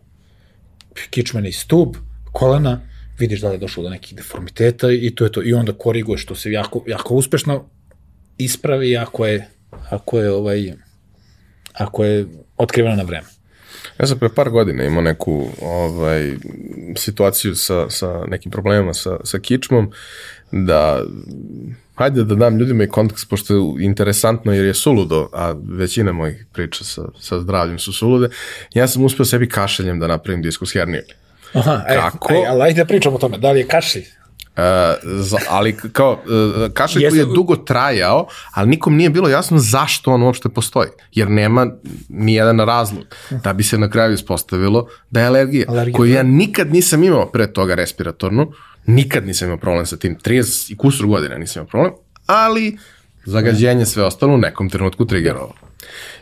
[1.11, 1.97] kičmeni stub,
[2.33, 2.81] kolena,
[3.19, 5.43] vidiš da li je došlo do nekih deformiteta i to je to.
[5.43, 7.69] I onda koriguješ, to se jako, jako uspešno
[8.39, 9.49] ispravi ako je,
[9.91, 10.73] ako je, ovaj,
[11.73, 12.27] ako je
[12.57, 13.27] otkriveno na vreme.
[14.01, 16.37] Ja sam pre par godina imao neku ovaj,
[16.97, 19.91] situaciju sa, sa nekim problemima sa, sa kičmom,
[20.53, 21.03] da
[21.95, 26.47] hajde da dam ljudima i kontekst, pošto je interesantno jer je suludo, a većina mojih
[26.53, 28.29] priča sa, sa zdravljem su sulude,
[28.75, 31.07] ja sam uspeo sebi kašeljem da napravim diskus hernije.
[31.53, 32.35] Aha, Kako?
[32.35, 34.05] Ej, ali ajde da pričamo o tome, da li je kašelj?
[34.57, 34.62] Uh,
[35.03, 37.12] za, ali kao uh, kašalj Jesu...
[37.12, 41.66] koji je dugo trajao, ali nikom nije bilo jasno zašto on uopšte postoji, jer nema
[42.09, 46.23] ni jedan razlog da bi se na kraju ispostavilo da je alergija, alergija koju ja
[46.23, 46.28] da.
[46.28, 48.53] nikad nisam imao pre toga respiratornu,
[48.87, 51.93] nikad nisam imao problem sa tim, 30 i kusur godina nisam imao problem,
[52.27, 52.78] ali
[53.24, 55.55] zagađenje sve ostalo u nekom trenutku triggerovalo.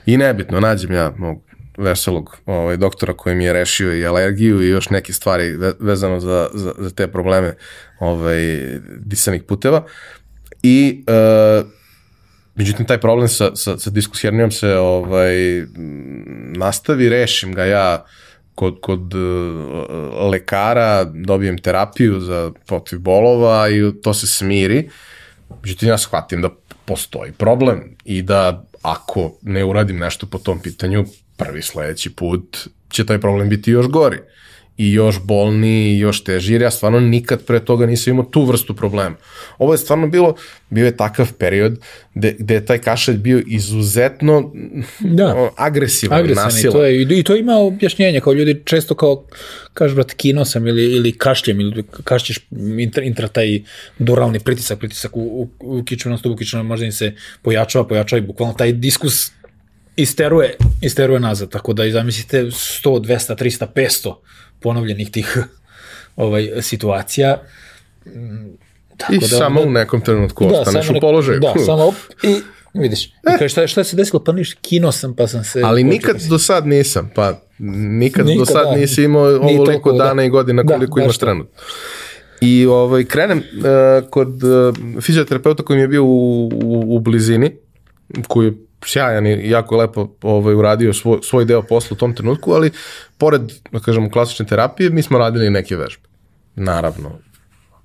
[0.06, 1.43] I nebitno, nađem ja mog
[1.78, 6.48] veselog ovaj, doktora koji mi je rešio i alergiju i još neke stvari vezano za,
[6.54, 7.54] za, za te probleme
[7.98, 8.40] ovaj,
[8.96, 9.84] disanih puteva.
[10.62, 11.66] I uh,
[12.54, 15.34] međutim taj problem sa, sa, sa diskusijernijom se ovaj,
[16.56, 18.04] nastavi, rešim ga ja
[18.54, 24.88] kod, kod uh, lekara, dobijem terapiju za protiv bolova i to se smiri.
[25.62, 26.48] Međutim, ja shvatim da
[26.84, 31.04] postoji problem i da ako ne uradim nešto po tom pitanju,
[31.36, 32.58] prvi sledeći put
[32.90, 34.18] će taj problem biti još gori
[34.76, 38.44] i još bolniji i još teži, jer ja stvarno nikad pre toga nisam imao tu
[38.44, 39.16] vrstu problema.
[39.58, 40.34] Ovo je stvarno bilo,
[40.70, 41.78] bio je takav period
[42.14, 44.52] gde, gde je taj kašalj bio izuzetno
[45.00, 45.50] da.
[45.56, 46.72] agresivan, Agresivan, nasilan.
[46.72, 49.24] To je, I to ima objašnjenje, kao ljudi često kao,
[49.74, 52.40] kažu, brat, kino sam ili, ili kašljem, ili kašćeš
[52.78, 53.62] intra, intra taj
[53.98, 58.26] duralni pritisak, pritisak u, u, u kičmenom stubu, kičmenom možda im se pojačava, pojačava i
[58.26, 59.32] bukvalno taj diskus
[59.96, 62.50] isteruje, isteruje nazad, tako da i zamislite 100,
[62.84, 64.14] 200, 300, 500
[64.60, 65.38] ponovljenih tih
[66.16, 67.42] ovaj, situacija.
[68.96, 71.40] Tako I da, samo da, u nekom trenutku da, ostaneš u položaju.
[71.40, 72.36] Da, samo op, i
[72.74, 73.04] vidiš.
[73.06, 74.24] I kaže, šta, šta se desilo?
[74.24, 75.60] Pa niš, kino sam, pa sam se...
[75.64, 80.04] Ali nikad do sad nisam, pa nikad, nikad do sad da, nisi imao ovoliko da.
[80.04, 81.60] dana da, i godina da, koliko da, imaš trenutno.
[82.40, 87.50] I ovaj, krenem uh, kod uh, fizioterapeuta koji mi je bio u, u, u blizini,
[88.28, 88.52] koji je
[88.88, 92.70] sjajan i jako lepo ovaj, uradio svoj, svoj deo posla u tom trenutku, ali
[93.18, 93.42] pored,
[93.72, 96.08] da kažemo, klasične terapije, mi smo radili neke vežbe.
[96.56, 97.18] Naravno,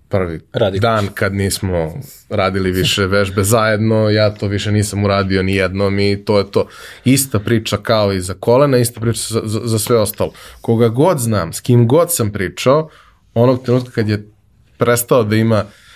[0.09, 1.93] prvi Radi dan kad nismo
[2.29, 6.67] radili više vežbe zajedno, ja to više nisam uradio ni jednom i to je to.
[7.05, 10.33] Ista priča kao i za kolena, ista priča za, za, za sve ostalo.
[10.61, 12.89] Koga god znam, s kim god sam pričao,
[13.33, 14.27] onog trenutka kad je
[14.77, 15.88] prestao da ima uh,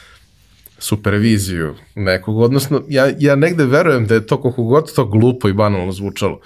[0.84, 5.54] superviziju nekog, odnosno ja, ja negde verujem da je to koliko god to glupo i
[5.54, 6.40] banalno zvučalo.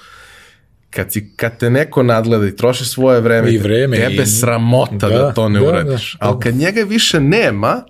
[0.90, 4.26] Kad, si, kad te neko nadgleda i troši svoje vreme, I vreme tebe i...
[4.26, 6.14] sramota da, da to ne da, uradiš.
[6.14, 6.30] Da, da.
[6.30, 7.84] Ali kad njega više nema,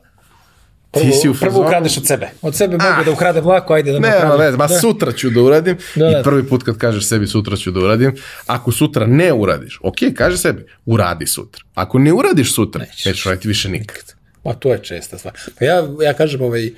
[0.92, 1.52] Prvo, ti si u fazonu...
[1.52, 2.30] Prvo ukradeš od sebe.
[2.42, 4.40] Od sebe mogu ah, da ukradem lako, ajde da ne, ukradem.
[4.40, 4.80] Ne, ma da.
[4.80, 6.22] sutra ću da uradim da, i da.
[6.24, 8.16] prvi put kad kažeš sebi sutra ću da uradim,
[8.48, 11.64] ako sutra ne uradiš, ok, kaže sebi, uradi sutra.
[11.74, 14.17] Ako ne uradiš sutra, nećeš, nećeš raditi više nikad.
[14.48, 15.34] Pa to je česta stvar.
[15.60, 16.70] Pa ja, ja kažem, ovaj,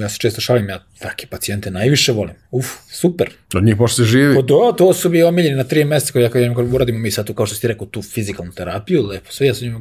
[0.00, 2.34] ja se često šalim, ja takve pacijente najviše volim.
[2.50, 3.30] Uf, super.
[3.54, 4.34] Od njih se živi.
[4.34, 7.26] Pa to, to su mi omiljeni na tri meseca, kada ja kad uradimo mi sad
[7.26, 9.80] tu, kao što si rekao, tu fizikalnu terapiju, lepo, sve, ja sam njima,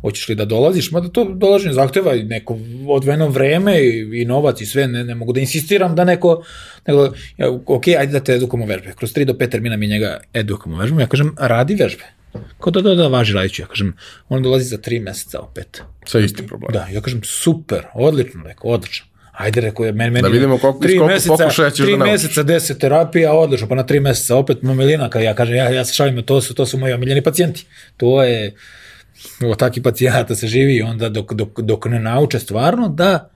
[0.00, 2.58] hoćeš li da dolaziš, mada to dolaženje zahteva i neko
[2.88, 6.44] odvojeno vreme i, i novac i sve, ne, ne mogu da insistiram da neko,
[6.86, 10.20] nego, ja, ok, ajde da te edukamo vežbe, kroz 3 do 5 termina mi njega
[10.34, 13.62] edukamo vežbom, ja kažem, radi vežbe, Kao da, da, da, važi radit ću.
[13.62, 13.92] Ja kažem,
[14.28, 15.82] on dolazi za tri meseca opet.
[16.06, 16.72] Sa istim problemom.
[16.72, 19.06] Da, ja kažem, super, odlično, rekao, odlično.
[19.32, 22.04] Ajde, rekao je, meni, meni da vidimo koliko, tri koliko meseca, pokušaja ćeš tri da
[22.04, 25.84] meseca, deset terapija, odlično, pa na tri meseca opet momelina, kad ja kažem, ja, ja
[25.84, 27.66] se šalim, to su, to su moji omiljeni pacijenti.
[27.96, 28.54] To je,
[29.46, 33.30] o takvi pacijenta se živi onda dok, dok, dok ne nauče stvarno da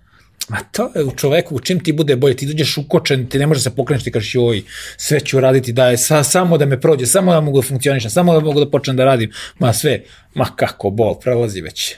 [0.49, 3.47] A to je u čoveku, u čim ti bude bolje, ti dođeš ukočen, ti ne
[3.47, 4.62] možeš se pokrenuti, ti kažeš joj,
[4.97, 8.35] sve ću raditi, da sa, samo da me prođe, samo da mogu da funkcionišem, samo
[8.35, 10.03] da mogu da počnem da radim, ma sve,
[10.35, 11.95] ma kako bol, prelazi već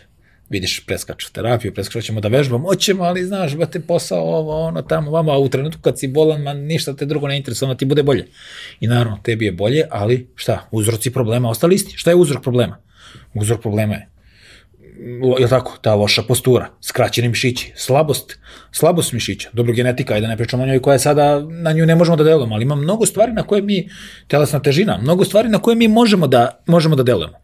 [0.49, 4.83] vidiš preskaču terapiju, preskaču ćemo da vežbamo, hoćemo, ali znaš, ba te posao, ovo, ono,
[4.83, 7.75] tamo, vamo, a u trenutku kad si bolan, ma ništa te drugo ne interesuje, ono
[7.75, 8.27] ti bude bolje.
[8.81, 11.97] I naravno, tebi je bolje, ali šta, uzroci problema ostali isti.
[11.97, 12.79] Šta je uzrok problema?
[13.35, 14.16] Uzrok problema je
[15.39, 18.39] je tako, ta loša postura, skraćeni mišići, slabost,
[18.73, 21.95] slabost mišića, dobro genetika, ajde da ne pričamo o njoj koja sada, na nju ne
[21.95, 23.89] možemo da delujemo, ali ima mnogo stvari na koje mi,
[24.29, 27.39] telesna težina, mnogo stvari na koje mi možemo da, možemo da delujemo.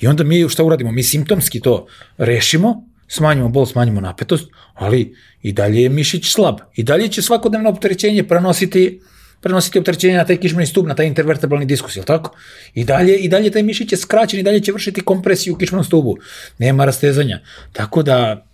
[0.00, 0.92] I onda mi šta uradimo?
[0.92, 1.86] Mi simptomski to
[2.18, 6.56] rešimo, smanjimo bol, smanjimo napetost, ali i dalje je mišić slab.
[6.74, 9.00] I dalje će svakodnevno opterećenje prenositi
[9.46, 12.34] prenositi opterećenje na taj kičmeni stub, na taj intervertebralni diskus, je tako?
[12.74, 15.84] I dalje, I dalje taj mišić je skraćen i dalje će vršiti kompresiju u kičmenom
[15.84, 16.16] stubu.
[16.58, 17.40] Nema rastezanja.
[17.72, 18.46] Tako da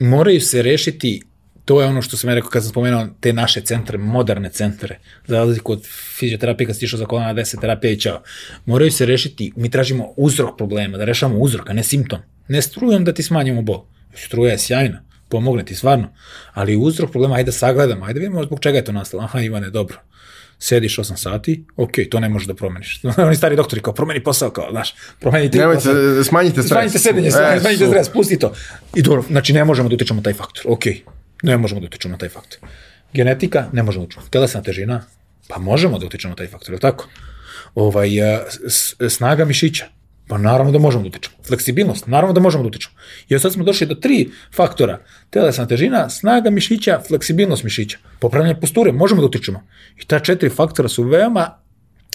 [0.00, 1.20] moraju se rešiti
[1.64, 4.98] to je ono što sam ja rekao kad sam spomenuo te naše centre, moderne centre,
[5.26, 5.86] za razliku od
[6.18, 8.22] fizioterapije kad si išao za kolana 10 terapija i čao.
[8.66, 12.18] Moraju se rešiti, mi tražimo uzrok problema, da rešavamo uzrok, a ne simptom.
[12.48, 13.84] Ne strujom da ti smanjimo bol.
[14.14, 16.08] Struja je sjajna, pomogne ti stvarno,
[16.52, 19.22] ali uzrok problema, ajde da sagledamo, ajde da vidimo zbog čega je to nastalo.
[19.22, 20.00] Aha, Ivane, dobro
[20.64, 23.00] sediš 8 sati, ok, to ne možeš da promeniš.
[23.28, 26.24] Oni stari doktori kao, promeni posao, kao, znaš, promeni ti Nemojte, posao.
[26.24, 26.68] smanjite stres.
[26.68, 28.52] Smanjite sedenje, e, smanjite stres, pusti to.
[28.94, 30.84] I dobro, znači ne možemo da utičemo taj faktor, ok,
[31.42, 32.68] ne možemo da utičemo na taj faktor.
[33.12, 34.26] Genetika, ne možemo da utičemo.
[34.30, 35.04] Telesna težina,
[35.48, 37.08] pa možemo da utičemo na taj faktor, je tako?
[37.74, 38.08] Ovaj,
[39.08, 39.84] snaga mišića,
[40.28, 41.36] Pa naravno da možemo da utičemo.
[41.46, 42.94] Fleksibilnost, naravno da možemo da utičemo.
[43.28, 44.98] I sad smo došli do tri faktora.
[45.30, 47.98] Telesna težina, snaga mišića, fleksibilnost mišića.
[48.20, 49.62] Popravljanje posture, možemo da utičemo.
[50.02, 51.64] I ta četiri faktora su veoma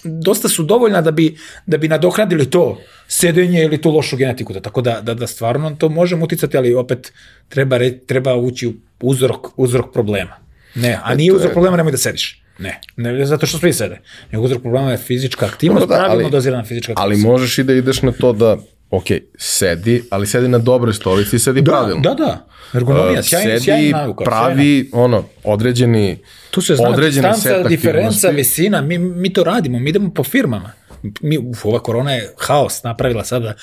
[0.04, 4.54] dosta su dovoljna da bi, da bi nadoknadili to sedenje ili tu lošu genetiku.
[4.54, 7.14] Da, tako da, da, da stvarno to možemo uticati, ali opet
[7.50, 10.36] treba, re, treba ući u uzrok, uzrok problema.
[10.76, 12.44] Ne, a nije uzrok problema, nemoj da sediš.
[12.60, 14.00] Ne, ne zato što svi sede.
[14.32, 17.26] Nego uzrok problema je fizička aktivnost, da, pravilno ali, dozirana fizička aktivnost.
[17.26, 18.58] Ali možeš i da ideš na to da,
[18.90, 19.06] ok,
[19.38, 22.02] sedi, ali sedi na dobroj stolici i sedi da, pravilno.
[22.02, 24.24] Da, da, ergonomija, uh, sjajna, sjajna nauka.
[24.24, 25.06] pravi, sjajna.
[25.06, 26.18] ono, određeni,
[26.52, 30.72] tu se zna, distanca, diferenca, visina, mi, mi to radimo, mi idemo po firmama
[31.22, 33.54] mi, uf, ova korona je haos napravila sada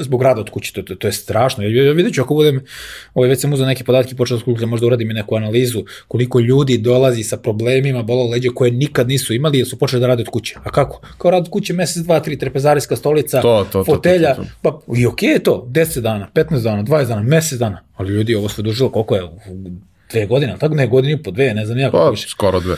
[0.00, 1.64] zbog rada od kuće, to, to, to je strašno.
[1.64, 2.64] Ja, ja vidjet ću ako budem,
[3.14, 6.78] ovaj, već sam uzao neke podatke počeo da možda uradim i neku analizu, koliko ljudi
[6.78, 10.28] dolazi sa problemima bola leđa koje nikad nisu imali jer su počeli da rade od
[10.28, 10.56] kuće.
[10.64, 11.00] A kako?
[11.18, 14.70] Kao rad od kuće mesec, dva, tri, trepezarijska stolica, to, to, fotelja, to, to, to,
[14.70, 14.86] to.
[14.86, 18.12] pa i okej okay je to, 10 dana, 15 dana, 20 dana, mesec dana, ali
[18.12, 19.22] ljudi ovo sve dužilo koliko je,
[20.10, 22.28] dve godine, tako ne, godinu i po dve, ne znam ja pa, više.
[22.28, 22.76] Skoro dve.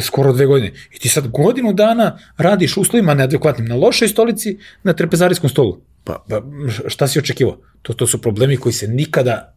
[0.00, 0.72] Skoro dve godine.
[0.92, 5.80] I ti sad godinu dana radiš uslovima neadekvatnim na lošoj stolici, na trepezarijskom stolu.
[6.04, 6.42] Pa, pa
[6.88, 7.58] šta si očekivao?
[7.82, 9.56] To, to su problemi koji se nikada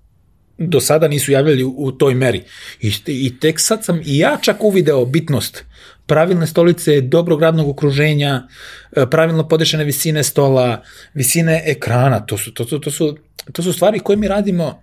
[0.58, 2.44] do sada nisu javljali u, u toj meri.
[2.82, 5.66] I, I tek sad sam i ja čak uvideo bitnost
[6.06, 8.48] pravilne stolice, dobrog radnog okruženja,
[8.92, 10.84] e, pravilno podešene visine stola,
[11.14, 13.18] visine ekrana, to su, to, to, to su,
[13.52, 14.82] to su stvari koje mi radimo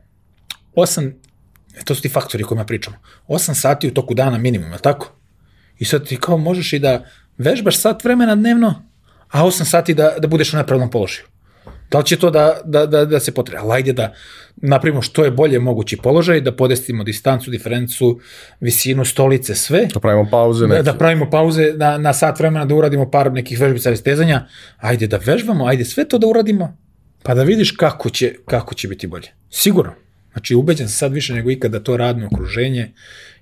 [0.75, 1.13] 8
[1.79, 2.97] E, to su ti faktori kojima pričamo.
[3.29, 5.13] 8 sati u toku dana minimum, je tako?
[5.79, 7.05] I sad ti kao možeš i da
[7.39, 8.83] vežbaš sat vremena dnevno,
[9.31, 11.27] a 8 sati da, da budeš u nepravilnom položaju.
[11.91, 13.63] Da li će to da, da, da, da se potreba?
[13.63, 14.15] Ali ajde da
[14.57, 18.21] napravimo što je bolje mogući položaj, da podestimo distancu, diferencu,
[18.61, 19.87] visinu, stolice, sve.
[19.95, 20.67] Da pravimo pauze.
[20.67, 24.47] Da, da pravimo pauze na, na sat vremena, da uradimo par nekih vežbica ili stezanja.
[24.77, 26.77] Ajde da vežbamo, ajde sve to da uradimo,
[27.23, 29.29] pa da vidiš kako će, kako će biti bolje.
[29.51, 29.93] Sigurno.
[30.33, 32.93] Znači, ubeđen sam sad više nego ikada to radno okruženje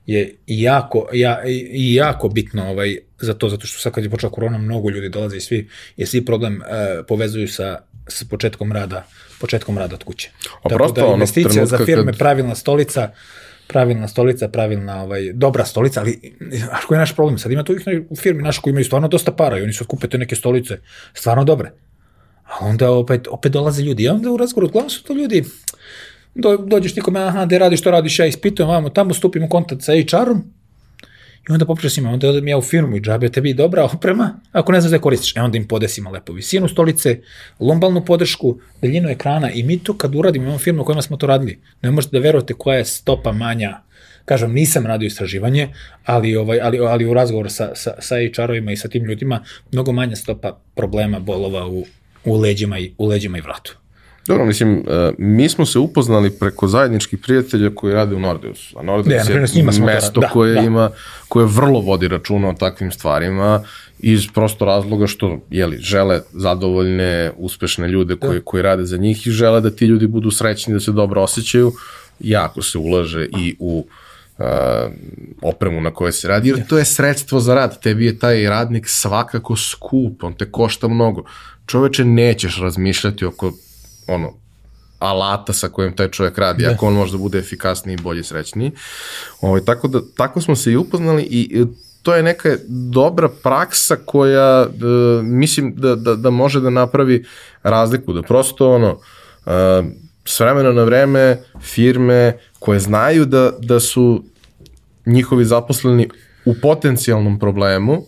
[0.08, 4.32] je jako, ja, i jako bitno ovaj, za to, zato što sad kad je počela
[4.32, 7.78] korona, mnogo ljudi dolaze i svi, je svi problem e, povezuju sa,
[8.08, 9.06] sa početkom rada,
[9.40, 10.30] početkom rada od kuće.
[10.62, 12.18] A Tako da investicija za firme, kad...
[12.18, 13.10] pravilna stolica,
[13.66, 16.34] pravilna stolica, pravilna, ovaj, dobra stolica, ali
[16.72, 17.38] a koji je naš problem?
[17.38, 19.84] Sad ima tu ih u firmi naš koji imaju stvarno dosta para i oni su
[19.84, 20.80] kupe te neke stolice
[21.14, 21.72] stvarno dobre.
[22.44, 24.02] A onda opet, opet dolaze ljudi.
[24.02, 25.44] I onda u razgovoru, uglavnom su to ljudi,
[26.38, 29.48] do, dođeš ti kome, aha, gde radiš, što radiš, ja ispitujem, vamo, tamo stupim u
[29.48, 30.44] kontakt sa HR-om,
[31.48, 34.80] i onda popričam onda odem ja u firmu i džabe tebi dobra oprema, ako ne
[34.80, 37.20] znaš da koristiš, e onda im podesimo lepo visinu stolice,
[37.60, 41.26] lumbalnu podršku, daljinu ekrana i mi to kad uradimo, imamo firmu u kojima smo to
[41.26, 43.80] radili, ne možete da verujete koja je stopa manja
[44.28, 45.68] kažem, nisam radio istraživanje,
[46.04, 49.92] ali, ovaj, ali, ali u razgovoru sa, sa, sa HR-ovima i sa tim ljudima, mnogo
[49.92, 51.84] manja stopa problema bolova u,
[52.24, 53.76] u, leđima, i, u leđima i vratu.
[54.28, 54.84] Dobro, mislim, uh,
[55.18, 58.74] mi smo se upoznali preko zajedničkih prijatelja koji rade u Nordeus.
[58.76, 60.60] A Nordeus je mesto da, koje da.
[60.60, 60.90] ima,
[61.28, 63.62] koje vrlo vodi računa o takvim stvarima
[63.98, 68.44] iz prosto razloga što jeli, žele zadovoljne, uspešne ljude koji, da.
[68.44, 71.72] koji rade za njih i žele da ti ljudi budu srećni, da se dobro osjećaju.
[72.20, 73.86] jako se ulaže i u
[74.38, 74.44] uh,
[75.42, 77.80] opremu na kojoj se radi, jer to je sredstvo za rad.
[77.82, 81.24] Tebi je taj radnik svakako skup, on te košta mnogo.
[81.66, 83.52] Čoveče, nećeš razmišljati oko
[84.08, 84.32] ono,
[84.98, 86.70] alata sa kojim taj čovjek radi, da.
[86.70, 88.72] ako on može da bude efikasniji, bolji, srećniji.
[89.40, 91.64] Ovaj, tako, da, tako smo se i upoznali i
[92.02, 97.24] to je neka dobra praksa koja uh, mislim da, da, da može da napravi
[97.62, 99.52] razliku, da prosto ono, uh,
[100.24, 104.24] s vremena na vreme firme koje znaju da, da su
[105.06, 106.08] njihovi zaposleni
[106.44, 108.02] u potencijalnom problemu,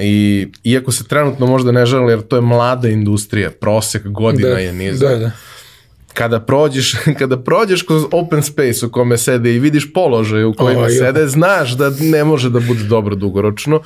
[0.00, 4.58] I iako se trenutno možda ne žele, jer to je mlada industrija, prosek godina da,
[4.58, 5.10] je nizak.
[5.10, 5.30] Da, da.
[6.14, 10.82] Kada prođeš, kada prođeš kroz open space u kome sede i vidiš položaj u kojima
[10.82, 13.80] oh, sede, znaš da ne može da bude dobro dugoročno.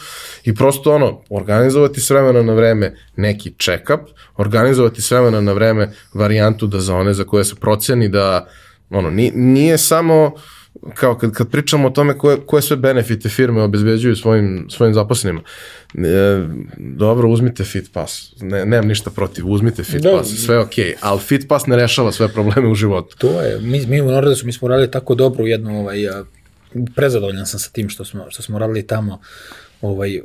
[0.44, 4.00] I prosto ono, organizovati s vremena na vreme neki check-up,
[4.36, 8.46] organizovati s vremena na vreme varijantu da za one za koje se proceni da
[8.90, 10.32] ono, nije samo
[10.94, 15.40] kao kad, kad pričamo o tome koje, koje sve benefite firme obezbeđuju svojim, svojim zaposlenima.
[15.94, 16.46] E,
[16.78, 18.32] dobro, uzmite FitPass.
[18.40, 22.12] Ne, nemam ništa protiv, uzmite FitPass, da, sve je okej, okay, ali FitPass ne rešava
[22.12, 23.16] sve probleme u životu.
[23.18, 25.98] To je, mi, mi u Nordesu, mi smo radili tako dobro u jednu, ovaj,
[26.94, 29.20] prezadovoljan sam sa tim što smo, što smo radili tamo,
[29.80, 30.20] ovaj,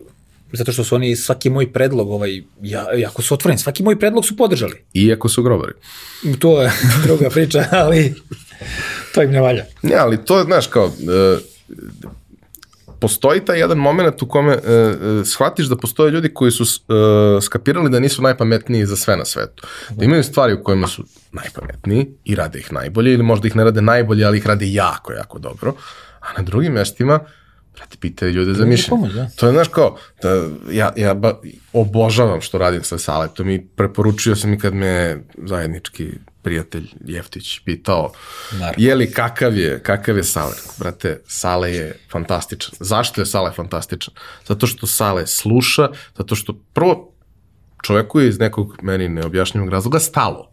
[0.54, 4.26] zato što su oni svaki moj predlog, ovaj, ja, jako su otvoreni, svaki moj predlog
[4.26, 4.76] su podržali.
[4.94, 5.74] Iako su grobari.
[6.40, 6.72] To je
[7.06, 8.14] druga priča, ali
[9.14, 9.66] to im ne valja.
[9.82, 10.92] Ne, ali to je, znaš, kao, uh,
[13.00, 14.62] postoji taj jedan moment u kome uh,
[15.26, 19.68] shvatiš da postoje ljudi koji su uh, skapirali da nisu najpametniji za sve na svetu.
[19.90, 23.64] Da imaju stvari u kojima su najpametniji i rade ih najbolje ili možda ih ne
[23.64, 25.74] rade najbolje, ali ih rade jako, jako dobro.
[26.20, 27.20] A na drugim mestima
[27.76, 29.10] Brate, pitaju ljude za mišljenje.
[29.10, 29.30] Da.
[29.36, 31.40] To je, znaš, kao, da, ja, ja ba,
[31.74, 36.10] obožavam što radim sa Saletom i preporučio sam i kad me zajednički
[36.42, 38.12] prijatelj Jeftić pitao
[38.52, 38.76] Naravno.
[38.78, 40.56] je li kakav je, kakav je Sale?
[40.80, 42.74] Brate, Sale je fantastičan.
[42.80, 44.14] Zašto je Sale fantastičan?
[44.48, 47.14] Zato što Sale sluša, zato što prvo
[47.84, 50.52] čoveku je iz nekog meni neobjašnjivog razloga stalo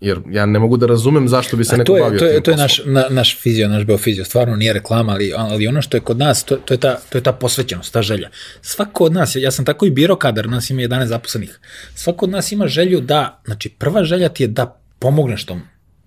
[0.00, 2.50] jer ja ne mogu da razumem zašto bi se neko je, bavio to je, to
[2.50, 6.00] je naš, na, naš fizio, naš biofizio, stvarno nije reklama, ali, ali ono što je
[6.00, 8.28] kod nas, to, to, je ta, to je ta posvećenost, ta želja.
[8.62, 11.60] Svako od nas, ja sam tako i biro kadar, nas ima 11 zaposlenih,
[11.94, 15.62] svako od nas ima želju da, znači prva želja ti je da pomogneš tom,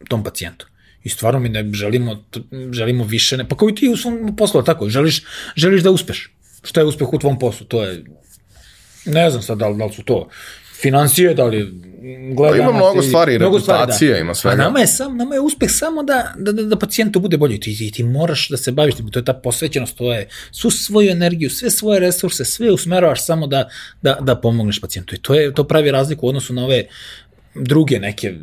[0.08, 0.68] tom pacijentu.
[1.04, 2.24] I stvarno mi ne želimo,
[2.72, 5.24] želimo više, ne, pa kao i ti u svom poslu, tako, želiš,
[5.56, 6.34] želiš da uspeš.
[6.64, 7.68] Što je uspeh u tvom poslu?
[7.68, 8.04] To je,
[9.06, 10.30] ne znam sad da li, da li su to
[10.82, 11.82] financije, da li
[12.36, 12.64] gledanost.
[12.64, 14.20] Pa ima mnogo stvari, mnogo reputacija, stvari, da.
[14.20, 14.52] ima sve.
[14.52, 17.60] A nama je, sam, nama je uspeh samo da, da, da, da pacijentu bude bolji.
[17.60, 21.12] Ti, ti, ti moraš da se baviš, to je ta posvećenost, to je svu svoju
[21.12, 23.70] energiju, sve svoje resurse, sve usmeravaš samo da,
[24.02, 25.16] da, da pomogneš pacijentu.
[25.16, 26.86] I to, je, to pravi razliku u odnosu na ove
[27.56, 28.34] druge neke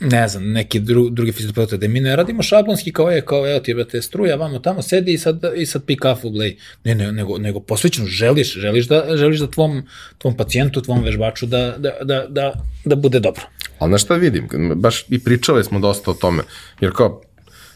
[0.00, 3.60] ne znam, neki dru, drugi fizioterapeuta, da mi ne radimo šablonski kao je, kao evo
[3.60, 6.56] ti te struja, vamo tamo sedi i sad, i sad pi kafu, glej.
[6.84, 9.82] Ne, ne, nego, nego posvećeno želiš, želiš da, želiš da tvom,
[10.18, 12.52] tvom pacijentu, tvom vežbaču da, da, da, da,
[12.84, 13.42] da bude dobro.
[13.78, 16.42] Ali na šta vidim, baš i pričali smo dosta o tome,
[16.80, 17.22] jer kao,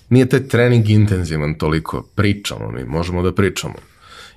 [0.08, 3.74] nije taj trening intenzivan toliko, pričamo mi, možemo da pričamo.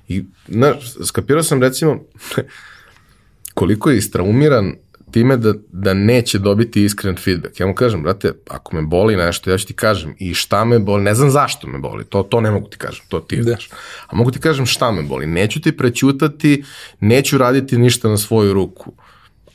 [0.08, 2.00] I, znaš, skapirao sam recimo
[3.54, 4.74] koliko je istraumiran
[5.10, 7.60] time da, da neće dobiti iskren feedback.
[7.60, 10.78] Ja mu kažem, brate, ako me boli nešto, ja ću ti kažem i šta me
[10.78, 13.42] boli, ne znam zašto me boli, to, to ne mogu ti kažem, to ti da.
[13.42, 13.68] znaš.
[14.06, 16.64] A mogu ti kažem šta me boli, neću ti prećutati,
[17.00, 18.92] neću raditi ništa na svoju ruku.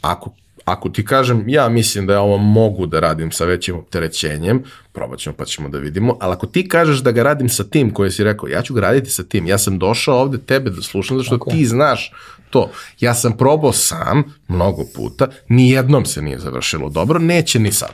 [0.02, 0.34] Ako
[0.72, 5.20] ako ti kažem, ja mislim da ja ovo mogu da radim sa većim opterećenjem, probat
[5.20, 8.12] ćemo pa ćemo da vidimo, ali ako ti kažeš da ga radim sa tim koji
[8.12, 11.18] si rekao, ja ću ga raditi sa tim, ja sam došao ovde tebe da slušam,
[11.18, 11.52] zato što okay.
[11.52, 12.12] ti znaš
[12.50, 12.72] to.
[13.00, 17.94] Ja sam probao sam mnogo puta, ni jednom se nije završilo dobro, neće ni sad.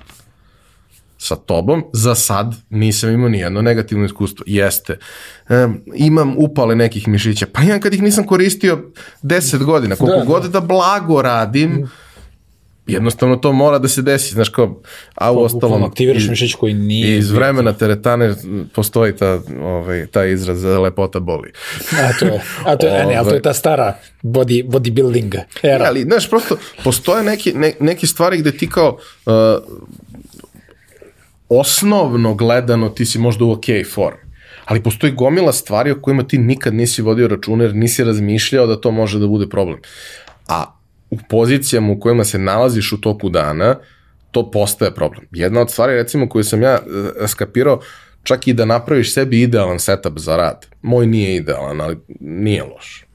[1.17, 4.43] Sa tobom za sad nisam imao ni jedno negativno iskustvo.
[4.47, 4.99] Jeste,
[5.49, 8.83] um, imam upale nekih mišića, pa ja kad ih nisam koristio
[9.23, 10.49] 10 godina, koliko da, god da.
[10.49, 12.06] da blago radim, mm
[12.87, 14.81] jednostavno to mora da se desi, znaš kao,
[15.15, 15.83] a u ostalom...
[15.83, 17.17] Aktiviraš mišić koji nije...
[17.17, 18.35] Iz vremena teretane
[18.73, 21.51] postoji ta, ovaj, taj izraz lepota boli.
[21.91, 25.77] A to je, a to je, ne, ali to je ta stara body, bodybuilding era.
[25.77, 29.33] Ne, ali, znaš, prosto, postoje neki, ne, neki stvari gde ti kao uh,
[31.49, 34.17] osnovno gledano ti si možda u ok form.
[34.65, 38.81] Ali postoji gomila stvari o kojima ti nikad nisi vodio računa jer nisi razmišljao da
[38.81, 39.79] to može da bude problem.
[40.47, 40.76] A
[41.17, 43.75] u pozicijama u kojima se nalaziš u toku dana,
[44.31, 45.27] to postaje problem.
[45.31, 46.79] Jedna od stvari, recimo, koju sam ja
[47.23, 47.81] e, skapirao,
[48.23, 50.65] čak i da napraviš sebi idealan setup za rad.
[50.81, 53.05] Moj nije idealan, ali nije loš.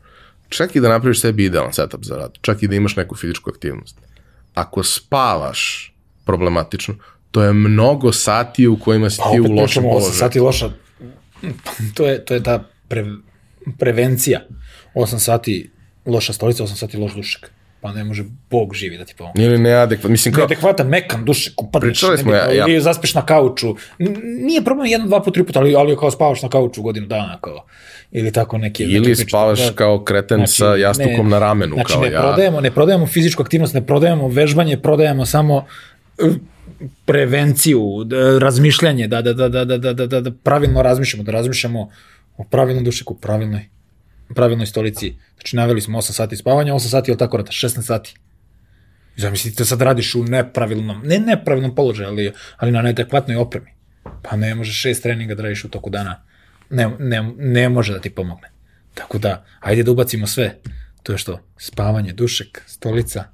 [0.48, 3.50] Čak i da napraviš sebi idealan setup za rad, čak i da imaš neku fizičku
[3.50, 3.96] aktivnost.
[4.54, 6.94] Ako spavaš problematično,
[7.32, 10.18] To je mnogo sati u kojima si Pa ti u lošem pričamo, 8 položaju.
[10.18, 10.70] sati loša,
[11.94, 13.04] to je, to je ta pre,
[13.78, 14.40] prevencija.
[14.94, 15.70] 8 sati
[16.06, 17.50] loša stolica, 8 sati loš dušek.
[17.82, 19.44] Pa ne može Bog živi da ti pomogne.
[19.44, 20.10] Ili neadekvat.
[20.10, 23.74] Mislim, kao, Neadekvatan, mekan dušek, upadneš, Pričali smo, ne- ja- ja- ili zaspiš na kauču.
[24.40, 27.38] Nije problem jedan, dva put, tri puta, ali, ali kao spavaš na kauču godinu dana,
[27.40, 27.64] kao.
[28.12, 28.82] Ili tako neke...
[28.84, 29.72] ili neke spavaš Da.
[29.72, 32.20] kao kreten Znači, sa jastukom ne- na ramenu, Znači, kao ne ja.
[32.20, 35.64] prodajemo, ne prodajemo fizičku aktivnost, ne prodajemo vežbanje, prodajemo samo
[36.18, 36.22] e,
[37.04, 37.80] prevenciju,
[38.40, 41.88] razmišljanje, da, da, da, da, da, da, da, da, da pravilno razmišljamo, da razmišljamo
[42.36, 43.68] o pravilnom dušeku, pravilnoj,
[44.34, 45.14] pravilnoj stolici.
[45.34, 48.14] Znači, naveli smo 8 sati spavanja, 8 sati, ili tako rata, 16 sati.
[49.16, 53.70] Zamislite, sad radiš u nepravilnom, ne nepravilnom položaju, ali, ali na neadekvatnoj opremi.
[54.22, 56.22] Pa ne možeš šest treninga da radiš u toku dana.
[56.70, 58.50] Ne, ne, ne može da ti pomogne.
[58.94, 60.58] Tako da, ajde da ubacimo sve.
[61.02, 61.40] To je što?
[61.58, 63.24] Spavanje, dušek, stolica,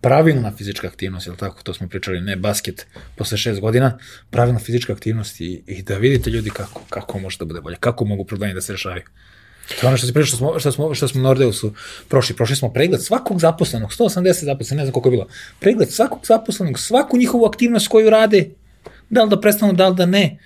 [0.00, 3.98] pravilna fizička aktivnost, jel tako, to smo pričali, ne basket posle šest godina,
[4.30, 8.04] pravilna fizička aktivnost i, i da vidite ljudi kako, kako može da bude bolje, kako
[8.04, 9.02] mogu problemi da se rešavaju.
[9.80, 11.72] To je ono što si pričao, što smo, što smo, što smo Nordeusu
[12.08, 12.36] prošli.
[12.36, 15.26] Prošli smo pregled svakog zaposlenog, 180 zaposlenih, ne znam koliko je bilo.
[15.60, 18.50] Pregled svakog zaposlenog, svaku njihovu aktivnost koju rade,
[19.10, 20.38] da li da prestanu, da li da ne.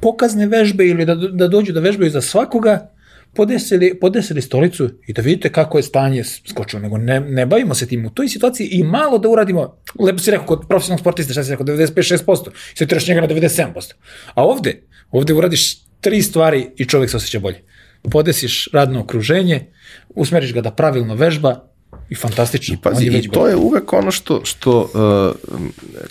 [0.00, 2.90] Pokazne vežbe ili da, da dođu da vežbaju za svakoga,
[3.34, 7.86] podesili, podesili stolicu i da vidite kako je stanje skočilo, nego ne, ne bavimo se
[7.86, 11.44] tim u toj situaciji i malo da uradimo, lepo si rekao, kod profesionalnog sportista, šta
[11.44, 13.92] si rekao, 95-6%, i sad tiraš njega na 97%.
[14.34, 17.62] A ovde, ovde uradiš tri stvari i čovjek se osjeća bolje.
[18.10, 19.66] Podesiš radno okruženje,
[20.08, 21.70] usmeriš ga da pravilno vežba
[22.08, 22.74] i fantastično.
[22.74, 25.52] I pazi, i to je uvek ono što, što uh,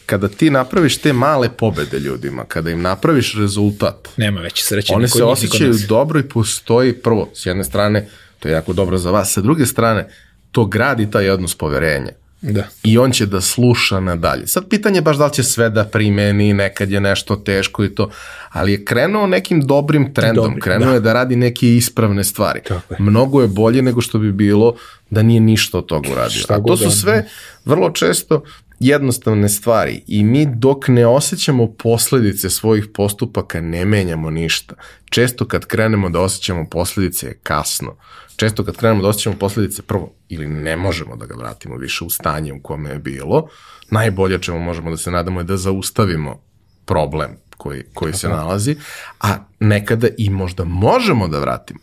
[0.06, 4.94] kada ti napraviš te male pobede ljudima, kada im napraviš rezultat, Nema veće sreće.
[4.94, 8.08] one se osjećaju dobro i postoji prvo, s jedne strane,
[8.40, 10.08] to je jako dobro za vas, sa druge strane,
[10.52, 12.12] to gradi taj odnos poverenja.
[12.42, 12.64] Da.
[12.84, 14.48] i on će da sluša nadalje.
[14.48, 17.90] Sad pitanje je baš da li će sve da primeni, nekad je nešto teško i
[17.90, 18.10] to,
[18.50, 20.94] ali je krenuo nekim dobrim trendom, Dobrim, krenuo da.
[20.94, 22.60] je da radi neke ispravne stvari.
[22.62, 22.98] Tako je.
[23.02, 24.76] Mnogo je bolje nego što bi bilo
[25.10, 26.40] da nije ništa od toga uradio.
[26.40, 27.26] Šta A to su on- sve
[27.66, 28.44] vrlo često
[28.80, 34.76] jednostavne stvari i mi dok ne osjećamo posledice svojih postupaka ne menjamo ništa.
[35.10, 37.96] Često kad krenemo da osjećamo posledice je kasno.
[38.36, 42.10] Često kad krenemo da osjećamo posledice prvo ili ne možemo da ga vratimo više u
[42.10, 43.48] stanje u kome je bilo,
[43.92, 46.42] najbolje čemu možemo da se nadamo je da zaustavimo
[46.86, 48.76] problem koji, koji se nalazi,
[49.20, 51.80] a nekada i možda možemo da vratimo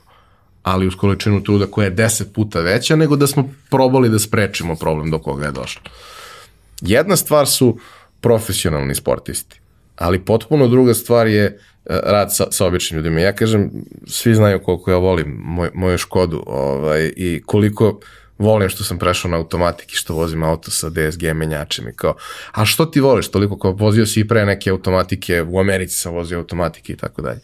[0.66, 4.74] ali uz količinu truda koja je deset puta veća nego da smo probali da sprečimo
[4.74, 5.82] problem do koga je došlo.
[6.80, 7.78] Jedna stvar su
[8.20, 9.60] profesionalni sportisti,
[9.96, 13.20] ali potpuno druga stvar je e, rad sa, sa običnim ljudima.
[13.20, 13.70] Ja kažem,
[14.06, 18.00] svi znaju koliko ja volim moj, moju Škodu ovaj, i koliko
[18.38, 22.14] volim što sam prešao na automatik i što vozim auto sa DSG menjačem i kao,
[22.52, 26.14] a što ti voliš toliko, kao vozio si i pre neke automatike, u Americi sam
[26.14, 27.40] vozio automatike i tako dalje.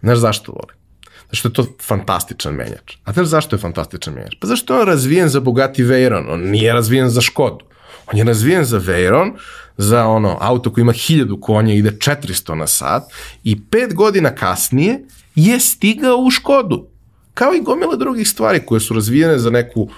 [0.00, 0.76] Znaš zašto volim?
[1.24, 2.96] Zato što je to fantastičan menjač.
[3.04, 4.34] A znaš zašto je fantastičan menjač?
[4.40, 7.64] Pa zašto je on razvijen za Bugatti Veyron, on nije razvijen za Škodu.
[8.12, 9.32] On je razvijen za Veyron,
[9.76, 13.02] za ono auto koji ima 1000 konja i ide 400 na sat
[13.44, 15.00] i pet godina kasnije
[15.34, 16.86] je stigao u Škodu.
[17.34, 19.88] Kao i gomila drugih stvari koje su razvijene za neku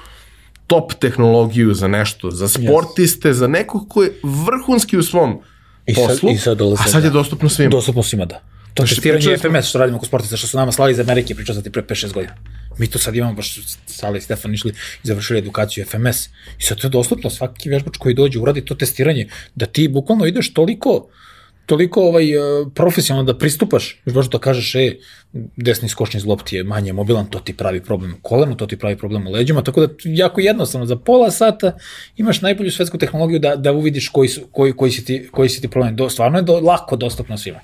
[0.66, 5.40] top tehnologiju, za nešto, za sportiste, za nekog ko je vrhunski u svom
[5.86, 7.14] I sad- poslu, i sad dolaze, a sad je da.
[7.14, 7.70] dostupno svima.
[7.70, 8.42] Dostupno svima, da.
[8.80, 11.54] To Znači, testiranje FMS što radimo kod sportista, što su nama slali iz Amerike, pričao
[11.54, 12.34] sam ti pre 5-6 godina.
[12.78, 16.26] Mi to sad imamo, baš Sala i Stefan išli i završili edukaciju FMS.
[16.58, 20.26] I sad to je dostupno, svaki vežbač koji dođe uradi to testiranje, da ti bukvalno
[20.26, 21.08] ideš toliko
[21.70, 24.96] toliko ovaj, uh, profesionalno da pristupaš, još baš da kažeš, e,
[25.56, 28.78] desni skočni zlob ti je manje mobilan, to ti pravi problem u kolenu, to ti
[28.78, 31.76] pravi problem u leđima, tako da jako jednostavno, za pola sata
[32.16, 35.60] imaš najbolju svetsku tehnologiju da, da uvidiš koji, su, koji, koji, si ti, koji si
[35.60, 35.96] ti problem.
[35.96, 37.60] Do, stvarno je do, lako dostupno svima.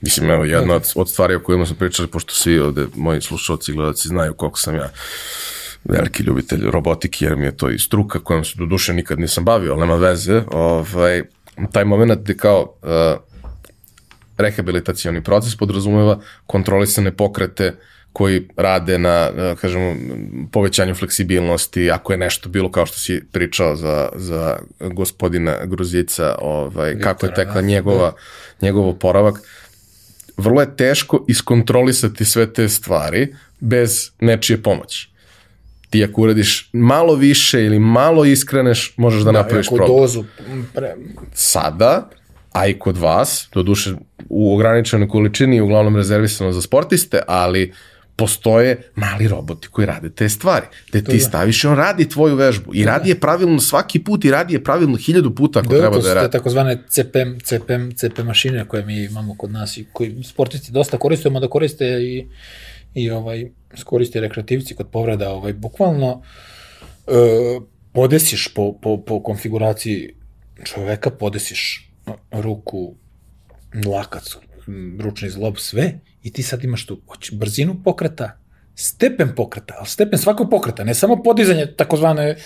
[0.00, 3.70] Mislim, evo, jedna od, od stvari o kojima smo pričali, pošto svi ovde, moji slušalci
[3.70, 4.90] i gledalci znaju koliko sam ja
[5.84, 9.44] veliki ljubitelj robotike, jer mi je to i struka kojom se do duše nikad nisam
[9.44, 11.22] bavio, ali nema veze, ovaj,
[11.72, 12.88] taj moment gde kao uh,
[14.38, 17.74] rehabilitacioni proces podrazumeva kontrolisane pokrete
[18.12, 19.96] koji rade na, da kažemo,
[20.52, 26.98] povećanju fleksibilnosti, ako je nešto bilo kao što si pričao za, za gospodina Gruzica, ovaj,
[27.00, 28.12] kako je tekla njegova,
[28.62, 29.40] njegov oporavak,
[30.38, 35.08] vrlo je teško iskontrolisati sve te stvari bez nečije pomoći.
[35.90, 40.24] Ti ako uradiš malo više ili malo iskreneš, možeš da napraviš Ako problem dozu
[40.74, 40.94] pre,
[41.34, 42.10] sada,
[42.52, 43.94] a i kod vas, do duše
[44.28, 47.72] u ograničenoj količini uglavnom rezervisano za sportiste, ali
[48.18, 50.66] postoje mali roboti koji rade te stvari.
[50.88, 51.20] Gde ti da.
[51.20, 52.74] staviš i on radi tvoju vežbu.
[52.74, 55.94] I radi je pravilno svaki put i radi je pravilno hiljadu puta ako Da, treba
[55.94, 56.32] to da su je te radi.
[56.32, 61.40] takozvane CPM, CPM, CP mašine koje mi imamo kod nas i koji sportisti dosta koristimo
[61.40, 62.26] da koriste i,
[62.94, 63.50] i ovaj,
[63.84, 66.22] koriste rekreativci kod povreda, ovaj, bukvalno
[67.06, 67.12] e,
[67.92, 70.14] podesiš po, po, po konfiguraciji
[70.64, 71.90] čoveka, podesiš
[72.32, 72.94] ruku,
[73.86, 74.36] lakac,
[75.00, 77.00] ručni zlob, sve i ti sad imaš tu
[77.32, 78.32] brzinu pokreta,
[78.74, 82.36] stepen pokreta, ali stepen svakog pokreta, ne samo podizanje takozvane,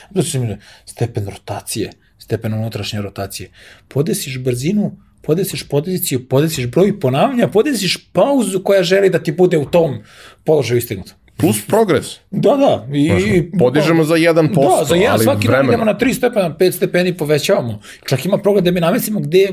[0.86, 3.50] stepen rotacije, stepen unutrašnje rotacije.
[3.88, 4.92] Podesiš brzinu,
[5.22, 9.98] podesiš poziciju, podesiš broj ponavljanja, podesiš pauzu koja želi da ti bude u tom
[10.44, 11.21] položaju istignuta.
[11.42, 12.06] Plus progres.
[12.30, 12.86] Da, da.
[12.92, 16.50] I, i- Podižemo za 1%, da, za jedan, ali svaki dan idemo na 3 stepena,
[16.50, 17.80] 5 stepeni povećavamo.
[18.06, 19.48] Čak ima program da mi namestimo gde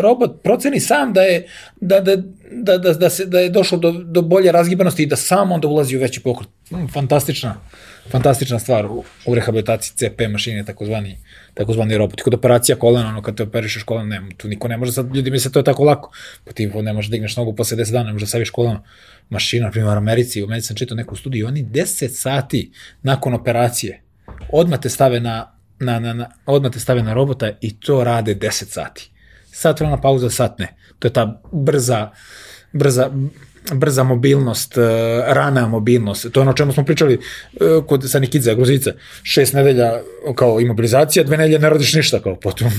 [0.00, 1.46] robot proceni sam da je,
[1.76, 2.16] da, da,
[2.52, 5.68] da, da, da, se, da je došlo do, do bolje razgibanosti i da sam onda
[5.68, 6.48] ulazi u veći pokret.
[6.70, 7.54] Mm, Fantastična,
[8.10, 11.18] fantastična stvar u, u rehabilitaciji CP mašine, takozvani,
[11.54, 12.20] takozvani robot.
[12.22, 15.30] Kod operacija kolena, ono kad te operišeš koleno, ne, tu niko ne može sad, ljudi
[15.30, 16.10] misle to je tako lako.
[16.44, 18.82] Pa ti ne možeš da digneš nogu posle 10 dana, ne možeš da saviš koleno.
[19.32, 22.72] Mašina, na primjer, u Americi, u Americi sam čitao neku studiju, oni 10 sati
[23.02, 24.02] nakon operacije
[24.52, 28.34] odmah te stave na, na, na, na, odmah te stave na robota i to rade
[28.34, 29.10] 10 sati.
[29.52, 30.74] Sat vremena pauza, sat ne.
[30.98, 32.10] To je ta brza,
[32.72, 33.10] brza,
[33.74, 34.82] brza mobilnost, eh,
[35.26, 36.32] rana mobilnost.
[36.32, 38.92] To je ono o čemu smo pričali eh, kod Sanikidze, Grozica.
[39.22, 39.92] Šest nedelja
[40.34, 42.70] kao imobilizacija, dve nedelje ne radiš ništa, kao potom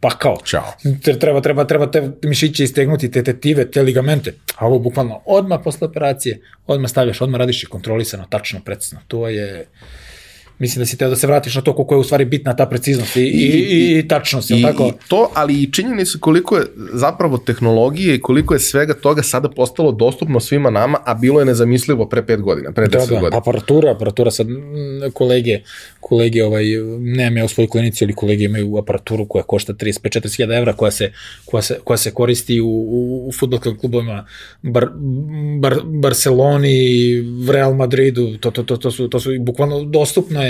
[0.00, 0.38] pa kao.
[0.44, 0.72] Ćao.
[1.20, 4.34] Treba, treba, treba te mišiće istegnuti, te tetive, te ligamente.
[4.56, 9.00] A ovo bukvalno odmah posle operacije, odmah stavljaš, odmah radiš i kontrolisano, tačno, precizno.
[9.08, 9.66] To je,
[10.58, 12.66] mislim da si teo da se vratiš na to koliko je u stvari bitna ta
[12.66, 14.86] preciznost i, i, i, i tačnost, I, tako?
[14.86, 19.48] I to, ali i činjenica koliko je zapravo tehnologije i koliko je svega toga sada
[19.48, 23.20] postalo dostupno svima nama, a bilo je nezamislivo pre pet godina, pre Da, deset da,
[23.20, 23.38] godina.
[23.38, 25.60] aparatura, aparatura sad, mm, kolege,
[26.00, 26.64] kolege, ovaj,
[27.00, 30.90] nemam ja u svojoj klinici, ali kolege imaju aparaturu koja košta 35-40 hiljada evra, koja
[30.90, 31.12] se,
[31.44, 34.26] koja, se, koja se koristi u, u, u futbolskim klubovima
[34.62, 34.88] Bar,
[35.60, 36.78] Bar, Barceloni,
[37.50, 40.47] Real Madridu, to, to, to, to, su, to su bukvalno dostupno je,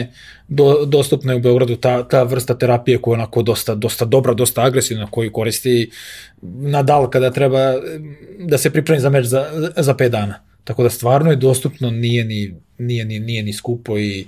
[0.49, 4.35] do, dostupno je u Beogradu ta, ta vrsta terapije koja je onako dosta, dosta dobra,
[4.35, 5.91] dosta agresivna, koju koristi
[6.43, 7.75] Nadal kada treba
[8.39, 10.41] da se pripremi za meč za, za 5 dana.
[10.65, 14.25] Tako da stvarno je dostupno, nije ni, nije ni, nije ni skupo i,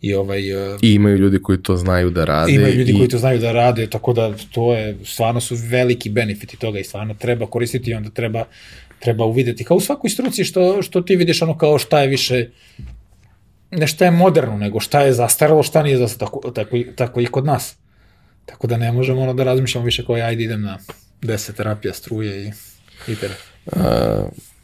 [0.00, 2.52] i ovaj, uh, I imaju ljudi koji to znaju da rade.
[2.52, 6.10] imaju ljudi i, koji to znaju da rade, tako da to je, stvarno su veliki
[6.10, 8.44] benefiti toga i stvarno treba koristiti i onda treba,
[8.98, 9.64] treba uvideti.
[9.64, 12.48] Kao u svakoj struci što, što ti vidiš ono kao šta je više,
[13.70, 17.20] ne šta je moderno, nego šta je zastaralo, šta nije zastaralo, tako, tako, i- tako
[17.20, 17.76] i kod nas.
[18.46, 20.78] Tako da ne možemo ono da razmišljamo više kao ajde idem na
[21.22, 22.50] 10 terapija struje i,
[23.12, 23.34] i tere.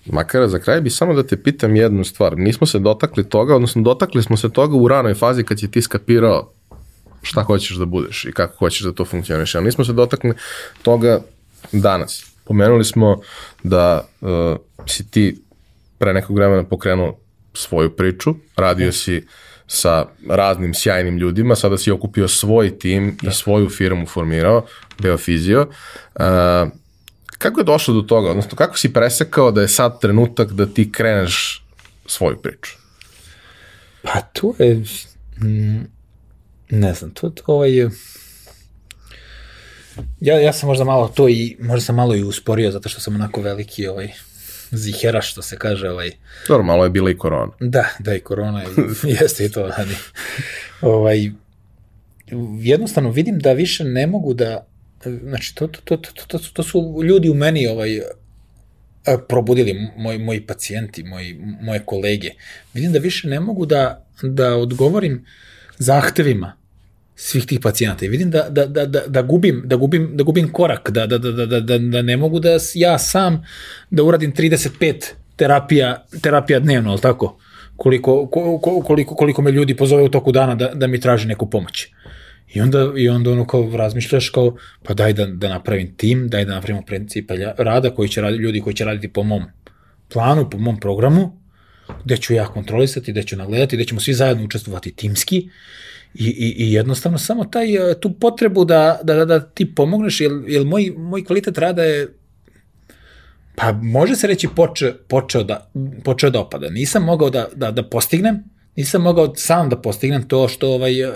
[0.07, 2.39] Makara, za kraj bi samo da te pitam jednu stvar.
[2.39, 5.83] Nismo se dotakli toga, odnosno dotakli smo se toga u ranoj fazi kad si ti
[5.83, 6.51] skapirao
[7.23, 9.55] šta hoćeš da budeš i kako hoćeš da to funkcioniš.
[9.55, 10.33] Ali nismo se dotakli
[10.83, 11.21] toga
[11.73, 12.33] danas.
[12.45, 13.21] Pomenuli smo
[13.63, 14.29] da uh,
[14.87, 15.43] si ti
[15.99, 17.19] pre nekog vremena pokrenuo
[17.57, 19.27] svoju priču, radio si
[19.67, 23.31] sa raznim sjajnim ljudima, sada si okupio svoj tim da.
[23.31, 24.67] i svoju firmu formirao,
[24.99, 25.69] Beofizio.
[26.15, 26.23] Uh,
[27.39, 28.31] kako je došlo do toga?
[28.31, 31.65] Odnosno, kako si presekao da je sad trenutak da ti kreneš
[32.07, 32.77] svoju priču?
[34.03, 34.83] Pa to je,
[35.43, 35.85] mm,
[36.71, 37.89] ne znam, to, to ovaj,
[40.21, 43.15] ja, ja sam možda malo to i, možda sam malo i usporio, zato što sam
[43.15, 44.13] onako veliki, ovaj,
[44.71, 46.11] zihera, što se kaže, ovaj,
[46.49, 47.53] Dobro, malo je bila i korona.
[47.61, 48.63] Da, da i korona
[49.21, 49.71] jeste i to.
[49.77, 49.95] Ali,
[50.81, 51.31] ovaj,
[52.61, 54.67] jednostavno vidim da više ne mogu da,
[55.23, 58.01] znači to, to, to, to, to, su, to su ljudi u meni ovaj,
[59.29, 62.31] probudili, moji, moji pacijenti, moji, moje kolege.
[62.75, 65.27] Vidim da više ne mogu da, da odgovorim
[65.79, 66.53] zahtevima
[67.17, 70.53] svih tih pacijenata i vidim da, da, da, da, da, gubim, da, gubim, da gubim
[70.53, 73.45] korak, da, da, da, da, da, da, ne mogu da ja sam
[73.91, 74.95] da uradim 35
[75.37, 77.39] terapija, terapija dnevno, ali tako?
[77.77, 81.29] Koliko, ko- ko- koliko, koliko me ljudi pozove u toku dana da, da mi traži
[81.29, 81.87] neku pomoć.
[82.55, 86.45] I onda, I onda ono kao razmišljaš kao, pa daj da, da napravim tim, daj
[86.45, 89.43] da napravimo principe lja- rada koji će raditi, ljudi koji će raditi po mom
[90.13, 91.41] planu, po mom programu,
[92.05, 95.49] gde ću ja kontrolisati, gde ću nagledati, gde ćemo svi zajedno učestvovati timski
[96.19, 100.21] i, i, i jednostavno samo taj, eh, tu potrebu da, da, da, da ti pomogneš,
[100.21, 102.09] jer, jer moj, moj kvalitet rada je
[103.55, 105.71] pa može se reći poče, počeo, da,
[106.05, 106.69] počeo da opada.
[106.69, 108.45] Nisam mogao da, da, da postignem
[108.77, 111.13] nisam mogao sam da postignem to što ovaj e,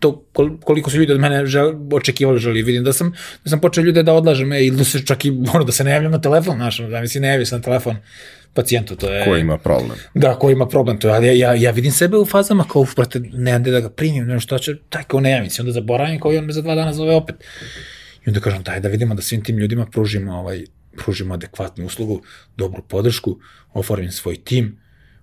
[0.00, 3.12] to kol- koliko su ljudi od mene žel, očekivali želi vidim da sam
[3.44, 5.84] da sam počeo ljude da odlažem e, ili da se čak i ono da se
[5.84, 7.96] ne javljam na telefon znaš da mi se ne se na telefon
[8.54, 9.98] pacijentu to je Ko ima problem?
[10.14, 12.82] da ko ima problem to je ali ja, ja, ja vidim sebe u fazama kao
[12.82, 15.72] uf, brate ne da ga primim ne šta će taj kao ne javim se onda
[15.72, 17.36] zaboravim kao i on me za dva dana zove opet
[18.26, 20.64] i onda kažem daj da vidimo da svim tim ljudima pružimo ovaj
[20.96, 22.22] pružimo adekvatnu uslugu
[22.56, 23.38] dobru podršku
[23.72, 24.80] oformim svoj tim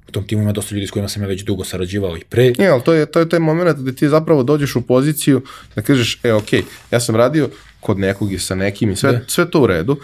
[0.08, 2.54] u tom timu ima dosta ljudi s kojima sam ja već dugo sarađivao i pre.
[2.58, 5.42] Ne, ali to je, to je taj moment da ti zapravo dođeš u poziciju
[5.76, 6.54] da kažeš, e, ok,
[6.92, 7.50] ja sam radio
[7.88, 9.20] kod nekog i sa nekim i sve, Da.
[9.28, 9.98] sve to u redu,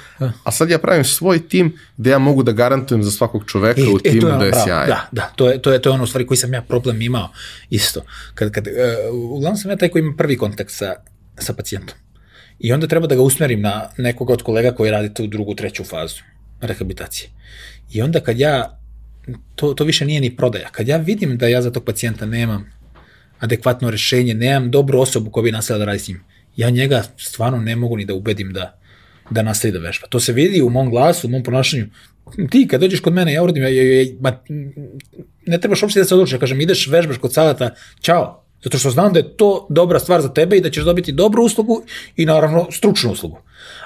[0.44, 4.00] a sad ja pravim svoj tim gde ja mogu da garantujem za svakog čoveka u
[4.00, 4.88] to timu ono, da je bravo, sjajan.
[4.88, 7.02] Da, da, to je, to je, to je ono u stvari koji sam ja problem
[7.02, 7.30] imao
[7.70, 8.02] isto.
[8.36, 8.74] Kad, kad, uh,
[9.14, 10.96] uglavnom sam ja taj koji ima prvi kontakt sa,
[11.38, 11.98] sa pacijentom.
[12.60, 15.84] I onda treba da ga usmerim na nekoga od kolega koji radi tu drugu, treću
[15.84, 16.22] fazu
[16.62, 17.30] rehabilitacije.
[17.92, 18.80] I onda kad ja,
[19.56, 22.72] to, to više nije ni prodaja, kad ja vidim da ja za tog pacijenta nemam
[23.40, 26.24] adekvatno rešenje, nemam dobru osobu koja bi nastavila da radi s njim,
[26.56, 28.80] ja njega stvarno ne mogu ni da ubedim da,
[29.30, 30.08] da nastavi da vežba.
[30.08, 31.86] To se vidi u mom glasu, u mom ponašanju.
[32.52, 34.40] Ti kad dođeš kod mene, ja uradim, ja, ja, ja, ma,
[35.46, 37.70] ne trebaš uopšte da se odlučiš, ja kažem, ideš, vežbaš kod salata,
[38.02, 41.12] čao, zato što znam da je to dobra stvar za tebe i da ćeš dobiti
[41.12, 41.84] dobru uslugu
[42.16, 43.40] i naravno stručnu uslugu.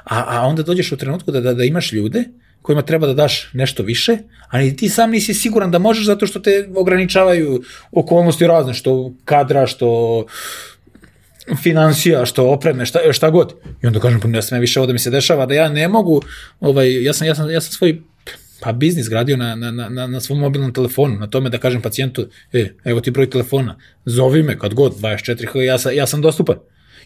[0.04, 2.24] A, a onda dođeš u trenutku da, da, da imaš ljude
[2.62, 4.18] kojima treba da daš nešto više,
[4.50, 7.62] ali ti sam nisi siguran da možeš zato što te ograničavaju
[7.92, 10.26] okolnosti razne, što kadra, što
[11.64, 13.54] financija, što opreme, šta, šta god.
[13.84, 15.88] I onda kažem, pa ne sme više ovo da mi se dešava, da ja ne
[15.88, 16.22] mogu,
[16.60, 18.02] ovaj, ja sam, ja sam, ja sam svoj
[18.60, 22.28] pa biznis gradio na, na, na, na svom mobilnom telefonu, na tome da kažem pacijentu,
[22.54, 26.56] e, evo ti broj telefona, zovi me kad god, 24h, ja, sam, ja sam dostupan.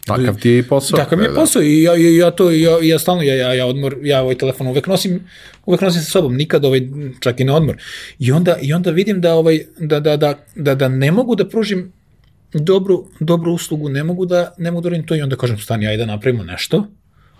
[0.06, 0.96] Takav ti je i posao.
[0.96, 1.34] Takav mi je Da.
[1.34, 4.34] posao i ja, ja, ja to, ja, ja stalno, ja, ja, ja odmor, ja ovaj
[4.34, 5.20] telefon uvek nosim,
[5.66, 6.80] uvek nosim sa sobom, nikad ovaj,
[7.20, 7.76] čak i na odmor.
[8.18, 11.48] I onda, i onda vidim da, ovaj, da, da, da, da, da ne mogu da
[11.48, 11.92] pružim
[12.54, 15.86] dobru, dobru uslugu, ne mogu da, ne mogu da uradim to i onda kažem, stani,
[15.86, 16.86] ajde da napravimo nešto,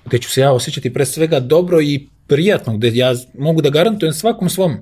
[0.06, 4.12] gde ću se ja osjećati pre svega dobro i prijatno, gde ja mogu da garantujem
[4.12, 4.76] svakom svom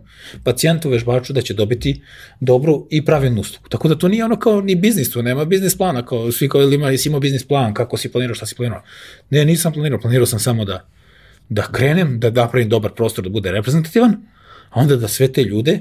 [0.45, 2.03] pacijentu, vežbaču da će dobiti
[2.41, 3.69] dobru i pravilnu uslugu.
[3.69, 6.63] Tako da to nije ono kao ni biznis, tu nema biznis plana, kao svi kao
[6.63, 8.83] ima, jesi imao biznis plan, kako si planirao, šta si planirao.
[9.31, 10.89] Ne, nisam planirao, planirao sam samo da,
[11.49, 14.17] da krenem, da napravim dobar prostor, da bude reprezentativan,
[14.71, 15.81] a onda da sve te ljude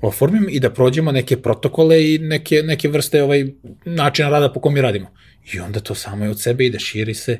[0.00, 3.46] oformim i da prođemo neke protokole i neke, neke vrste ovaj
[3.84, 5.10] načina rada po kom mi radimo.
[5.52, 7.38] I onda to samo je od sebe ide, širi se,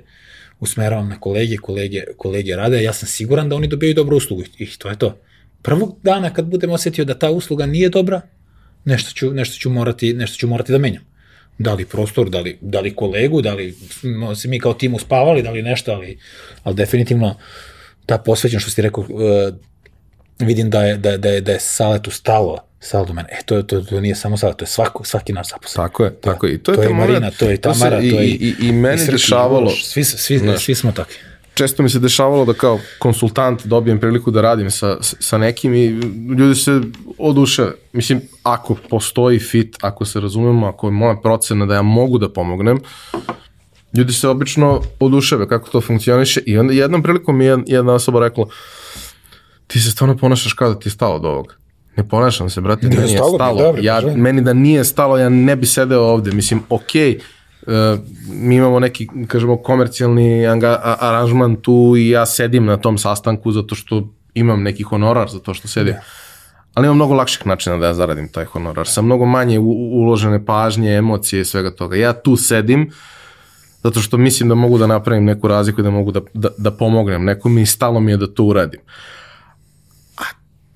[0.60, 4.66] usmeravam na kolege, kolege, kolege rade, ja sam siguran da oni dobijaju dobru uslugu i
[4.78, 5.18] to je to.
[5.62, 8.20] Prvog dana kad budem osetio da ta usluga nije dobra,
[8.84, 11.02] nešto ću, nešto ću, morati, nešto ću morati da menjam.
[11.58, 14.94] Da li prostor, da li, da li kolegu, da li smo se mi kao tim
[14.94, 16.18] uspavali, da li nešto, ali,
[16.62, 17.36] ali definitivno
[18.06, 19.54] ta posvećenost što si rekao, uh,
[20.40, 23.28] vidim da je, da, je- da je, da je Saletu stalo, stalo do mene.
[23.30, 25.84] E, to, to, to nije samo Salet, to je svako, svaki naš zaposlen.
[25.84, 26.54] Tako je, tako je.
[26.54, 28.30] I to je, To je moment- Marina, to je se Tamara, i, to je i,
[28.60, 30.64] i, i meni Srki, dešavalo, Uroš, Svi, svi, Znaš.
[30.64, 31.14] svi smo takvi.
[31.54, 35.86] često mi se dešavalo da kao konsultant dobijem priliku da radim sa, sa nekim i
[36.30, 36.80] ljudi se
[37.18, 37.72] oduševe.
[37.92, 42.28] Mislim, ako postoji fit, ako se razumemo, ako je moja procena da ja mogu da
[42.30, 42.80] pomognem,
[43.94, 48.20] ljudi se obično oduševe kako to funkcioniše i onda jednom prilikom mi je jedna osoba
[48.20, 48.46] rekla
[49.70, 51.54] ti se stvarno ponašaš kao da ti je stalo od ovoga.
[51.96, 53.62] Ne ponašam se, brate, meni je stalo stalo.
[53.62, 56.32] dobro, ja, meni da nije stalo, ja ne bi sedeo ovde.
[56.32, 57.18] Mislim, okej,
[57.66, 57.72] uh,
[58.28, 63.52] mi imamo neki, kažemo, komercijalni anga, a, aranžman tu i ja sedim na tom sastanku
[63.52, 65.94] zato što imam neki honorar za to što sedim.
[66.74, 68.86] Ali ima mnogo lakših načina da ja zaradim taj honorar.
[68.86, 71.96] Sa mnogo manje u, uložene pažnje, emocije i svega toga.
[71.96, 72.90] Ja tu sedim
[73.82, 76.70] zato što mislim da mogu da napravim neku razliku i da mogu da, da, da
[76.70, 78.80] pomognem nekom i stalo mi je da to uradim.
[78.80, 78.84] A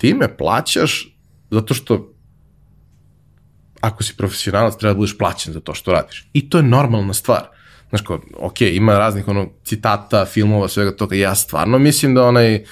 [0.04, 1.16] ti me plaćaš
[1.50, 2.12] zato što
[3.80, 6.26] ako si profesionalac treba da budeš plaćen za to što radiš.
[6.32, 7.48] I to je normalna stvar.
[7.88, 11.16] Znaš kao, ok, ima raznih ono, citata, filmova, svega toga.
[11.16, 12.64] Ja stvarno mislim da onaj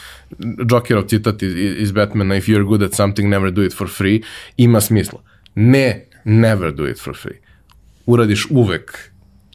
[0.70, 4.20] Jokerov citat iz, iz Batmana, if you're good at something, never do it for free,
[4.56, 5.22] ima smisla.
[5.54, 7.40] Ne, never do it for free.
[8.06, 9.11] Uradiš uvek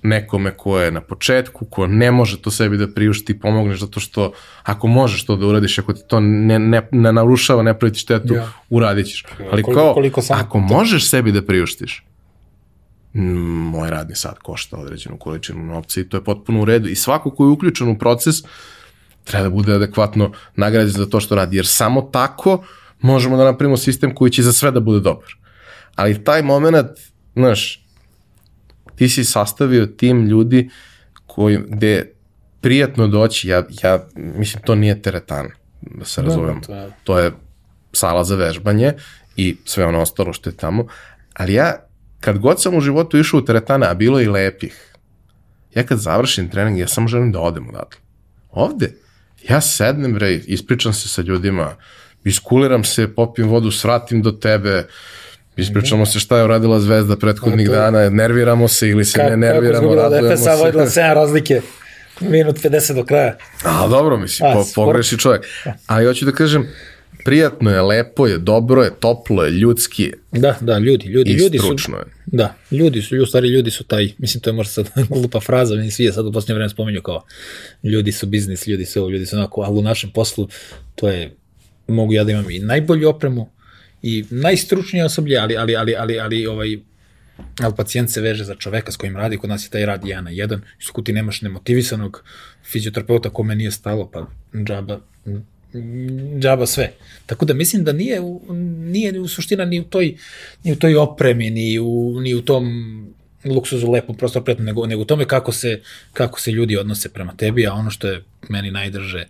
[0.07, 4.31] nekome ko je na početku, ko ne može to sebi da priušti, pomogneš zato što
[4.63, 8.33] ako možeš to da uradiš, ako ti to ne, ne, ne narušava, ne pravi štetu,
[8.33, 8.47] Ja.
[8.69, 9.25] uradit ćeš.
[9.41, 12.03] Ali koliko- kao, koliko sam- ako možeš sebi da priuštiš,
[13.13, 16.89] moj radni sat košta određenu količinu novca i to je potpuno u redu.
[16.89, 18.35] I svako ko je uključen u proces
[19.23, 22.63] treba da bude adekvatno nagrađen za to što radi, jer samo tako
[23.01, 25.35] možemo da napravimo sistem koji će za sve da bude dobar.
[25.95, 26.87] Ali taj moment,
[27.35, 27.86] znaš,
[28.97, 30.69] ti si sastavio tim ljudi
[31.27, 32.13] koji, gde je
[32.61, 35.49] prijatno doći, ja, ja mislim to nije teretana,
[35.81, 36.61] da se razumemo.
[36.61, 37.31] to je- To je
[37.93, 38.93] sala za vežbanje
[39.35, 40.87] i sve ono ostalo što je tamo,
[41.35, 41.75] Ali ja,
[42.19, 44.93] kad god sam u životu išao u teretane, a bilo je i lepih,
[45.75, 47.99] ja kad završim trening, ja samo želim da odem odatle.
[48.49, 48.93] Ovde,
[49.43, 51.75] ja sednem, bre, ispričam se sa ljudima,
[52.23, 54.87] iskuliram se, popijem vodu, svratim do tebe,
[55.57, 59.37] ispričamo se šta je uradila Zvezda prethodnih A to- dana, nerviramo se ili se ne
[59.37, 60.99] nerviramo, Kako da radujemo FSA vodila se.
[61.01, 61.61] 7 razlike,
[62.21, 63.37] minut 50 do kraja.
[63.63, 65.41] A dobro, mislim, A, po, pogreši čovjek.
[65.87, 66.67] Ali hoću da kažem,
[67.23, 71.33] prijatno je, lepo je, dobro je, toplo je, ljudski je Da, da, ljudi, ljudi, i
[71.33, 72.03] ljudi su, je.
[72.25, 75.75] da, ljudi su, u stvari ljudi su taj, mislim to je možda sad glupa fraza,
[75.75, 77.23] meni svi je sad u posljednje vreme spominju kao
[77.83, 80.47] ljudi su biznis, ljudi su ovo, ljudi su onako, ali u našem poslu
[80.95, 81.35] to je,
[81.87, 83.49] mogu ja da imam i najbolju opremu
[84.07, 86.77] i najstručnije osoblje, ali, ali, ali, ali, ali ovaj,
[87.61, 90.23] ali pacijent se veže za čoveka s kojim radi, kod nas je taj rad jedan
[90.23, 92.23] na jedan, isto ti nemaš nemotivisanog
[92.63, 94.27] fizioterapeuta kome nije stalo, pa
[94.63, 94.99] džaba,
[96.39, 96.91] džaba sve.
[97.25, 98.21] Tako da mislim da nije,
[98.77, 100.17] nije u suština ni u toj,
[100.63, 102.67] ni u toj opremi, ni u, ni u tom
[103.45, 105.81] luksuzu lepom prosto prijatno, nego, nego u tome kako se,
[106.13, 109.27] kako se ljudi odnose prema tebi, a ono što je meni najdrže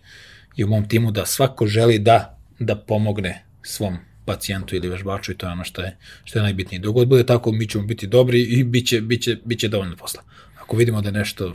[0.55, 3.97] i u mom timu da svako želi da, da pomogne svom
[4.27, 6.79] pacijentu ili vežbaču i to je ono što je, što je najbitnije.
[6.79, 9.67] Dok god bude tako, mi ćemo biti dobri i bit će, bit će, bit će
[9.67, 10.21] dovoljno posla.
[10.61, 11.53] Ako vidimo da nešto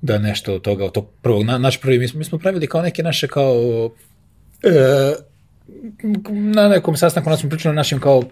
[0.00, 2.66] da nešto od toga, od tog prvog, na, naš prvi, mi smo, mi smo pravili
[2.66, 3.54] kao neke naše kao
[4.62, 5.14] e,
[6.28, 8.22] na nekom sastanku nas smo pričali o našim kao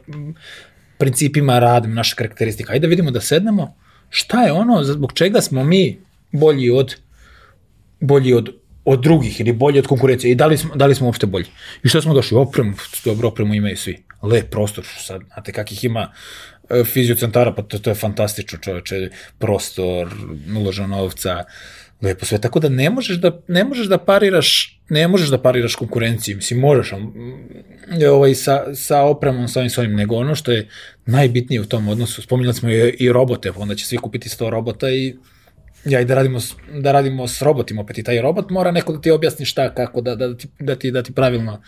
[0.98, 2.72] principima rada, naša karakteristika.
[2.72, 3.74] Ajde da vidimo da sednemo
[4.10, 5.98] šta je ono zbog čega smo mi
[6.32, 6.96] bolji od
[8.00, 8.48] bolji od
[8.84, 11.46] od drugih ili bolji od konkurencije i da li smo, da li smo uopšte bolji.
[11.82, 12.38] I što smo došli?
[12.38, 12.72] Opremu,
[13.04, 14.02] dobro opremu imaju svi.
[14.22, 16.12] Lep prostor, sad, znate kakih ima
[16.70, 19.08] e, fiziocentara, pa to, to je fantastično čoveče,
[19.38, 20.08] prostor,
[20.56, 21.44] uložena novca,
[22.02, 22.40] lepo sve.
[22.40, 26.64] Tako da ne možeš da, ne možeš da pariraš, ne možeš da pariraš konkurenciji, mislim,
[26.64, 30.68] ali, mm, ovaj, sa, sa opremom, sa ovim svojim, nego ono što je
[31.06, 34.90] najbitnije u tom odnosu, spominjali smo i, i robote, onda će svi kupiti 100 robota
[34.90, 35.14] i
[35.84, 36.38] ja i da radimo,
[36.80, 40.00] da radimo s robotima opet i taj robot mora neko da ti objasni šta, kako,
[40.00, 41.62] da, da, ti, da, ti, da ti pravilno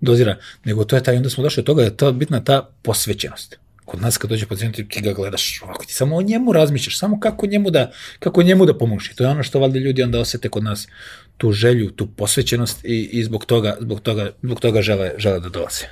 [0.00, 0.36] dozira.
[0.64, 3.58] Nego to je taj, onda smo došli do toga da je to bitna ta posvećenost.
[3.84, 7.20] Kod nas kad dođe pacijent ti ga gledaš ovako, ti samo o njemu razmišljaš, samo
[7.20, 9.16] kako njemu da, kako njemu da pomoći.
[9.16, 10.88] To je ono što valjda ljudi onda osete kod nas
[11.36, 15.48] tu želju, tu posvećenost i, i zbog toga, zbog toga, zbog toga žele, žele da
[15.48, 15.84] dolaze.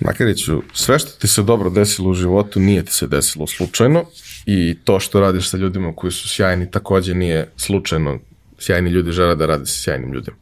[0.00, 4.04] Makariću, sve što ti se dobro desilo u životu nije ti se desilo slučajno
[4.46, 8.18] i to što radiš sa ljudima koji su sjajni takođe nije slučajno.
[8.58, 10.36] Sjajni ljudi žele da rade sa sjajnim ljudima.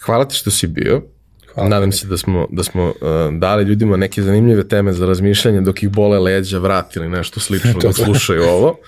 [0.00, 1.02] Hvala ti što si bio.
[1.54, 2.94] Hvala Nadam se da smo, da smo uh,
[3.38, 7.72] dali ljudima neke zanimljive teme za razmišljanje dok ih bole leđa, vrat ili nešto slično
[7.82, 8.78] da slušaju ovo.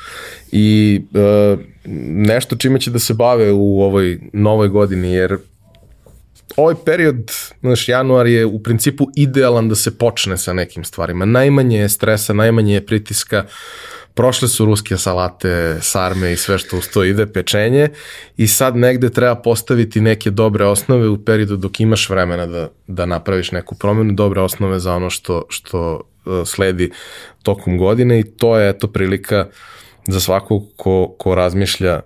[0.52, 1.60] I uh,
[2.08, 5.38] nešto čime će da se bave u ovoj novoj godini, jer
[6.56, 11.24] ovaj period, znaš, januar je u principu idealan da se počne sa nekim stvarima.
[11.24, 13.44] Najmanje je stresa, najmanje je pritiska,
[14.16, 17.88] prošle su ruske salate, sarme i sve što uz to ide, pečenje
[18.36, 23.06] i sad negde treba postaviti neke dobre osnove u periodu dok imaš vremena da, da
[23.06, 26.90] napraviš neku promenu, dobre osnove za ono što, što uh, sledi
[27.42, 29.46] tokom godine i to je eto prilika
[30.08, 32.00] za svakog ko, ko razmišlja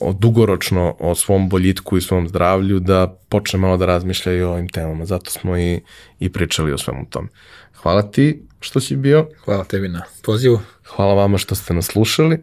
[0.00, 4.52] o, dugoročno o svom boljitku i svom zdravlju da počne malo da razmišlja i o
[4.52, 5.06] ovim temama.
[5.06, 5.80] Zato smo i,
[6.20, 7.28] i pričali o svemu tome.
[7.82, 9.28] Hvala ti što si bio.
[9.44, 10.60] Hvala tebi na pozivu.
[10.96, 12.38] Hvala vama što ste nas slušali.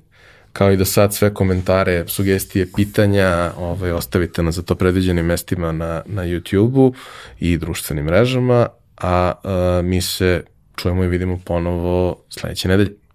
[0.53, 5.71] Kao i do sad sve komentare, sugestije, pitanja ovaj, ostavite na za to predviđenim mestima
[5.71, 6.93] na, na YouTube-u
[7.39, 8.67] i društvenim mrežama,
[8.97, 10.43] a, a mi se
[10.75, 13.06] čujemo i vidimo ponovo sledeće nedelje.